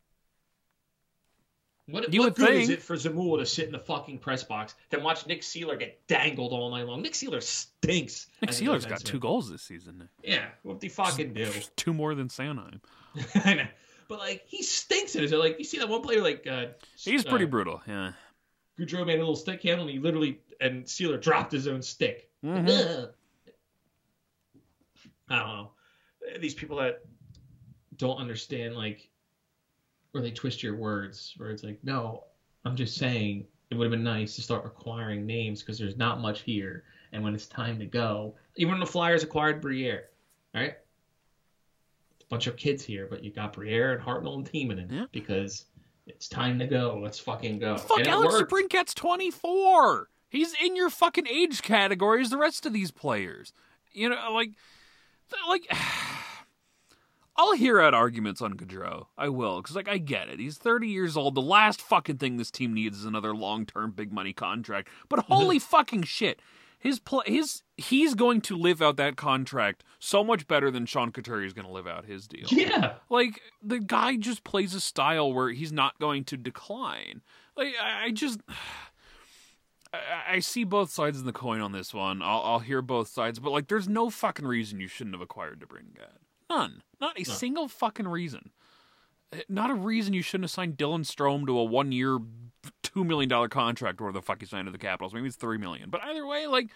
What, 1.86 2.12
You 2.14 2.20
what 2.20 2.34
good 2.34 2.54
is 2.54 2.70
it 2.70 2.82
for 2.82 2.96
Zamula 2.96 3.40
to 3.40 3.46
sit 3.46 3.66
in 3.66 3.72
the 3.72 3.78
fucking 3.78 4.18
press 4.18 4.42
box 4.42 4.74
than 4.88 5.02
watch 5.02 5.26
Nick 5.26 5.42
Seeler 5.42 5.78
get 5.78 6.06
dangled 6.06 6.52
all 6.52 6.70
night 6.70 6.86
long? 6.86 7.02
Nick 7.02 7.12
Seeler 7.12 7.42
stinks. 7.42 8.28
Nick 8.40 8.52
Seeler's 8.52 8.86
got 8.86 9.00
two 9.00 9.18
goals 9.18 9.50
this 9.50 9.62
season. 9.62 10.08
Yeah, 10.22 10.46
what 10.62 10.80
do 10.80 10.86
you 10.86 10.90
fucking 10.90 11.34
do? 11.34 11.50
Two 11.76 11.92
more 11.92 12.14
than 12.14 12.28
Sanheim. 12.28 12.80
I 13.44 13.54
know. 13.54 13.66
But 14.08 14.18
like 14.18 14.44
he 14.46 14.62
stinks 14.62 15.14
in 15.14 15.24
it. 15.24 15.30
So, 15.30 15.38
like 15.38 15.58
you 15.58 15.64
see 15.64 15.78
that 15.78 15.88
one 15.88 16.02
player 16.02 16.22
like 16.22 16.46
uh, 16.46 16.66
He's 16.96 17.24
pretty 17.24 17.44
uh, 17.44 17.48
brutal. 17.48 17.82
Yeah. 17.86 18.12
Gaudreau 18.78 19.06
made 19.06 19.16
a 19.16 19.18
little 19.18 19.36
stick 19.36 19.62
handle 19.62 19.86
and 19.86 19.94
he 19.94 20.00
literally 20.00 20.40
and 20.60 20.84
Seeler 20.84 21.20
dropped 21.20 21.52
his 21.52 21.68
own 21.68 21.82
stick. 21.82 22.30
Mhm. 22.44 22.68
Ugh. 22.68 23.10
I 25.28 25.38
don't 25.38 25.48
know. 25.48 25.70
These 26.38 26.54
people 26.54 26.78
that 26.78 27.00
don't 27.96 28.16
understand 28.18 28.74
like 28.74 29.08
or 30.14 30.20
they 30.20 30.30
twist 30.30 30.62
your 30.62 30.76
words 30.76 31.34
where 31.36 31.50
it's 31.50 31.64
like, 31.64 31.78
no, 31.82 32.24
I'm 32.64 32.76
just 32.76 32.96
saying 32.96 33.46
it 33.70 33.74
would 33.74 33.84
have 33.84 33.90
been 33.90 34.04
nice 34.04 34.36
to 34.36 34.42
start 34.42 34.64
acquiring 34.64 35.26
names 35.26 35.60
because 35.60 35.78
there's 35.78 35.96
not 35.96 36.20
much 36.20 36.42
here. 36.42 36.84
And 37.12 37.22
when 37.22 37.34
it's 37.34 37.46
time 37.46 37.78
to 37.80 37.86
go, 37.86 38.34
even 38.56 38.72
when 38.72 38.80
the 38.80 38.86
Flyers 38.86 39.22
acquired 39.22 39.60
Briere, 39.60 40.08
right? 40.54 40.74
A 42.20 42.24
bunch 42.28 42.46
of 42.46 42.56
kids 42.56 42.84
here, 42.84 43.06
but 43.10 43.22
you 43.22 43.30
got 43.30 43.52
Briere 43.52 43.92
and 43.94 44.02
Hartnell 44.02 44.34
and 44.36 44.50
Timonen 44.50 44.90
Yeah. 44.90 45.06
because 45.12 45.66
it's 46.06 46.28
time 46.28 46.58
to 46.58 46.66
go. 46.66 46.98
Let's 47.02 47.18
fucking 47.18 47.58
go. 47.58 47.76
Fuck, 47.76 48.06
Alex. 48.06 48.34
DeBrincat's 48.34 48.94
24. 48.94 50.08
He's 50.28 50.54
in 50.60 50.74
your 50.76 50.90
fucking 50.90 51.26
age 51.28 51.62
category 51.62 52.20
as 52.22 52.30
the 52.30 52.36
rest 52.38 52.66
of 52.66 52.72
these 52.72 52.90
players. 52.90 53.52
You 53.92 54.08
know, 54.10 54.32
like, 54.32 54.50
like, 55.48 55.66
I'll 57.36 57.54
hear 57.54 57.80
out 57.80 57.94
arguments 57.94 58.40
on 58.40 58.54
Gaudreau. 58.54 59.06
I 59.18 59.28
will, 59.28 59.60
because, 59.60 59.74
like, 59.74 59.88
I 59.88 59.98
get 59.98 60.28
it. 60.28 60.38
He's 60.38 60.56
30 60.56 60.88
years 60.88 61.16
old. 61.16 61.34
The 61.34 61.42
last 61.42 61.80
fucking 61.80 62.18
thing 62.18 62.36
this 62.36 62.50
team 62.50 62.72
needs 62.72 62.98
is 62.98 63.04
another 63.04 63.34
long 63.34 63.66
term 63.66 63.90
big 63.90 64.12
money 64.12 64.32
contract. 64.32 64.88
But 65.08 65.20
holy 65.28 65.58
fucking 65.58 66.04
shit. 66.04 66.40
His 66.78 66.98
play, 66.98 67.24
his 67.26 67.62
he's 67.78 68.14
going 68.14 68.42
to 68.42 68.58
live 68.58 68.82
out 68.82 68.96
that 68.98 69.16
contract 69.16 69.82
so 69.98 70.22
much 70.22 70.46
better 70.46 70.70
than 70.70 70.84
Sean 70.84 71.12
Couturier 71.12 71.46
is 71.46 71.54
going 71.54 71.66
to 71.66 71.72
live 71.72 71.86
out 71.86 72.04
his 72.04 72.28
deal. 72.28 72.46
Yeah. 72.50 72.96
Like 73.08 73.40
the 73.62 73.78
guy 73.78 74.16
just 74.16 74.44
plays 74.44 74.74
a 74.74 74.80
style 74.80 75.32
where 75.32 75.48
he's 75.48 75.72
not 75.72 75.98
going 75.98 76.24
to 76.24 76.36
decline. 76.36 77.22
Like 77.56 77.72
I, 77.82 78.04
I 78.04 78.10
just, 78.10 78.40
I, 79.94 79.98
I 80.28 80.38
see 80.40 80.64
both 80.64 80.90
sides 80.90 81.18
of 81.18 81.24
the 81.24 81.32
coin 81.32 81.62
on 81.62 81.72
this 81.72 81.94
one. 81.94 82.20
I'll, 82.20 82.42
I'll 82.42 82.58
hear 82.58 82.82
both 82.82 83.08
sides, 83.08 83.38
but 83.38 83.50
like, 83.50 83.68
there's 83.68 83.88
no 83.88 84.10
fucking 84.10 84.46
reason 84.46 84.78
you 84.78 84.88
shouldn't 84.88 85.14
have 85.14 85.22
acquired 85.22 85.60
DeBrincat. 85.60 86.18
None. 86.50 86.82
Not 87.00 87.16
a 87.18 87.20
No. 87.28 87.34
single 87.34 87.68
fucking 87.68 88.08
reason. 88.08 88.50
Uh, 89.32 89.38
Not 89.48 89.70
a 89.70 89.74
reason 89.74 90.14
you 90.14 90.22
shouldn't 90.22 90.44
have 90.44 90.50
signed 90.50 90.76
Dylan 90.76 91.00
Strome 91.04 91.46
to 91.46 91.58
a 91.58 91.64
one-year, 91.64 92.18
two 92.82 93.04
million 93.04 93.28
dollar 93.28 93.48
contract, 93.48 94.00
or 94.00 94.12
the 94.12 94.22
fuck 94.22 94.40
he 94.40 94.46
signed 94.46 94.66
to 94.66 94.72
the 94.72 94.78
Capitals. 94.78 95.12
Maybe 95.14 95.26
it's 95.26 95.36
3 95.36 95.58
million. 95.58 95.90
But 95.90 96.02
either 96.04 96.26
way, 96.26 96.46
like 96.46 96.70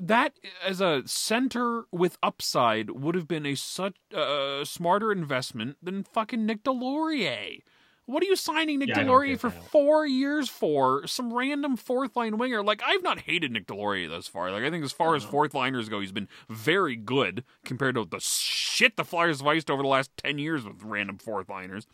that 0.00 0.34
as 0.64 0.80
a 0.80 1.02
center 1.06 1.84
with 1.92 2.18
upside 2.22 2.90
would 2.90 3.14
have 3.14 3.28
been 3.28 3.46
a 3.46 3.54
such 3.54 3.94
uh, 4.14 4.64
smarter 4.64 5.12
investment 5.12 5.76
than 5.82 6.02
fucking 6.02 6.44
Nick 6.44 6.64
Deslauriers. 6.64 7.60
What 8.08 8.22
are 8.22 8.26
you 8.26 8.36
signing 8.36 8.78
Nick 8.78 8.88
Yeah, 8.88 9.00
I 9.00 9.04
Deslauriers 9.04 9.38
for 9.38 9.50
that. 9.50 9.64
four 9.64 10.06
years 10.06 10.48
for? 10.48 11.06
Some 11.06 11.30
random 11.30 11.76
fourth 11.76 12.16
line 12.16 12.38
winger. 12.38 12.62
Like 12.62 12.80
I've 12.84 13.02
not 13.02 13.20
hated 13.20 13.52
Nick 13.52 13.66
Deslauriers 13.66 14.08
thus 14.08 14.26
far. 14.26 14.50
Like 14.50 14.62
I 14.64 14.70
think 14.70 14.82
as 14.82 14.92
far 14.92 15.14
as 15.14 15.24
fourth 15.24 15.52
liners 15.52 15.90
go, 15.90 16.00
he's 16.00 16.10
been 16.10 16.28
very 16.48 16.96
good 16.96 17.44
compared 17.66 17.96
to 17.96 18.06
the 18.06 18.18
shit 18.18 18.96
the 18.96 19.04
Flyers 19.04 19.40
have 19.40 19.46
iced 19.46 19.70
over 19.70 19.82
the 19.82 19.88
last 19.88 20.10
ten 20.16 20.38
years 20.38 20.64
with 20.64 20.82
random 20.82 21.18
fourth 21.18 21.50
liners. 21.50 21.86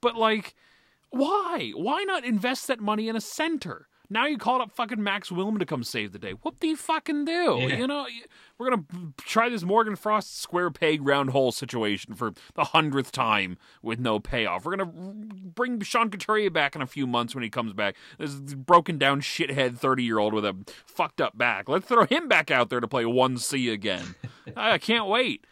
But 0.00 0.16
like, 0.16 0.54
why? 1.10 1.70
Why 1.76 2.02
not 2.04 2.24
invest 2.24 2.66
that 2.66 2.80
money 2.80 3.08
in 3.08 3.14
a 3.14 3.20
center? 3.20 3.86
Now 4.10 4.26
you 4.26 4.36
called 4.38 4.60
up 4.62 4.72
fucking 4.72 5.02
Max 5.02 5.30
Willman 5.30 5.58
to 5.60 5.64
come 5.64 5.84
save 5.84 6.12
the 6.12 6.18
day. 6.18 6.32
What 6.42 6.60
the 6.60 6.74
fucking 6.74 7.24
do? 7.24 7.32
Yeah. 7.60 7.76
You 7.76 7.86
know, 7.86 8.06
we're 8.62 8.70
gonna 8.70 9.12
try 9.18 9.48
this 9.48 9.62
Morgan 9.62 9.96
Frost 9.96 10.40
square 10.40 10.70
peg 10.70 11.04
round 11.06 11.30
hole 11.30 11.50
situation 11.52 12.14
for 12.14 12.32
the 12.54 12.64
hundredth 12.64 13.10
time 13.12 13.58
with 13.82 13.98
no 13.98 14.20
payoff. 14.20 14.64
We're 14.64 14.76
gonna 14.76 14.92
bring 14.92 15.80
Sean 15.80 16.10
Couturier 16.10 16.50
back 16.50 16.76
in 16.76 16.82
a 16.82 16.86
few 16.86 17.06
months 17.06 17.34
when 17.34 17.42
he 17.42 17.50
comes 17.50 17.72
back. 17.72 17.96
This 18.18 18.34
broken 18.34 18.98
down 18.98 19.20
shithead 19.20 19.78
thirty 19.78 20.04
year 20.04 20.18
old 20.18 20.32
with 20.34 20.44
a 20.44 20.56
fucked 20.86 21.20
up 21.20 21.36
back. 21.36 21.68
Let's 21.68 21.86
throw 21.86 22.06
him 22.06 22.28
back 22.28 22.50
out 22.50 22.70
there 22.70 22.80
to 22.80 22.88
play 22.88 23.04
one 23.04 23.38
C 23.38 23.68
again. 23.70 24.14
I 24.56 24.78
can't 24.78 25.06
wait. 25.08 25.44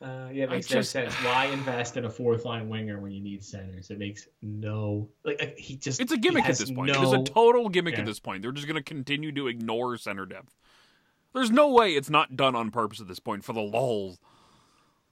Uh, 0.00 0.28
yeah, 0.32 0.44
it 0.44 0.50
makes 0.50 0.70
I 0.72 0.74
no 0.74 0.80
just- 0.80 0.90
sense. 0.90 1.14
Why 1.16 1.44
invest 1.46 1.96
in 1.96 2.04
a 2.04 2.10
fourth 2.10 2.44
line 2.44 2.68
winger 2.68 2.98
when 2.98 3.12
you 3.12 3.20
need 3.20 3.44
centers? 3.44 3.90
It 3.90 3.98
makes 3.98 4.26
no 4.42 5.08
like 5.24 5.56
he 5.56 5.76
just. 5.76 6.00
It's 6.00 6.10
a 6.12 6.16
gimmick 6.16 6.44
at 6.44 6.56
this 6.56 6.70
point. 6.72 6.92
No, 6.92 7.00
It 7.02 7.06
is 7.06 7.12
a 7.12 7.22
total 7.22 7.68
gimmick 7.68 7.94
Yeah. 7.94 8.00
at 8.00 8.06
this 8.06 8.18
point. 8.18 8.42
They're 8.42 8.50
just 8.52 8.66
going 8.66 8.76
to 8.76 8.82
continue 8.82 9.30
to 9.32 9.46
ignore 9.46 9.96
center 9.96 10.26
depth. 10.26 10.56
There's 11.34 11.50
no 11.50 11.68
way 11.72 11.94
it's 11.94 12.10
not 12.10 12.36
done 12.36 12.54
on 12.54 12.70
purpose 12.70 13.00
at 13.00 13.08
this 13.08 13.18
point 13.20 13.44
for 13.44 13.52
the 13.52 13.60
lulz. 13.62 14.18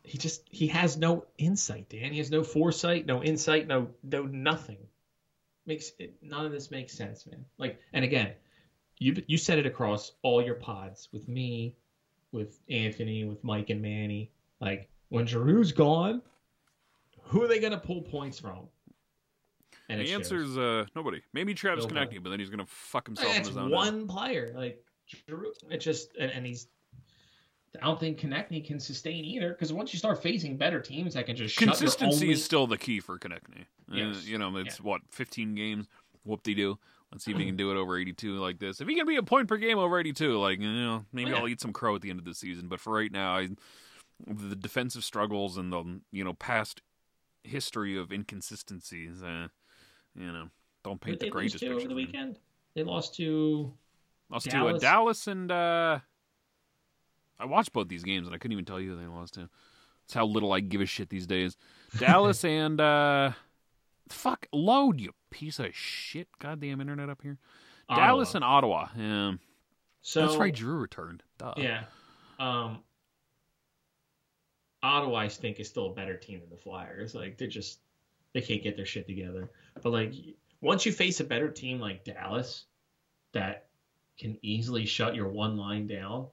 he 0.05 0.19
just 0.19 0.43
he 0.51 0.67
has 0.69 0.97
no 0.97 1.25
insight, 1.39 1.89
Dan. 1.89 2.13
He 2.13 2.19
has 2.19 2.31
no 2.31 2.43
foresight, 2.43 3.07
no 3.07 3.23
insight, 3.23 3.67
no 3.67 3.89
no 4.03 4.25
nothing. 4.25 4.79
Makes 5.67 5.93
it, 5.99 6.15
none 6.23 6.47
of 6.47 6.53
this 6.53 6.71
makes 6.71 6.93
sense, 6.93 7.27
man. 7.27 7.45
Like, 7.59 7.79
and 7.93 8.05
again, 8.05 8.33
you 8.99 9.23
you 9.27 9.39
said 9.39 9.59
it 9.59 9.67
across 9.67 10.13
all 10.23 10.43
your 10.43 10.55
pods 10.57 11.09
with 11.13 11.29
me, 11.29 11.77
with 12.33 12.59
Anthony, 12.69 13.25
with 13.25 13.43
Mike 13.45 13.71
and 13.71 13.81
Manny. 13.81 14.31
Like, 14.61 14.89
when 15.11 15.27
Giroux's 15.27 15.73
gone, 15.73 16.23
who 17.23 17.43
are 17.43 17.49
they 17.49 17.61
gonna 17.61 17.79
pull 17.79 18.03
points 18.03 18.39
from? 18.39 18.69
And 19.89 20.01
The 20.01 20.13
answer 20.13 20.37
is 20.37 20.57
uh, 20.57 20.87
nobody. 20.95 21.21
Maybe 21.33 21.53
Travis 21.53 21.85
Nobody. 21.85 22.19
Konecny, 22.19 22.23
but 22.23 22.31
then 22.31 22.39
he's 22.39 22.49
going 22.49 22.65
to 22.65 22.71
fuck 22.71 23.07
himself 23.09 23.35
his 23.35 23.57
own. 23.57 23.71
one 23.71 24.07
player. 24.07 24.53
Like 24.57 24.85
it 25.71 25.79
just 25.79 26.17
and, 26.19 26.31
and 26.31 26.47
he's. 26.47 26.67
I 27.81 27.87
don't 27.87 28.01
think 28.01 28.19
Konecny 28.19 28.65
can 28.67 28.81
sustain 28.81 29.25
either 29.25 29.51
because 29.51 29.73
once 29.73 29.93
you 29.93 29.99
start 30.01 30.21
facing 30.21 30.57
better 30.57 30.81
teams 30.81 31.15
that 31.15 31.27
can 31.27 31.37
just 31.37 31.55
shut 31.55 31.69
Consistency 31.69 32.25
only- 32.25 32.33
is 32.33 32.45
still 32.45 32.67
the 32.67 32.77
key 32.77 32.99
for 32.99 33.17
Konecny. 33.19 33.63
Uh, 33.91 33.95
Yes. 33.95 34.27
you 34.27 34.39
know, 34.39 34.57
it's 34.57 34.81
Yeah. 34.81 34.85
what 34.87 35.03
15 35.11 35.55
games. 35.55 35.87
Whoop 36.25 36.43
de 36.43 36.55
doo. 36.55 36.79
Let's 37.13 37.25
see 37.25 37.31
if 37.31 37.39
he 37.39 37.47
can 37.47 37.57
do 37.57 37.71
it 37.71 37.77
over 37.77 37.97
82 37.97 38.39
like 38.39 38.59
this. 38.59 38.81
If 38.81 38.89
he 38.89 38.97
can 38.97 39.07
be 39.07 39.15
a 39.17 39.23
point 39.23 39.47
per 39.47 39.57
game 39.57 39.79
over 39.79 39.99
82, 40.01 40.37
like 40.39 40.59
you 40.61 40.69
know, 40.73 41.07
maybe 41.13 41.31
Yeah. 41.31 41.37
I'll 41.37 41.47
eat 41.49 41.61
some 41.61 41.73
crow 41.73 41.95
at 41.95 42.03
the 42.03 42.11
end 42.11 42.19
of 42.19 42.25
the 42.25 42.35
season. 42.35 42.67
But 42.67 42.81
for 42.81 42.93
right 42.93 43.11
now, 43.13 43.37
I, 43.37 43.49
the 44.27 44.57
defensive 44.57 45.05
struggles 45.05 45.57
and 45.57 45.73
the 45.73 46.01
you 46.11 46.25
know 46.25 46.35
past 46.35 46.83
history 47.45 47.97
of 47.97 48.11
inconsistencies, 48.13 49.23
uh, 49.23 49.47
you 50.19 50.27
know, 50.33 50.51
don't 50.83 51.01
paint 51.01 51.21
did 51.21 51.29
the 51.29 51.31
greatest 51.31 51.61
picture. 51.61 51.75
over 51.77 51.87
the 51.89 51.95
weekend? 51.95 52.39
They 52.75 52.83
lost 52.83 53.15
to 53.17 53.73
Lost 54.31 54.49
to 54.51 54.57
uh, 54.57 54.61
Dallas? 54.61 54.83
Dallas 54.83 55.27
and 55.27 55.51
uh, 55.51 55.99
I 57.39 57.45
watched 57.47 57.73
both 57.73 57.89
these 57.89 58.05
games 58.05 58.27
and 58.27 58.35
I 58.35 58.39
couldn't 58.39 58.53
even 58.53 58.65
tell 58.65 58.81
you 58.81 58.91
who 58.91 59.01
they 59.01 59.07
lost 59.07 59.35
to. 59.35 59.49
That's 60.03 60.15
how 60.15 60.27
little 60.27 60.53
I 60.53 60.61
give 60.61 60.81
a 60.81 60.87
shit 60.87 61.09
these 61.09 61.27
days. 61.27 61.57
Dallas 61.99 62.45
and 62.45 62.81
uh, 62.81 63.33
fuck 64.09 64.47
load 64.53 65.01
you 65.01 65.13
piece 65.31 65.59
of 65.59 65.75
shit. 65.75 66.29
Goddamn 66.39 66.81
internet 66.81 67.09
up 67.09 67.23
here. 67.23 67.39
Dallas 67.89 68.37
and 68.37 68.45
Ottawa. 68.45 68.89
Yeah, 68.97 69.33
so 70.03 70.21
that's 70.21 70.37
right. 70.37 70.55
Drew 70.55 70.77
returned. 70.79 71.25
Duh. 71.39 71.55
Yeah, 71.57 71.83
um, 72.39 72.79
Ottawa 74.83 75.19
I 75.19 75.29
think 75.29 75.59
is 75.59 75.69
still 75.69 75.87
a 75.87 75.95
better 75.95 76.17
team 76.17 76.41
than 76.41 76.51
the 76.51 76.57
Flyers. 76.57 77.17
Like 77.17 77.37
they're 77.37 77.49
just 77.49 77.81
they 78.33 78.41
can't 78.41 78.63
get 78.63 78.77
their 78.77 78.87
shit 78.87 79.07
together. 79.07 79.51
But 79.83 79.91
like 79.91 80.15
once 80.61 80.87
you 80.87 80.93
face 80.93 81.21
a 81.21 81.25
better 81.25 81.49
team 81.51 81.81
like 81.81 82.05
Dallas 82.05 82.67
that 83.33 83.67
can 84.21 84.37
easily 84.43 84.87
shut 84.87 85.15
your 85.15 85.29
one 85.29 85.57
line 85.57 85.87
down, 85.87 86.29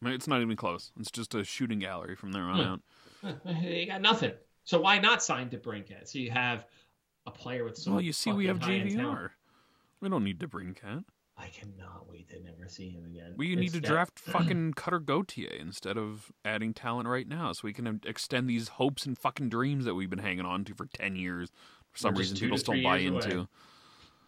I 0.00 0.04
mean, 0.04 0.14
it's 0.14 0.28
not 0.28 0.40
even 0.40 0.56
close. 0.56 0.92
It's 0.98 1.10
just 1.10 1.34
a 1.34 1.44
shooting 1.44 1.80
gallery 1.80 2.14
from 2.14 2.32
there 2.32 2.44
on 2.44 2.80
Hmm. 3.20 3.26
out. 3.26 3.44
they 3.44 3.86
got 3.90 4.00
nothing. 4.00 4.32
So 4.64 4.80
why 4.80 4.98
not 4.98 5.22
sign 5.22 5.50
DeBrincat? 5.50 6.06
So 6.06 6.18
you 6.18 6.30
have 6.30 6.66
a 7.26 7.30
player 7.30 7.64
with 7.64 7.76
so 7.76 7.92
Well, 7.92 8.00
you 8.00 8.12
see, 8.12 8.32
we 8.32 8.46
have. 8.46 8.60
JVR. 8.60 9.30
We 10.00 10.08
don't 10.08 10.22
need 10.22 10.38
to 10.40 10.46
bring 10.46 10.74
Cat. 10.74 11.02
I 11.36 11.48
cannot 11.48 12.08
wait 12.08 12.28
to 12.30 12.40
never 12.40 12.68
see 12.68 12.90
him 12.90 13.04
again. 13.06 13.34
We 13.36 13.56
need 13.56 13.72
to 13.72 13.80
draft 13.80 14.18
fucking 14.20 14.74
Cutter 14.74 15.00
Gauthier 15.00 15.50
instead 15.50 15.96
of 15.96 16.30
adding 16.44 16.74
talent 16.74 17.08
right 17.08 17.26
now, 17.26 17.52
so 17.52 17.62
we 17.64 17.72
can 17.72 18.00
extend 18.04 18.48
these 18.48 18.68
hopes 18.68 19.06
and 19.06 19.16
fucking 19.18 19.48
dreams 19.48 19.84
that 19.84 19.94
we've 19.94 20.10
been 20.10 20.18
hanging 20.20 20.44
on 20.44 20.64
to 20.64 20.74
for 20.74 20.86
ten 20.86 21.16
years. 21.16 21.50
For 21.90 21.98
some 21.98 22.14
reason, 22.14 22.36
people 22.38 22.58
still 22.58 22.80
buy 22.82 22.98
years 22.98 23.24
into. 23.24 23.48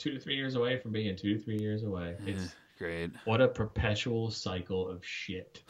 Two 0.00 0.12
to 0.14 0.18
three 0.18 0.34
years 0.34 0.54
away 0.54 0.78
from 0.78 0.92
being 0.92 1.14
two 1.14 1.36
to 1.36 1.38
three 1.44 1.58
years 1.58 1.84
away. 1.84 2.16
It's 2.26 2.42
Eh, 2.42 2.48
Great. 2.78 3.10
what 3.26 3.40
a 3.42 3.48
perpetual 3.48 4.30
cycle 4.30 4.88
of 4.88 5.04
shit. 5.04 5.62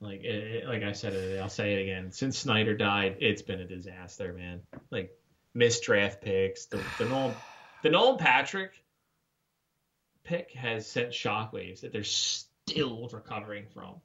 Like, 0.00 0.20
it, 0.22 0.34
it- 0.62 0.66
like 0.68 0.82
I 0.84 0.92
said, 0.92 1.12
it, 1.12 1.40
I'll 1.40 1.48
say 1.48 1.74
it 1.74 1.82
again. 1.82 2.12
Since 2.12 2.38
Snider 2.38 2.76
died, 2.76 3.16
it's 3.20 3.42
been 3.42 3.60
a 3.60 3.66
disaster, 3.66 4.32
man. 4.32 4.60
Like 4.90 5.10
missed 5.54 5.82
draft 5.82 6.22
picks. 6.22 6.66
The, 6.66 6.80
the 6.98 7.06
Nolan, 7.06 7.34
the 7.82 7.90
Nolan 7.90 8.18
Patrick 8.18 8.72
pick 10.22 10.52
has 10.52 10.86
sent 10.88 11.10
shockwaves 11.10 11.80
that 11.80 11.92
they're 11.92 12.04
still 12.04 13.08
recovering 13.12 13.66
from. 13.74 13.96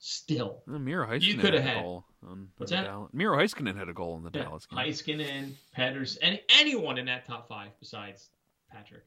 Still, 0.00 0.62
Miro 0.66 1.06
Heiskanen 1.06 1.22
You 1.22 1.36
could 1.38 1.54
have 1.54 1.62
had-. 1.62 1.84
On 2.28 2.48
What's 2.56 2.70
that? 2.70 2.84
Dallas. 2.84 3.10
Miro 3.12 3.36
Heiskanen 3.36 3.76
had 3.76 3.88
a 3.88 3.92
goal 3.92 4.16
in 4.16 4.22
the 4.22 4.30
yeah, 4.32 4.44
Dallas 4.44 4.66
game. 4.66 4.78
Heiskanen, 4.78 5.52
Peters, 5.74 6.18
any 6.22 6.40
anyone 6.58 6.98
in 6.98 7.06
that 7.06 7.26
top 7.26 7.48
five 7.48 7.70
besides 7.80 8.30
Patrick. 8.70 9.04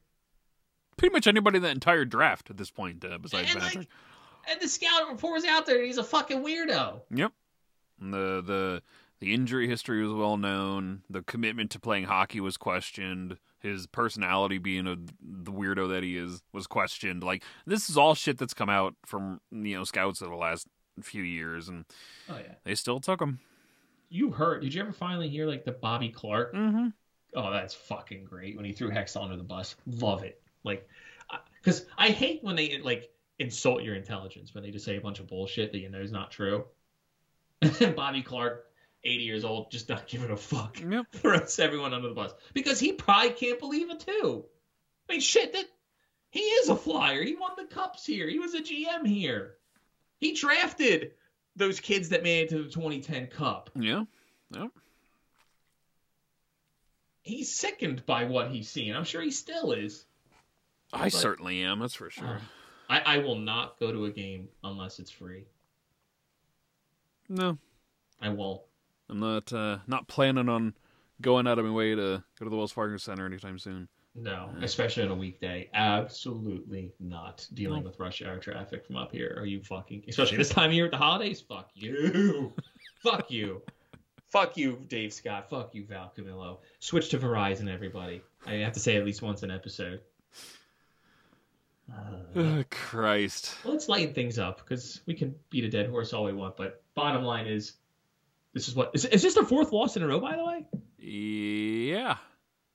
Pretty 0.96 1.12
much 1.12 1.26
anybody 1.26 1.56
in 1.56 1.62
the 1.62 1.70
entire 1.70 2.04
draft 2.04 2.50
at 2.50 2.56
this 2.56 2.70
point, 2.70 3.04
uh, 3.04 3.18
besides 3.18 3.50
And, 3.50 3.60
like, 3.60 3.72
Patrick. 3.72 3.88
And 4.48 4.60
the 4.60 4.68
scout 4.68 5.08
report 5.10 5.34
was 5.34 5.44
out 5.44 5.66
there. 5.66 5.76
and 5.76 5.86
He's 5.86 5.98
a 5.98 6.04
fucking 6.04 6.42
weirdo. 6.42 7.00
Yep. 7.10 7.32
And 8.00 8.14
the 8.14 8.42
the 8.44 8.82
the 9.20 9.32
injury 9.32 9.68
history 9.68 10.02
was 10.02 10.12
well 10.12 10.36
known. 10.36 11.02
The 11.08 11.22
commitment 11.22 11.70
to 11.72 11.80
playing 11.80 12.04
hockey 12.04 12.40
was 12.40 12.56
questioned. 12.56 13.38
His 13.58 13.86
personality, 13.86 14.58
being 14.58 14.86
a 14.86 14.96
the 15.20 15.50
weirdo 15.50 15.88
that 15.88 16.02
he 16.02 16.16
is, 16.16 16.42
was 16.52 16.66
questioned. 16.66 17.22
Like 17.22 17.42
this 17.66 17.88
is 17.88 17.96
all 17.96 18.14
shit 18.14 18.38
that's 18.38 18.54
come 18.54 18.70
out 18.70 18.94
from 19.04 19.40
you 19.50 19.76
know 19.76 19.84
scouts 19.84 20.20
of 20.20 20.28
the 20.28 20.36
last 20.36 20.68
few 21.02 21.22
years, 21.22 21.68
and 21.68 21.84
Oh 22.28 22.36
yeah. 22.38 22.54
they 22.64 22.74
still 22.74 23.00
took 23.00 23.20
him. 23.20 23.40
You 24.08 24.30
heard? 24.30 24.62
Did 24.62 24.72
you 24.74 24.82
ever 24.82 24.92
finally 24.92 25.28
hear 25.28 25.46
like 25.46 25.64
the 25.64 25.72
Bobby 25.72 26.10
Clarke? 26.10 26.54
Mm-hmm. 26.54 26.88
Oh, 27.34 27.50
that's 27.52 27.74
fucking 27.74 28.24
great 28.24 28.56
when 28.56 28.64
he 28.64 28.72
threw 28.72 28.90
Hex 28.90 29.16
under 29.16 29.36
the 29.36 29.42
bus. 29.42 29.76
Love 29.86 30.22
it. 30.22 30.40
Like, 30.64 30.88
because 31.62 31.84
I 31.98 32.08
hate 32.10 32.42
when 32.42 32.56
they 32.56 32.78
like 32.78 33.10
insult 33.38 33.82
your 33.82 33.94
intelligence 33.94 34.54
when 34.54 34.62
they 34.64 34.70
just 34.70 34.84
say 34.84 34.96
a 34.96 35.00
bunch 35.00 35.20
of 35.20 35.26
bullshit 35.26 35.72
that 35.72 35.78
you 35.78 35.90
know 35.90 36.00
is 36.00 36.12
not 36.12 36.30
true. 36.30 36.64
Bobby 37.96 38.22
Clarke, 38.22 38.64
80 39.04 39.22
years 39.24 39.44
old, 39.44 39.70
just 39.70 39.88
not 39.88 40.06
giving 40.06 40.30
a 40.30 40.36
fuck. 40.36 40.80
Yep. 40.80 41.06
Throws 41.12 41.58
everyone 41.58 41.92
under 41.92 42.08
the 42.08 42.14
bus 42.14 42.32
because 42.54 42.78
he 42.80 42.92
probably 42.92 43.30
can't 43.30 43.58
believe 43.58 43.90
it 43.90 44.00
too. 44.00 44.44
I 45.08 45.12
mean, 45.14 45.20
shit, 45.20 45.52
that 45.52 45.64
he 46.30 46.40
is 46.40 46.68
a 46.68 46.76
flyer. 46.76 47.22
He 47.22 47.34
won 47.34 47.52
the 47.56 47.64
cups 47.64 48.04
here. 48.06 48.28
He 48.28 48.38
was 48.38 48.54
a 48.54 48.60
GM 48.60 49.06
here. 49.06 49.54
He 50.18 50.34
drafted 50.34 51.12
those 51.56 51.80
kids 51.80 52.08
that 52.10 52.22
made 52.22 52.42
it 52.44 52.48
to 52.50 52.62
the 52.64 52.70
2010 52.70 53.26
Cup. 53.28 53.70
Yeah. 53.74 54.04
Yep. 54.52 54.70
He's 57.22 57.52
sickened 57.54 58.04
by 58.06 58.24
what 58.24 58.50
he's 58.50 58.68
seen. 58.68 58.94
I'm 58.94 59.04
sure 59.04 59.20
he 59.22 59.30
still 59.30 59.72
is. 59.72 60.04
I 60.92 61.04
But- 61.04 61.12
certainly 61.12 61.62
am. 61.62 61.80
That's 61.80 61.94
for 61.94 62.10
sure. 62.10 62.40
I, 62.88 63.00
I 63.00 63.18
will 63.18 63.34
not 63.38 63.80
go 63.80 63.90
to 63.90 64.04
a 64.04 64.10
game 64.10 64.48
unless 64.62 65.00
it's 65.00 65.10
free. 65.10 65.44
No, 67.28 67.58
I 68.20 68.28
won't. 68.28 68.60
I'm 69.10 69.18
not. 69.18 69.52
Uh, 69.52 69.78
not 69.88 70.06
planning 70.06 70.48
on 70.48 70.74
going 71.20 71.48
out 71.48 71.58
of 71.58 71.64
my 71.64 71.72
way 71.72 71.96
to 71.96 72.22
go 72.38 72.44
to 72.44 72.48
the 72.48 72.54
Wells 72.56 72.70
Fargo 72.70 72.96
Center 72.98 73.26
anytime 73.26 73.58
soon. 73.58 73.88
No, 74.18 74.48
especially 74.62 75.02
on 75.02 75.10
a 75.10 75.14
weekday. 75.14 75.68
Absolutely 75.74 76.92
not 77.00 77.46
dealing 77.54 77.84
with 77.84 77.98
rush 78.00 78.22
hour 78.22 78.38
traffic 78.38 78.86
from 78.86 78.96
up 78.96 79.12
here. 79.12 79.36
Are 79.38 79.44
you 79.44 79.62
fucking? 79.62 80.04
Especially 80.08 80.38
this 80.38 80.48
time 80.48 80.70
of 80.70 80.74
year 80.74 80.84
with 80.84 80.92
the 80.92 80.96
holidays. 80.98 81.40
Fuck 81.40 81.70
you. 81.74 82.52
Fuck 83.02 83.30
you. 83.30 83.60
Fuck 84.28 84.56
you, 84.56 84.82
Dave 84.88 85.12
Scott. 85.12 85.50
Fuck 85.50 85.74
you, 85.74 85.84
Val 85.84 86.12
Camillo. 86.14 86.60
Switch 86.80 87.10
to 87.10 87.18
Verizon, 87.18 87.72
everybody. 87.72 88.22
I 88.46 88.54
have 88.54 88.72
to 88.72 88.80
say 88.80 88.96
at 88.96 89.04
least 89.04 89.20
once 89.22 89.42
an 89.42 89.50
episode. 89.50 90.00
Uh, 91.88 92.00
Oh, 92.34 92.64
Christ. 92.68 93.54
let's 93.64 93.88
lighten 93.88 94.12
things 94.12 94.40
up 94.40 94.58
because 94.58 95.02
we 95.06 95.14
can 95.14 95.32
beat 95.50 95.62
a 95.64 95.68
dead 95.70 95.88
horse 95.88 96.12
all 96.12 96.24
we 96.24 96.32
want. 96.32 96.56
But 96.56 96.82
bottom 96.96 97.22
line 97.22 97.46
is, 97.46 97.74
this 98.54 98.66
is 98.66 98.74
what 98.74 98.90
is, 98.92 99.04
is 99.04 99.22
this 99.22 99.34
their 99.34 99.44
fourth 99.44 99.70
loss 99.70 99.96
in 99.96 100.02
a 100.02 100.06
row? 100.08 100.18
By 100.18 100.34
the 100.36 100.44
way, 100.44 100.66
Yeah. 100.98 102.16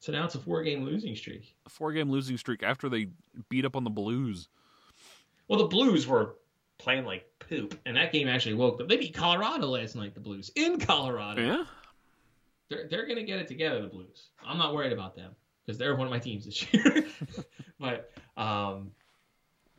So 0.02 0.12
now 0.12 0.26
it's 0.26 0.34
a 0.34 0.39
four-game 0.39 0.84
losing 0.84 1.16
streak. 1.16 1.56
A 1.68 1.70
four 1.70 1.93
game 1.93 2.10
losing 2.10 2.36
streak 2.36 2.64
after 2.64 2.89
they 2.89 3.10
beat 3.49 3.66
up 3.66 3.76
on 3.76 3.84
the 3.84 3.91
Blues. 3.91 4.49
Well, 5.47 5.60
the 5.60 5.68
Blues 5.68 6.08
were 6.08 6.36
playing 6.80 7.06
like 7.06 7.26
poop, 7.38 7.80
and 7.86 7.95
that 7.97 8.12
game 8.12 8.28
actually 8.28 8.56
woke 8.56 8.80
them. 8.80 8.88
They 8.88 8.97
beat 8.97 9.14
Colorado 9.14 9.68
last 9.68 9.95
night. 9.95 10.16
The 10.16 10.20
Blues 10.20 10.52
in 10.56 10.80
Colorado. 10.80 11.41
Yeah. 11.45 11.64
They're 12.70 12.88
they're 12.89 13.06
gonna 13.06 13.24
get 13.24 13.39
it 13.39 13.47
together. 13.47 13.80
The 13.84 13.89
Blues. 13.89 14.30
I'm 14.43 14.58
not 14.58 14.74
worried 14.74 14.91
about 14.91 15.16
them 15.16 15.36
because 15.64 15.78
they're 15.78 15.95
one 15.95 16.08
of 16.08 16.12
my 16.12 16.20
teams 16.20 16.45
this 16.45 16.66
year. 16.74 17.06
but 17.80 18.12
um, 18.36 18.91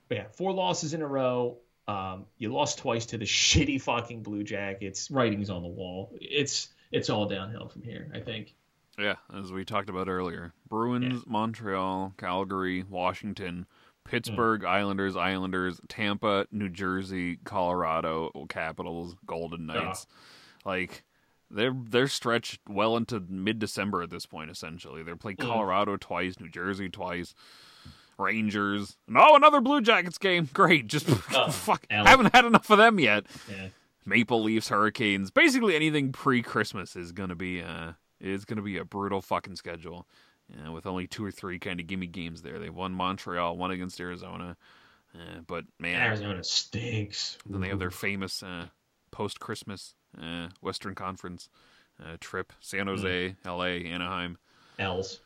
but 0.09 0.18
yeah, 0.18 0.25
four 0.37 0.53
losses 0.53 0.95
in 0.95 1.03
a 1.03 1.07
row. 1.07 1.59
Um, 1.89 2.27
you 2.39 2.53
lost 2.53 2.79
twice 2.79 3.07
to 3.07 3.18
the 3.18 3.25
shitty 3.27 3.83
fucking 3.83 4.23
Blue 4.23 4.45
Jackets. 4.45 5.11
Writing's 5.11 5.51
on 5.51 5.62
the 5.62 5.68
wall. 5.68 6.16
It's 6.20 6.68
it's 6.93 7.11
all 7.11 7.27
downhill 7.27 7.66
from 7.68 7.83
here. 7.83 8.09
I 8.14 8.20
think. 8.20 8.55
Yeah, 8.99 9.14
as 9.34 9.51
we 9.53 9.64
talked 9.64 9.88
about 9.88 10.09
earlier. 10.09 10.53
Bruins, 10.68 11.24
Montreal, 11.26 12.14
Calgary, 12.18 12.84
Washington, 12.88 13.66
Pittsburgh, 14.05 14.64
Islanders, 14.64 15.16
Islanders, 15.16 15.80
Tampa, 15.88 16.47
New 16.53 16.68
Jersey, 16.68 17.38
Colorado, 17.45 18.30
Capitals, 18.49 19.16
Golden 19.26 19.66
Knights. 19.66 20.07
Like 20.64 21.05
they're 21.51 21.74
they're 21.74 22.09
stretched 22.09 22.61
well 22.68 22.97
into 22.97 23.20
mid 23.20 23.59
December 23.59 24.03
at 24.03 24.11
this 24.11 24.26
point 24.26 24.51
essentially. 24.51 25.03
They're 25.03 25.16
playing 25.16 25.36
Mm. 25.38 25.47
Colorado 25.47 25.97
twice, 25.97 26.38
New 26.38 26.49
Jersey 26.51 26.88
twice. 26.90 27.34
Rangers. 28.18 28.99
No, 29.09 29.34
another 29.34 29.61
Blue 29.61 29.80
Jackets 29.80 30.18
game. 30.18 30.49
Great. 30.53 30.86
Just 30.86 31.09
Oh, 31.34 31.51
fuck. 31.51 31.86
Alex. 31.90 32.11
Haven't 32.11 32.34
had 32.34 32.45
enough 32.45 32.68
of 32.70 32.78
them 32.78 32.99
yet. 33.01 33.24
Yeah. 33.51 33.68
Maple 34.05 34.43
Leafs, 34.43 34.68
Hurricanes, 34.68 35.30
basically 35.30 35.74
anything 35.76 36.12
pre-Christmas 36.12 36.95
is 36.97 37.12
gonna 37.12 37.34
be 37.36 37.62
uh 37.62 37.93
is 38.23 38.45
gonna 38.47 38.62
be 38.62 38.79
a 38.79 38.85
brutal 38.85 39.20
fucking 39.20 39.57
schedule. 39.57 40.07
Yeah, 40.49 40.70
with 40.70 40.87
only 40.87 41.07
two 41.07 41.25
or 41.25 41.31
three 41.31 41.59
kind 41.59 41.81
of 41.81 41.87
gimme 41.87 42.07
games 42.07 42.43
there. 42.43 42.59
They 42.59 42.68
won 42.70 42.93
Montreal, 42.93 43.57
one 43.57 43.70
against 43.70 44.01
Arizona, 44.01 44.57
uh, 45.14 45.41
but 45.47 45.64
man, 45.79 46.01
Arizona 46.01 46.43
stinks. 46.45 47.39
then 47.47 47.61
they 47.61 47.68
have 47.68 47.79
their 47.79 47.91
famous 47.91 48.43
uh, 48.43 48.66
post-Christmas 49.12 49.95
uh, 50.20 50.49
Western 50.61 50.95
Conference 50.95 51.49
uh, 52.03 52.16
trip: 52.20 52.53
San 52.61 52.87
Jose, 52.87 53.37
L.A., 53.45 53.85
Anaheim. 53.85 54.37
L's. 54.79 55.20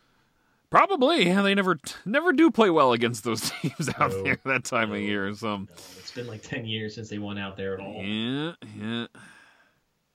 Probably, 0.69 1.25
they 1.33 1.55
never 1.55 1.79
never 2.05 2.33
do 2.33 2.51
play 2.51 2.71
well 2.71 2.93
against 2.93 3.25
those 3.25 3.51
teams 3.63 3.89
out 3.99 4.11
No. 4.11 4.23
there 4.25 4.39
that 4.45 4.65
time 4.65 4.93
of 4.93 4.99
year. 5.01 5.33
So, 5.35 5.57
No, 5.59 5.67
it's 5.99 6.11
been 6.11 6.27
like 6.27 6.43
ten 6.43 6.67
years 6.67 6.95
since 6.95 7.09
they 7.09 7.19
won 7.19 7.39
out 7.39 7.57
there 7.57 7.75
at 7.75 7.81
all. 7.81 8.03
yeah, 8.05 8.53
yeah. 8.79 9.07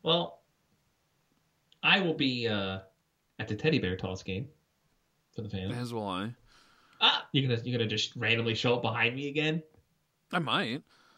Well, 0.04 0.41
I 1.84 2.00
will 2.00 2.14
be 2.14 2.48
uh, 2.48 2.80
at 3.40 3.48
the 3.48 3.56
teddy 3.56 3.80
bear 3.80 3.96
toss 3.96 4.24
game 4.24 4.48
for 5.36 5.42
the 5.42 5.50
fans. 5.50 5.76
As 5.76 5.94
will 5.94 6.08
I. 6.08 6.34
Ah, 7.00 7.28
you're 7.32 7.48
gonna 7.48 7.62
you're 7.64 7.78
gonna 7.78 7.90
just 7.90 8.16
randomly 8.16 8.56
show 8.56 8.76
up 8.76 8.82
behind 8.82 9.16
me 9.16 9.28
again? 9.28 9.64
I 10.32 10.40
might. 10.40 10.84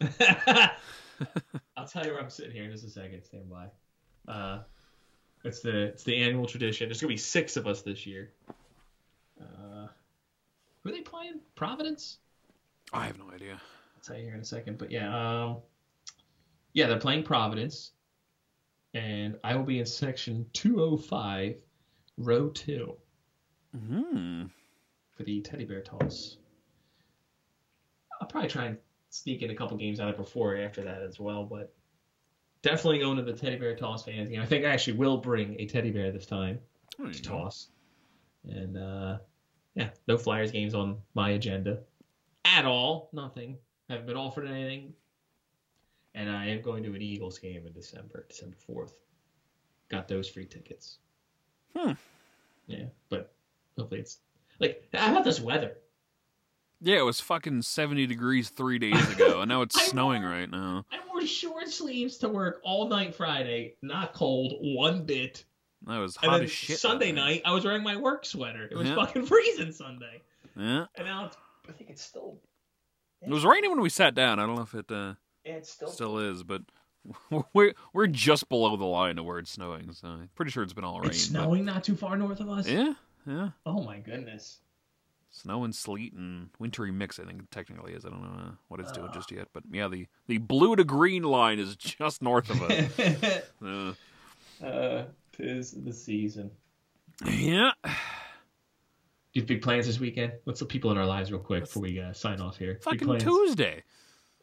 I'll 1.76 1.86
tell 1.86 2.04
you 2.04 2.12
where 2.12 2.20
I'm 2.20 2.30
sitting 2.30 2.52
here 2.52 2.64
in 2.64 2.70
just 2.70 2.84
a 2.84 2.90
second. 2.90 3.22
Stand 3.22 3.50
by. 3.50 3.66
Uh, 4.26 4.62
it's 5.44 5.60
the 5.60 5.84
it's 5.84 6.04
the 6.04 6.16
annual 6.16 6.46
tradition. 6.46 6.88
There's 6.88 7.00
gonna 7.00 7.12
be 7.12 7.18
six 7.18 7.56
of 7.56 7.66
us 7.66 7.82
this 7.82 8.06
year. 8.06 8.32
Uh, 9.40 9.88
who 10.82 10.88
are 10.88 10.92
they 10.92 11.02
playing? 11.02 11.40
Providence. 11.54 12.18
I 12.92 13.06
have 13.06 13.18
no 13.18 13.30
idea. 13.30 13.52
I'll 13.52 14.02
tell 14.02 14.16
you 14.16 14.24
here 14.24 14.34
in 14.34 14.40
a 14.40 14.44
second. 14.44 14.78
But 14.78 14.90
yeah, 14.90 15.44
um, 15.44 15.58
yeah, 16.72 16.86
they're 16.86 16.98
playing 16.98 17.24
Providence, 17.24 17.92
and 18.94 19.36
I 19.44 19.54
will 19.56 19.64
be 19.64 19.80
in 19.80 19.86
section 19.86 20.46
205, 20.52 21.60
row 22.18 22.48
two, 22.50 22.96
Hmm. 23.76 24.44
for 25.16 25.24
the 25.24 25.40
teddy 25.42 25.64
bear 25.64 25.82
toss. 25.82 26.36
I'll 28.20 28.28
probably 28.28 28.48
try 28.50 28.66
and 28.66 28.78
sneak 29.10 29.42
in 29.42 29.50
a 29.50 29.54
couple 29.54 29.76
games 29.76 30.00
either 30.00 30.16
before 30.16 30.54
or 30.54 30.58
after 30.58 30.82
that 30.82 31.02
as 31.02 31.18
well, 31.18 31.44
but 31.44 31.74
definitely 32.62 33.00
going 33.00 33.16
to 33.16 33.22
the 33.22 33.32
teddy 33.32 33.56
bear 33.56 33.74
toss 33.76 34.04
fans 34.04 34.28
game. 34.28 34.40
I 34.40 34.46
think 34.46 34.64
I 34.64 34.68
actually 34.70 34.96
will 34.96 35.18
bring 35.18 35.58
a 35.60 35.66
teddy 35.66 35.90
bear 35.90 36.10
this 36.12 36.26
time 36.26 36.58
to 37.12 37.22
toss, 37.22 37.68
and 38.48 38.76
uh, 38.78 39.18
yeah, 39.74 39.90
no 40.06 40.16
Flyers 40.16 40.52
games 40.52 40.74
on 40.74 40.98
my 41.14 41.30
agenda 41.30 41.80
at 42.44 42.64
all. 42.64 43.08
Nothing. 43.12 43.58
Haven't 43.88 44.06
been 44.06 44.16
offered 44.16 44.46
anything. 44.46 44.94
And 46.14 46.30
I 46.30 46.46
am 46.46 46.62
going 46.62 46.82
to 46.84 46.94
an 46.94 47.02
Eagles 47.02 47.38
game 47.38 47.66
in 47.66 47.72
December, 47.72 48.24
December 48.28 48.56
fourth. 48.66 48.94
Got 49.90 50.06
those 50.08 50.28
free 50.28 50.46
tickets. 50.46 50.98
Hmm. 51.76 51.92
Yeah, 52.66 52.84
but 53.08 53.32
hopefully 53.76 54.00
it's 54.00 54.18
like 54.60 54.88
how 54.94 55.12
about 55.12 55.24
this 55.24 55.40
weather? 55.40 55.72
Yeah, 56.80 56.98
it 56.98 57.04
was 57.04 57.20
fucking 57.20 57.62
70 57.62 58.06
degrees 58.06 58.50
three 58.50 58.78
days 58.78 59.10
ago, 59.10 59.40
and 59.40 59.48
now 59.48 59.62
it's 59.62 59.80
snowing 59.90 60.22
know. 60.22 60.28
right 60.28 60.50
now. 60.50 60.84
I 60.92 60.98
wore 61.10 61.26
short 61.26 61.68
sleeves 61.68 62.18
to 62.18 62.28
work 62.28 62.60
all 62.62 62.88
night 62.88 63.14
Friday, 63.14 63.76
not 63.82 64.12
cold 64.12 64.54
one 64.60 65.04
bit. 65.04 65.44
That 65.86 65.98
was 65.98 66.16
hot 66.16 66.42
as 66.42 66.50
shit. 66.50 66.78
Sunday 66.78 67.12
night, 67.12 67.42
I 67.44 67.52
was 67.52 67.64
wearing 67.64 67.82
my 67.82 67.96
work 67.96 68.24
sweater. 68.24 68.68
It 68.70 68.76
was 68.76 68.88
Yeah. 68.88 68.94
fucking 68.96 69.24
freezing 69.26 69.72
Sunday, 69.72 70.22
Yeah. 70.56 70.86
and 70.94 71.06
now 71.06 71.26
it's, 71.26 71.36
I 71.68 71.72
think 71.72 71.90
it's 71.90 72.02
still. 72.02 72.38
It 73.22 73.30
was 73.30 73.44
raining 73.44 73.70
when 73.70 73.80
we 73.80 73.88
sat 73.88 74.14
down. 74.14 74.38
I 74.38 74.46
don't 74.46 74.56
know 74.56 74.62
if 74.62 74.74
it 74.74 74.90
uh, 74.92 75.14
It's 75.44 75.70
still. 75.70 75.88
still 75.88 76.18
is, 76.18 76.42
but 76.42 76.62
we're 77.52 77.72
we're 77.92 78.06
just 78.06 78.48
below 78.48 78.76
the 78.76 78.84
line 78.84 79.18
of 79.18 79.24
where 79.24 79.38
it's 79.38 79.50
snowing, 79.52 79.92
so 79.92 80.08
I'm 80.08 80.30
pretty 80.34 80.50
sure 80.50 80.62
it's 80.62 80.72
been 80.72 80.84
all 80.84 81.00
rain. 81.00 81.10
It's 81.10 81.26
but- 81.28 81.40
snowing 81.40 81.64
not 81.64 81.84
too 81.84 81.96
far 81.96 82.16
north 82.16 82.40
of 82.40 82.48
us. 82.48 82.66
Yeah, 82.68 82.94
yeah. 83.26 83.50
Oh 83.66 83.82
my 83.82 83.98
goodness. 83.98 84.58
Snow 85.30 85.64
and 85.64 85.74
sleet 85.74 86.12
and 86.12 86.48
wintry 86.60 86.92
mix. 86.92 87.18
I 87.18 87.24
think 87.24 87.40
it 87.42 87.50
technically 87.50 87.92
is. 87.92 88.04
I 88.04 88.08
don't 88.10 88.22
know 88.22 88.40
uh, 88.40 88.50
what 88.68 88.78
it's 88.78 88.92
doing 88.92 89.08
Uh. 89.08 89.12
just 89.14 89.32
yet, 89.32 89.48
but 89.52 89.64
yeah, 89.70 89.88
the 89.88 90.06
the 90.28 90.38
blue 90.38 90.76
to 90.76 90.84
green 90.84 91.24
line 91.24 91.58
is 91.58 91.74
just 91.76 92.22
north 92.22 92.48
of 92.50 92.62
us. 92.62 93.42
uh, 93.64 94.64
uh, 94.64 95.04
tis 95.36 95.72
the 95.72 95.92
season. 95.92 96.50
yeah. 97.26 97.72
Do 97.84 97.90
you 99.40 99.42
have 99.42 99.48
big 99.48 99.62
plans 99.62 99.86
this 99.86 99.98
weekend? 99.98 100.34
What's 100.44 100.60
the 100.60 100.66
people 100.66 100.92
in 100.92 100.98
our 100.98 101.06
lives, 101.06 101.32
real 101.32 101.40
quick, 101.40 101.64
before 101.64 101.82
we 101.82 101.98
uh, 102.00 102.12
sign 102.12 102.40
off 102.40 102.56
here? 102.56 102.78
Fucking? 102.82 103.18
Tuesday. 103.18 103.82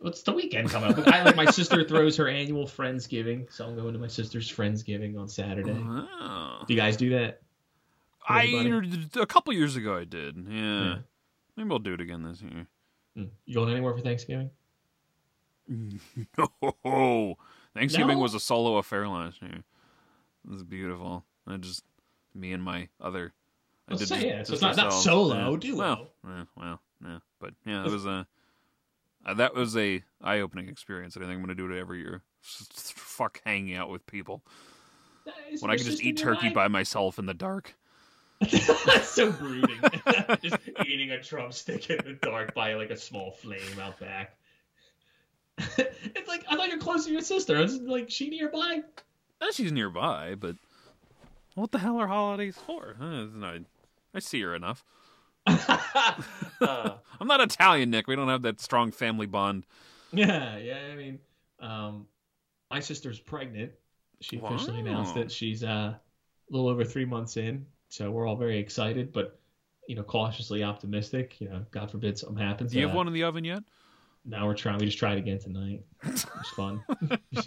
What's 0.02 0.24
the 0.24 0.34
weekend 0.34 0.70
coming 0.70 0.92
up? 0.98 1.08
I, 1.08 1.24
like 1.24 1.36
my 1.36 1.46
sister 1.46 1.84
throws 1.88 2.18
her 2.18 2.28
annual 2.28 2.66
Friendsgiving, 2.66 3.52
so 3.54 3.66
I'm 3.68 3.76
going 3.76 3.94
to 3.94 4.00
my 4.00 4.08
sister's 4.08 4.52
Friendsgiving 4.52 5.18
on 5.20 5.30
Saturday. 5.30 5.78
Oh. 5.80 6.64
Do 6.68 6.74
you 6.74 6.80
guys 6.80 6.98
do 6.98 7.12
that? 7.12 7.42
I 8.28 8.46
Everybody? 8.48 9.08
a 9.20 9.26
couple 9.28 9.54
years 9.54 9.76
ago 9.76 9.96
I 9.96 10.04
did. 10.06 10.38
Yeah. 10.50 10.84
Yeah. 10.84 10.96
Maybe 11.56 11.70
we'll 11.70 11.80
do 11.80 11.94
it 11.94 12.02
again 12.02 12.24
this 12.24 12.42
year. 12.42 12.66
Hmm. 13.16 13.26
You 13.46 13.54
going 13.56 13.70
anywhere 13.72 13.94
for 13.94 14.02
Thanksgiving? 14.02 14.50
Oh, 16.84 17.36
Thanksgiving 17.76 18.18
No? 18.18 18.24
was 18.24 18.34
a 18.34 18.40
solo 18.40 18.78
affair 18.78 19.08
last 19.08 19.42
year. 19.42 19.64
It 20.46 20.52
was 20.52 20.64
beautiful. 20.64 21.24
I 21.48 21.58
just 21.58 21.84
me 22.34 22.52
and 22.54 22.64
my 22.64 22.90
other. 23.00 23.34
I 23.88 23.96
did 23.96 24.08
say 24.08 24.16
just- 24.16 24.26
yeah. 24.28 24.44
So 24.44 24.54
it's 24.54 24.62
not, 24.62 24.76
not 24.78 24.90
solo, 24.94 25.52
Yeah. 25.52 25.58
duo. 25.60 25.78
Well, 25.78 26.08
yeah, 26.28 26.44
well, 26.58 26.80
yeah, 27.06 27.20
but 27.40 27.54
yeah, 27.66 27.86
it 27.86 27.92
was 27.92 28.06
a 28.06 28.10
uh, 28.10 28.24
that 29.36 29.54
was 29.54 29.76
a 29.78 30.04
eye 30.22 30.40
opening 30.40 30.70
experience. 30.70 31.16
I 31.16 31.22
think 31.22 31.32
I'm 31.32 31.42
gonna 31.42 31.56
do 31.56 31.72
it 31.72 31.80
every 31.80 32.00
year 32.00 32.22
Just 32.44 32.94
fuck 32.94 33.42
hanging 33.46 33.76
out 33.76 33.90
with 33.90 34.06
people 34.08 34.44
when 35.60 35.70
I 35.72 35.76
can 35.78 35.86
just 35.86 36.04
eat 36.04 36.18
turkey 36.18 36.50
by 36.50 36.68
myself 36.68 37.20
in 37.20 37.26
the 37.26 37.34
dark. 37.34 37.76
That's 38.40 39.08
so 39.10 39.32
brooding. 39.32 39.80
just 40.44 40.58
eating 40.86 41.12
a 41.12 41.22
drumstick 41.22 41.90
in 41.90 41.98
the 42.04 42.14
dark 42.14 42.54
by 42.56 42.74
like 42.74 42.90
a 42.90 42.98
small 42.98 43.32
flame 43.32 43.80
out 43.82 44.00
back. 44.00 44.36
it's 45.58 46.28
like 46.28 46.44
I 46.50 46.56
thought 46.56 46.70
you're 46.70 46.80
close 46.80 47.06
to 47.06 47.12
your 47.12 47.22
sister. 47.22 47.58
I 47.58 47.62
was 47.62 47.80
like, 47.80 48.10
she 48.10 48.30
nearby. 48.30 48.82
Eh, 49.42 49.52
she's 49.54 49.72
nearby, 49.72 50.36
but 50.36 50.56
what 51.56 51.72
the 51.72 51.80
hell 51.80 51.98
are 52.00 52.08
holidays 52.08 52.58
for? 52.66 52.96
It's 53.00 53.36
not- 53.36 53.62
I 54.14 54.20
see 54.20 54.42
her 54.42 54.56
enough. 54.56 54.84
Uh, 55.48 56.18
I'm 57.20 57.28
not 57.28 57.42
Italian, 57.42 57.90
Nick. 57.90 58.08
We 58.08 58.16
don't 58.16 58.28
have 58.30 58.42
that 58.44 58.60
strong 58.62 58.92
family 58.92 59.26
bond. 59.28 59.66
yeah, 60.12 60.58
yeah. 60.58 60.78
I 60.92 60.96
mean, 60.96 61.20
um, 61.60 62.08
my 62.70 62.80
sister's 62.80 63.20
pregnant. 63.20 63.72
She 64.22 64.38
officially 64.38 64.80
announced 64.82 65.16
Wow. 65.16 65.22
that 65.24 65.32
she's 65.32 65.64
uh, 65.64 65.68
a 65.96 66.00
little 66.50 66.68
over 66.70 66.84
three 66.84 67.06
months 67.06 67.38
in. 67.38 67.66
So 67.90 68.12
we're 68.12 68.28
all 68.28 68.36
very 68.36 68.58
excited, 68.60 69.12
but 69.12 69.40
you 69.88 69.96
know, 69.96 70.04
cautiously 70.04 70.64
optimistic. 70.64 71.42
You 71.42 71.50
know, 71.50 71.66
God 71.72 71.90
forbid 71.92 72.18
something 72.18 72.38
happens. 72.38 72.72
Do 72.72 72.80
you 72.80 72.86
Uh, 72.86 72.90
have 72.90 72.96
one 72.96 73.08
in 73.08 73.14
the 73.14 73.24
oven 73.24 73.44
yet? 73.44 73.64
Now 74.24 74.46
we're 74.46 74.54
trying. 74.56 74.78
We 74.78 74.86
just 74.86 75.00
tried 75.00 75.18
again 75.18 75.40
tonight. 75.40 75.84
It 76.04 76.12
was 76.12 76.48
fun. 76.56 76.84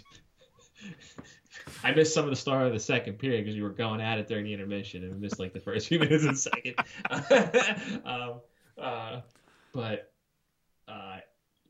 I 1.85 1.93
missed 1.93 2.13
some 2.13 2.23
of 2.23 2.31
the 2.31 2.35
start 2.35 2.65
of 2.65 2.73
the 2.73 2.79
second 2.79 3.19
period 3.19 3.43
because 3.45 3.55
we 3.55 3.61
were 3.61 3.69
going 3.69 4.01
at 4.01 4.17
it 4.17 4.27
during 4.27 4.45
the 4.45 4.53
intermission, 4.53 5.03
and 5.03 5.19
missed 5.21 5.39
like 5.39 5.53
the 5.53 5.59
first 5.59 5.87
few 5.89 5.99
minutes 5.99 6.23
of 6.25 6.31
the 6.31 6.35
second. 6.35 8.01
um, 8.05 8.41
uh, 8.77 9.21
but 9.71 10.11
uh, 10.87 11.17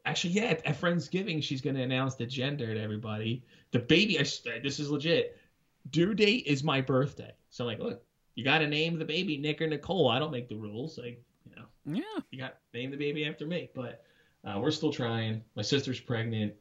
actually, 0.06 0.32
yeah, 0.34 0.44
at, 0.46 0.66
at 0.66 0.80
Friendsgiving, 0.80 1.44
she's 1.44 1.62
going 1.62 1.76
to 1.76 1.82
announce 1.82 2.16
the 2.16 2.26
gender 2.26 2.74
to 2.74 2.82
everybody. 2.82 3.44
The 3.72 3.80
baby, 3.80 4.18
I, 4.18 4.22
s- 4.22 4.42
this 4.64 4.80
is 4.80 4.90
legit. 4.90 5.38
Due 5.92 6.14
date 6.14 6.46
is 6.48 6.64
my 6.64 6.82
birthday, 6.82 7.34
so 7.50 7.64
I'm 7.64 7.68
like, 7.68 7.80
look, 7.80 8.04
you 8.36 8.44
got 8.44 8.60
to 8.60 8.68
name 8.68 8.98
the 8.98 9.06
baby 9.06 9.38
Nick 9.38 9.62
or 9.62 9.68
Nicole. 9.68 10.10
I 10.10 10.18
don't 10.20 10.32
make 10.32 10.48
the 10.50 10.56
rules. 10.56 10.98
Like, 10.98 11.22
you 11.46 11.56
know 11.58 11.66
Yeah. 11.86 12.22
you 12.32 12.40
got 12.40 12.56
to 12.72 12.78
name 12.80 12.90
the 12.92 12.98
baby 12.98 13.26
after 13.26 13.46
me. 13.46 13.70
But 13.76 14.04
uh, 14.46 14.60
we're 14.60 14.72
still 14.72 14.92
trying. 14.94 15.44
My 15.56 15.62
sister's 15.62 16.00
pregnant. 16.00 16.54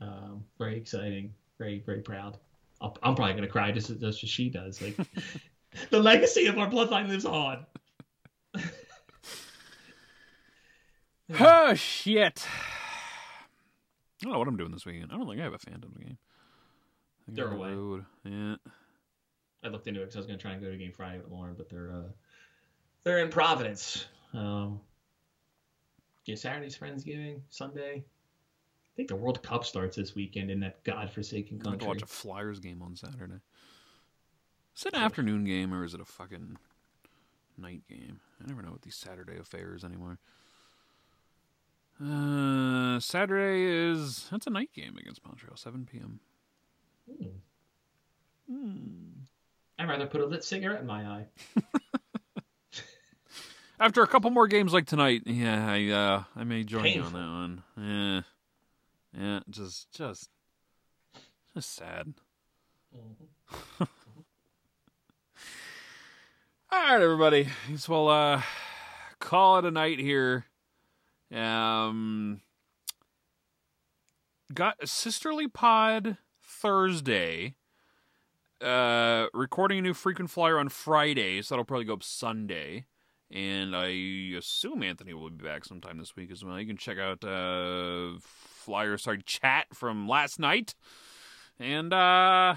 Um, 0.00 0.44
very 0.58 0.76
exciting. 0.76 1.34
Very 1.58 1.80
very 1.84 2.00
proud. 2.00 2.38
I'll, 2.82 2.96
I'm 3.02 3.14
probably 3.14 3.34
gonna 3.34 3.46
cry 3.48 3.70
just 3.72 3.88
as 3.90 3.98
just 3.98 4.22
as 4.24 4.28
she 4.28 4.50
does. 4.50 4.82
Like 4.82 4.96
the 5.90 6.00
legacy 6.00 6.46
of 6.46 6.58
our 6.58 6.68
bloodline 6.68 7.08
lives 7.08 7.24
on. 7.24 7.64
Oh 11.40 11.72
shit! 11.74 12.46
I 14.20 14.24
don't 14.24 14.32
know 14.32 14.38
what 14.38 14.48
I'm 14.48 14.56
doing 14.58 14.70
this 14.72 14.84
weekend. 14.84 15.10
I 15.12 15.16
don't 15.16 15.26
think 15.26 15.40
I 15.40 15.44
have 15.44 15.54
a 15.54 15.58
Phantom 15.58 15.94
game. 15.98 16.18
I 17.28 17.32
They're 17.34 17.50
away. 17.50 17.70
road. 17.70 18.04
Yeah. 18.24 18.56
I 19.64 19.68
looked 19.68 19.86
into 19.86 20.00
it 20.00 20.04
because 20.04 20.16
I 20.16 20.18
was 20.18 20.26
gonna 20.26 20.38
try 20.38 20.52
and 20.52 20.60
go 20.60 20.68
to 20.68 20.74
a 20.74 20.76
game 20.76 20.92
Friday 20.92 21.18
with 21.18 21.30
Lauren, 21.30 21.54
but 21.56 21.70
they're 21.70 21.90
uh, 21.90 22.10
they're 23.04 23.20
in 23.20 23.30
Providence. 23.30 24.04
Um, 24.34 24.80
yeah, 26.26 26.34
Saturday's 26.34 26.76
Friendsgiving. 26.76 27.40
Sunday. 27.48 28.04
I 28.92 28.96
think 28.96 29.08
the 29.08 29.16
World 29.16 29.42
Cup 29.42 29.64
starts 29.64 29.96
this 29.96 30.14
weekend 30.14 30.50
in 30.50 30.60
that 30.60 30.84
godforsaken 30.84 31.58
country. 31.58 31.72
I'm 31.72 31.78
to 31.78 31.86
watch 31.86 32.02
a 32.02 32.06
Flyers 32.06 32.60
game 32.60 32.82
on 32.82 32.94
Saturday. 32.94 33.40
Is 34.76 34.86
it 34.86 34.94
an 34.94 35.02
afternoon 35.02 35.44
game 35.44 35.72
or 35.72 35.84
is 35.84 35.94
it 35.94 36.00
a 36.00 36.04
fucking 36.04 36.58
night 37.56 37.82
game? 37.88 38.20
I 38.42 38.48
never 38.48 38.62
know 38.62 38.72
with 38.72 38.82
these 38.82 38.96
Saturday 38.96 39.38
affairs 39.38 39.82
anymore. 39.82 40.18
Uh, 42.04 42.98
Saturday 43.00 43.62
is 43.64 44.28
that's 44.30 44.46
a 44.46 44.50
night 44.50 44.70
game 44.74 44.96
against 44.98 45.24
Montreal, 45.24 45.56
7 45.56 45.86
p.m. 45.90 46.20
Hmm. 47.08 47.28
Hmm. 48.50 49.08
I'd 49.78 49.88
rather 49.88 50.06
put 50.06 50.20
a 50.20 50.26
lit 50.26 50.44
cigarette 50.44 50.80
in 50.80 50.86
my 50.86 51.02
eye. 51.02 51.26
After 53.80 54.02
a 54.02 54.06
couple 54.06 54.30
more 54.30 54.46
games 54.46 54.72
like 54.72 54.86
tonight, 54.86 55.22
yeah, 55.26 55.66
I 55.68 55.88
uh, 55.88 56.24
I 56.36 56.44
may 56.44 56.62
join 56.62 56.86
you 56.86 57.02
on 57.02 57.12
that 57.12 57.18
one. 57.18 57.62
Yeah, 57.76 58.20
yeah, 59.18 59.40
just 59.50 59.92
just 59.92 60.30
just 61.54 61.74
sad. 61.74 62.14
Mhm. 62.94 63.28
All 66.70 66.78
right, 66.80 67.02
everybody. 67.02 67.48
So 67.76 67.92
we'll 67.92 68.08
uh, 68.08 68.42
call 69.20 69.58
it 69.58 69.64
a 69.66 69.70
night 69.70 69.98
here. 69.98 70.46
Um, 71.34 72.40
got 74.52 74.76
a 74.82 74.86
sisterly 74.86 75.48
pod 75.48 76.16
Thursday. 76.42 77.56
Uh, 78.62 79.26
recording 79.34 79.78
a 79.80 79.82
new 79.82 79.92
frequent 79.94 80.30
flyer 80.30 80.58
on 80.58 80.68
Friday, 80.68 81.42
so 81.42 81.54
that'll 81.54 81.64
probably 81.64 81.84
go 81.84 81.94
up 81.94 82.02
Sunday. 82.02 82.86
And 83.30 83.74
I 83.74 83.88
assume 84.38 84.82
Anthony 84.82 85.14
will 85.14 85.30
be 85.30 85.44
back 85.44 85.64
sometime 85.64 85.98
this 85.98 86.14
week 86.16 86.30
as 86.30 86.44
well. 86.44 86.60
You 86.60 86.66
can 86.66 86.76
check 86.76 86.98
out 86.98 87.24
uh, 87.24 88.18
flyer 88.62 88.96
sorry 88.98 89.22
chat 89.24 89.66
from 89.74 90.08
last 90.08 90.38
night. 90.38 90.74
And 91.58 91.92
uh 91.92 92.56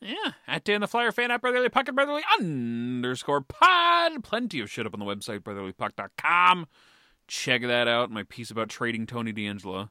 yeah, 0.00 0.32
at 0.48 0.64
Dan 0.64 0.80
the 0.80 0.88
Flyer 0.88 1.12
fan 1.12 1.30
at 1.30 1.40
Brotherly 1.40 1.68
Puck 1.68 1.86
and 1.88 1.94
Brotherly 1.94 2.22
underscore 2.38 3.40
pod. 3.40 4.24
Plenty 4.24 4.60
of 4.60 4.68
shit 4.70 4.84
up 4.86 4.94
on 4.94 5.00
the 5.00 5.06
website, 5.06 5.40
brotherlypuck.com. 5.40 6.66
Check 7.28 7.62
that 7.62 7.86
out. 7.86 8.10
My 8.10 8.24
piece 8.24 8.50
about 8.50 8.68
trading 8.68 9.06
Tony 9.06 9.32
DeAngelo. 9.32 9.90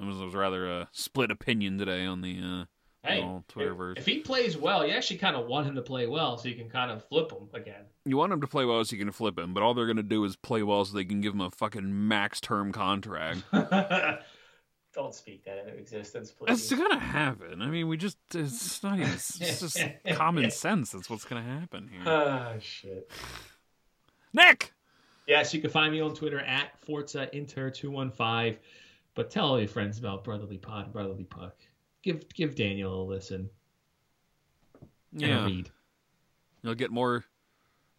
It 0.00 0.06
was, 0.06 0.20
it 0.20 0.24
was 0.24 0.34
rather 0.34 0.70
a 0.70 0.88
split 0.92 1.32
opinion 1.32 1.76
today 1.76 2.06
on 2.06 2.20
the 2.20 2.38
uh, 2.40 2.64
Hey, 3.02 3.20
Oh, 3.22 3.42
if, 3.48 3.54
Twitterverse. 3.54 3.98
if 3.98 4.06
he 4.06 4.18
plays 4.18 4.56
well, 4.58 4.86
you 4.86 4.92
actually 4.92 5.16
kind 5.18 5.34
of 5.34 5.46
want 5.46 5.66
him 5.66 5.74
to 5.74 5.82
play 5.82 6.06
well 6.06 6.36
so 6.36 6.48
you 6.48 6.54
can 6.54 6.68
kind 6.68 6.90
of 6.92 7.02
flip 7.06 7.32
him 7.32 7.48
again. 7.54 7.86
You 8.04 8.16
want 8.18 8.32
him 8.32 8.42
to 8.42 8.46
play 8.46 8.64
well 8.66 8.84
so 8.84 8.94
you 8.94 9.02
can 9.02 9.10
flip 9.10 9.38
him, 9.38 9.54
but 9.54 9.62
all 9.62 9.72
they're 9.74 9.86
going 9.86 9.96
to 9.96 10.02
do 10.02 10.22
is 10.24 10.36
play 10.36 10.62
well 10.62 10.84
so 10.84 10.94
they 10.94 11.04
can 11.06 11.20
give 11.22 11.32
him 11.32 11.40
a 11.40 11.50
fucking 11.50 12.06
max 12.08 12.40
term 12.42 12.72
contract. 12.72 13.42
Don't 14.92 15.14
speak 15.14 15.44
that 15.44 15.58
into 15.58 15.76
existence, 15.76 16.32
please. 16.32 16.50
It's 16.52 16.72
going 16.72 16.90
to 16.90 16.98
happen. 16.98 17.62
I 17.62 17.66
mean, 17.66 17.86
we 17.86 17.96
just, 17.96 18.18
it's 18.34 18.82
not 18.82 18.98
even, 18.98 19.10
it's 19.12 19.38
just 19.60 19.78
common 20.14 20.50
sense. 20.50 20.90
That's 20.90 21.08
what's 21.08 21.24
going 21.24 21.44
to 21.44 21.48
happen 21.48 21.88
here. 21.92 22.02
Ah, 22.06 22.54
shit. 22.60 23.08
Nick! 24.32 24.72
Yes, 25.26 25.54
you 25.54 25.60
can 25.60 25.70
find 25.70 25.92
me 25.92 26.00
on 26.00 26.12
Twitter 26.14 26.40
at 26.40 26.76
Forza 26.80 27.28
Inter215. 27.32 28.56
But 29.14 29.30
tell 29.30 29.46
all 29.46 29.58
your 29.58 29.68
friends 29.68 29.98
about 29.98 30.24
Brotherly 30.24 30.58
Pod 30.58 30.92
Brotherly 30.92 31.24
Puck. 31.24 31.54
Give 32.02 32.26
give 32.32 32.54
Daniel 32.54 33.02
a 33.02 33.04
listen 33.04 33.50
and 35.12 35.22
a 35.22 35.26
Yeah. 35.26 35.44
read. 35.46 35.70
You'll 36.62 36.74
get 36.74 36.90
more 36.90 37.24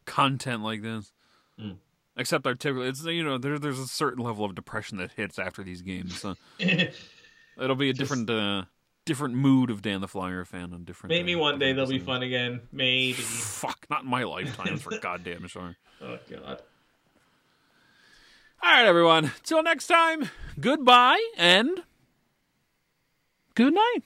content 0.05 0.63
like 0.63 0.81
this. 0.81 1.11
Mm. 1.59 1.75
Except 2.17 2.45
our 2.45 2.55
typical, 2.55 2.83
it's 2.83 3.03
you 3.05 3.23
know 3.23 3.37
there, 3.37 3.57
there's 3.57 3.79
a 3.79 3.87
certain 3.87 4.23
level 4.23 4.43
of 4.43 4.53
depression 4.53 4.97
that 4.97 5.11
hits 5.13 5.39
after 5.39 5.63
these 5.63 5.81
games. 5.81 6.19
So 6.19 6.35
it'll 6.59 7.75
be 7.75 7.89
a 7.89 7.93
Just- 7.93 7.99
different 7.99 8.29
uh, 8.29 8.63
different 9.05 9.35
mood 9.35 9.69
of 9.69 9.81
Dan 9.81 10.01
the 10.01 10.07
Flyer 10.07 10.43
fan 10.45 10.73
on 10.73 10.83
different. 10.83 11.11
Maybe 11.11 11.35
uh, 11.35 11.39
one 11.39 11.57
day 11.57 11.71
they'll 11.73 11.87
be 11.87 11.99
fun 11.99 12.21
again. 12.23 12.61
Maybe. 12.71 13.13
Fuck, 13.13 13.85
not 13.89 14.03
in 14.03 14.09
my 14.09 14.23
lifetime 14.23 14.77
for 14.77 14.97
goddamn 15.01 15.47
sure. 15.47 15.77
Oh, 16.01 16.17
God. 16.29 16.61
All 18.63 18.71
right, 18.71 18.85
everyone. 18.85 19.31
Till 19.43 19.63
next 19.63 19.87
time. 19.87 20.29
Goodbye 20.59 21.21
and 21.37 21.81
good 23.55 23.73
night. 23.73 23.99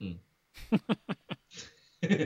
Hmm. 0.00 0.12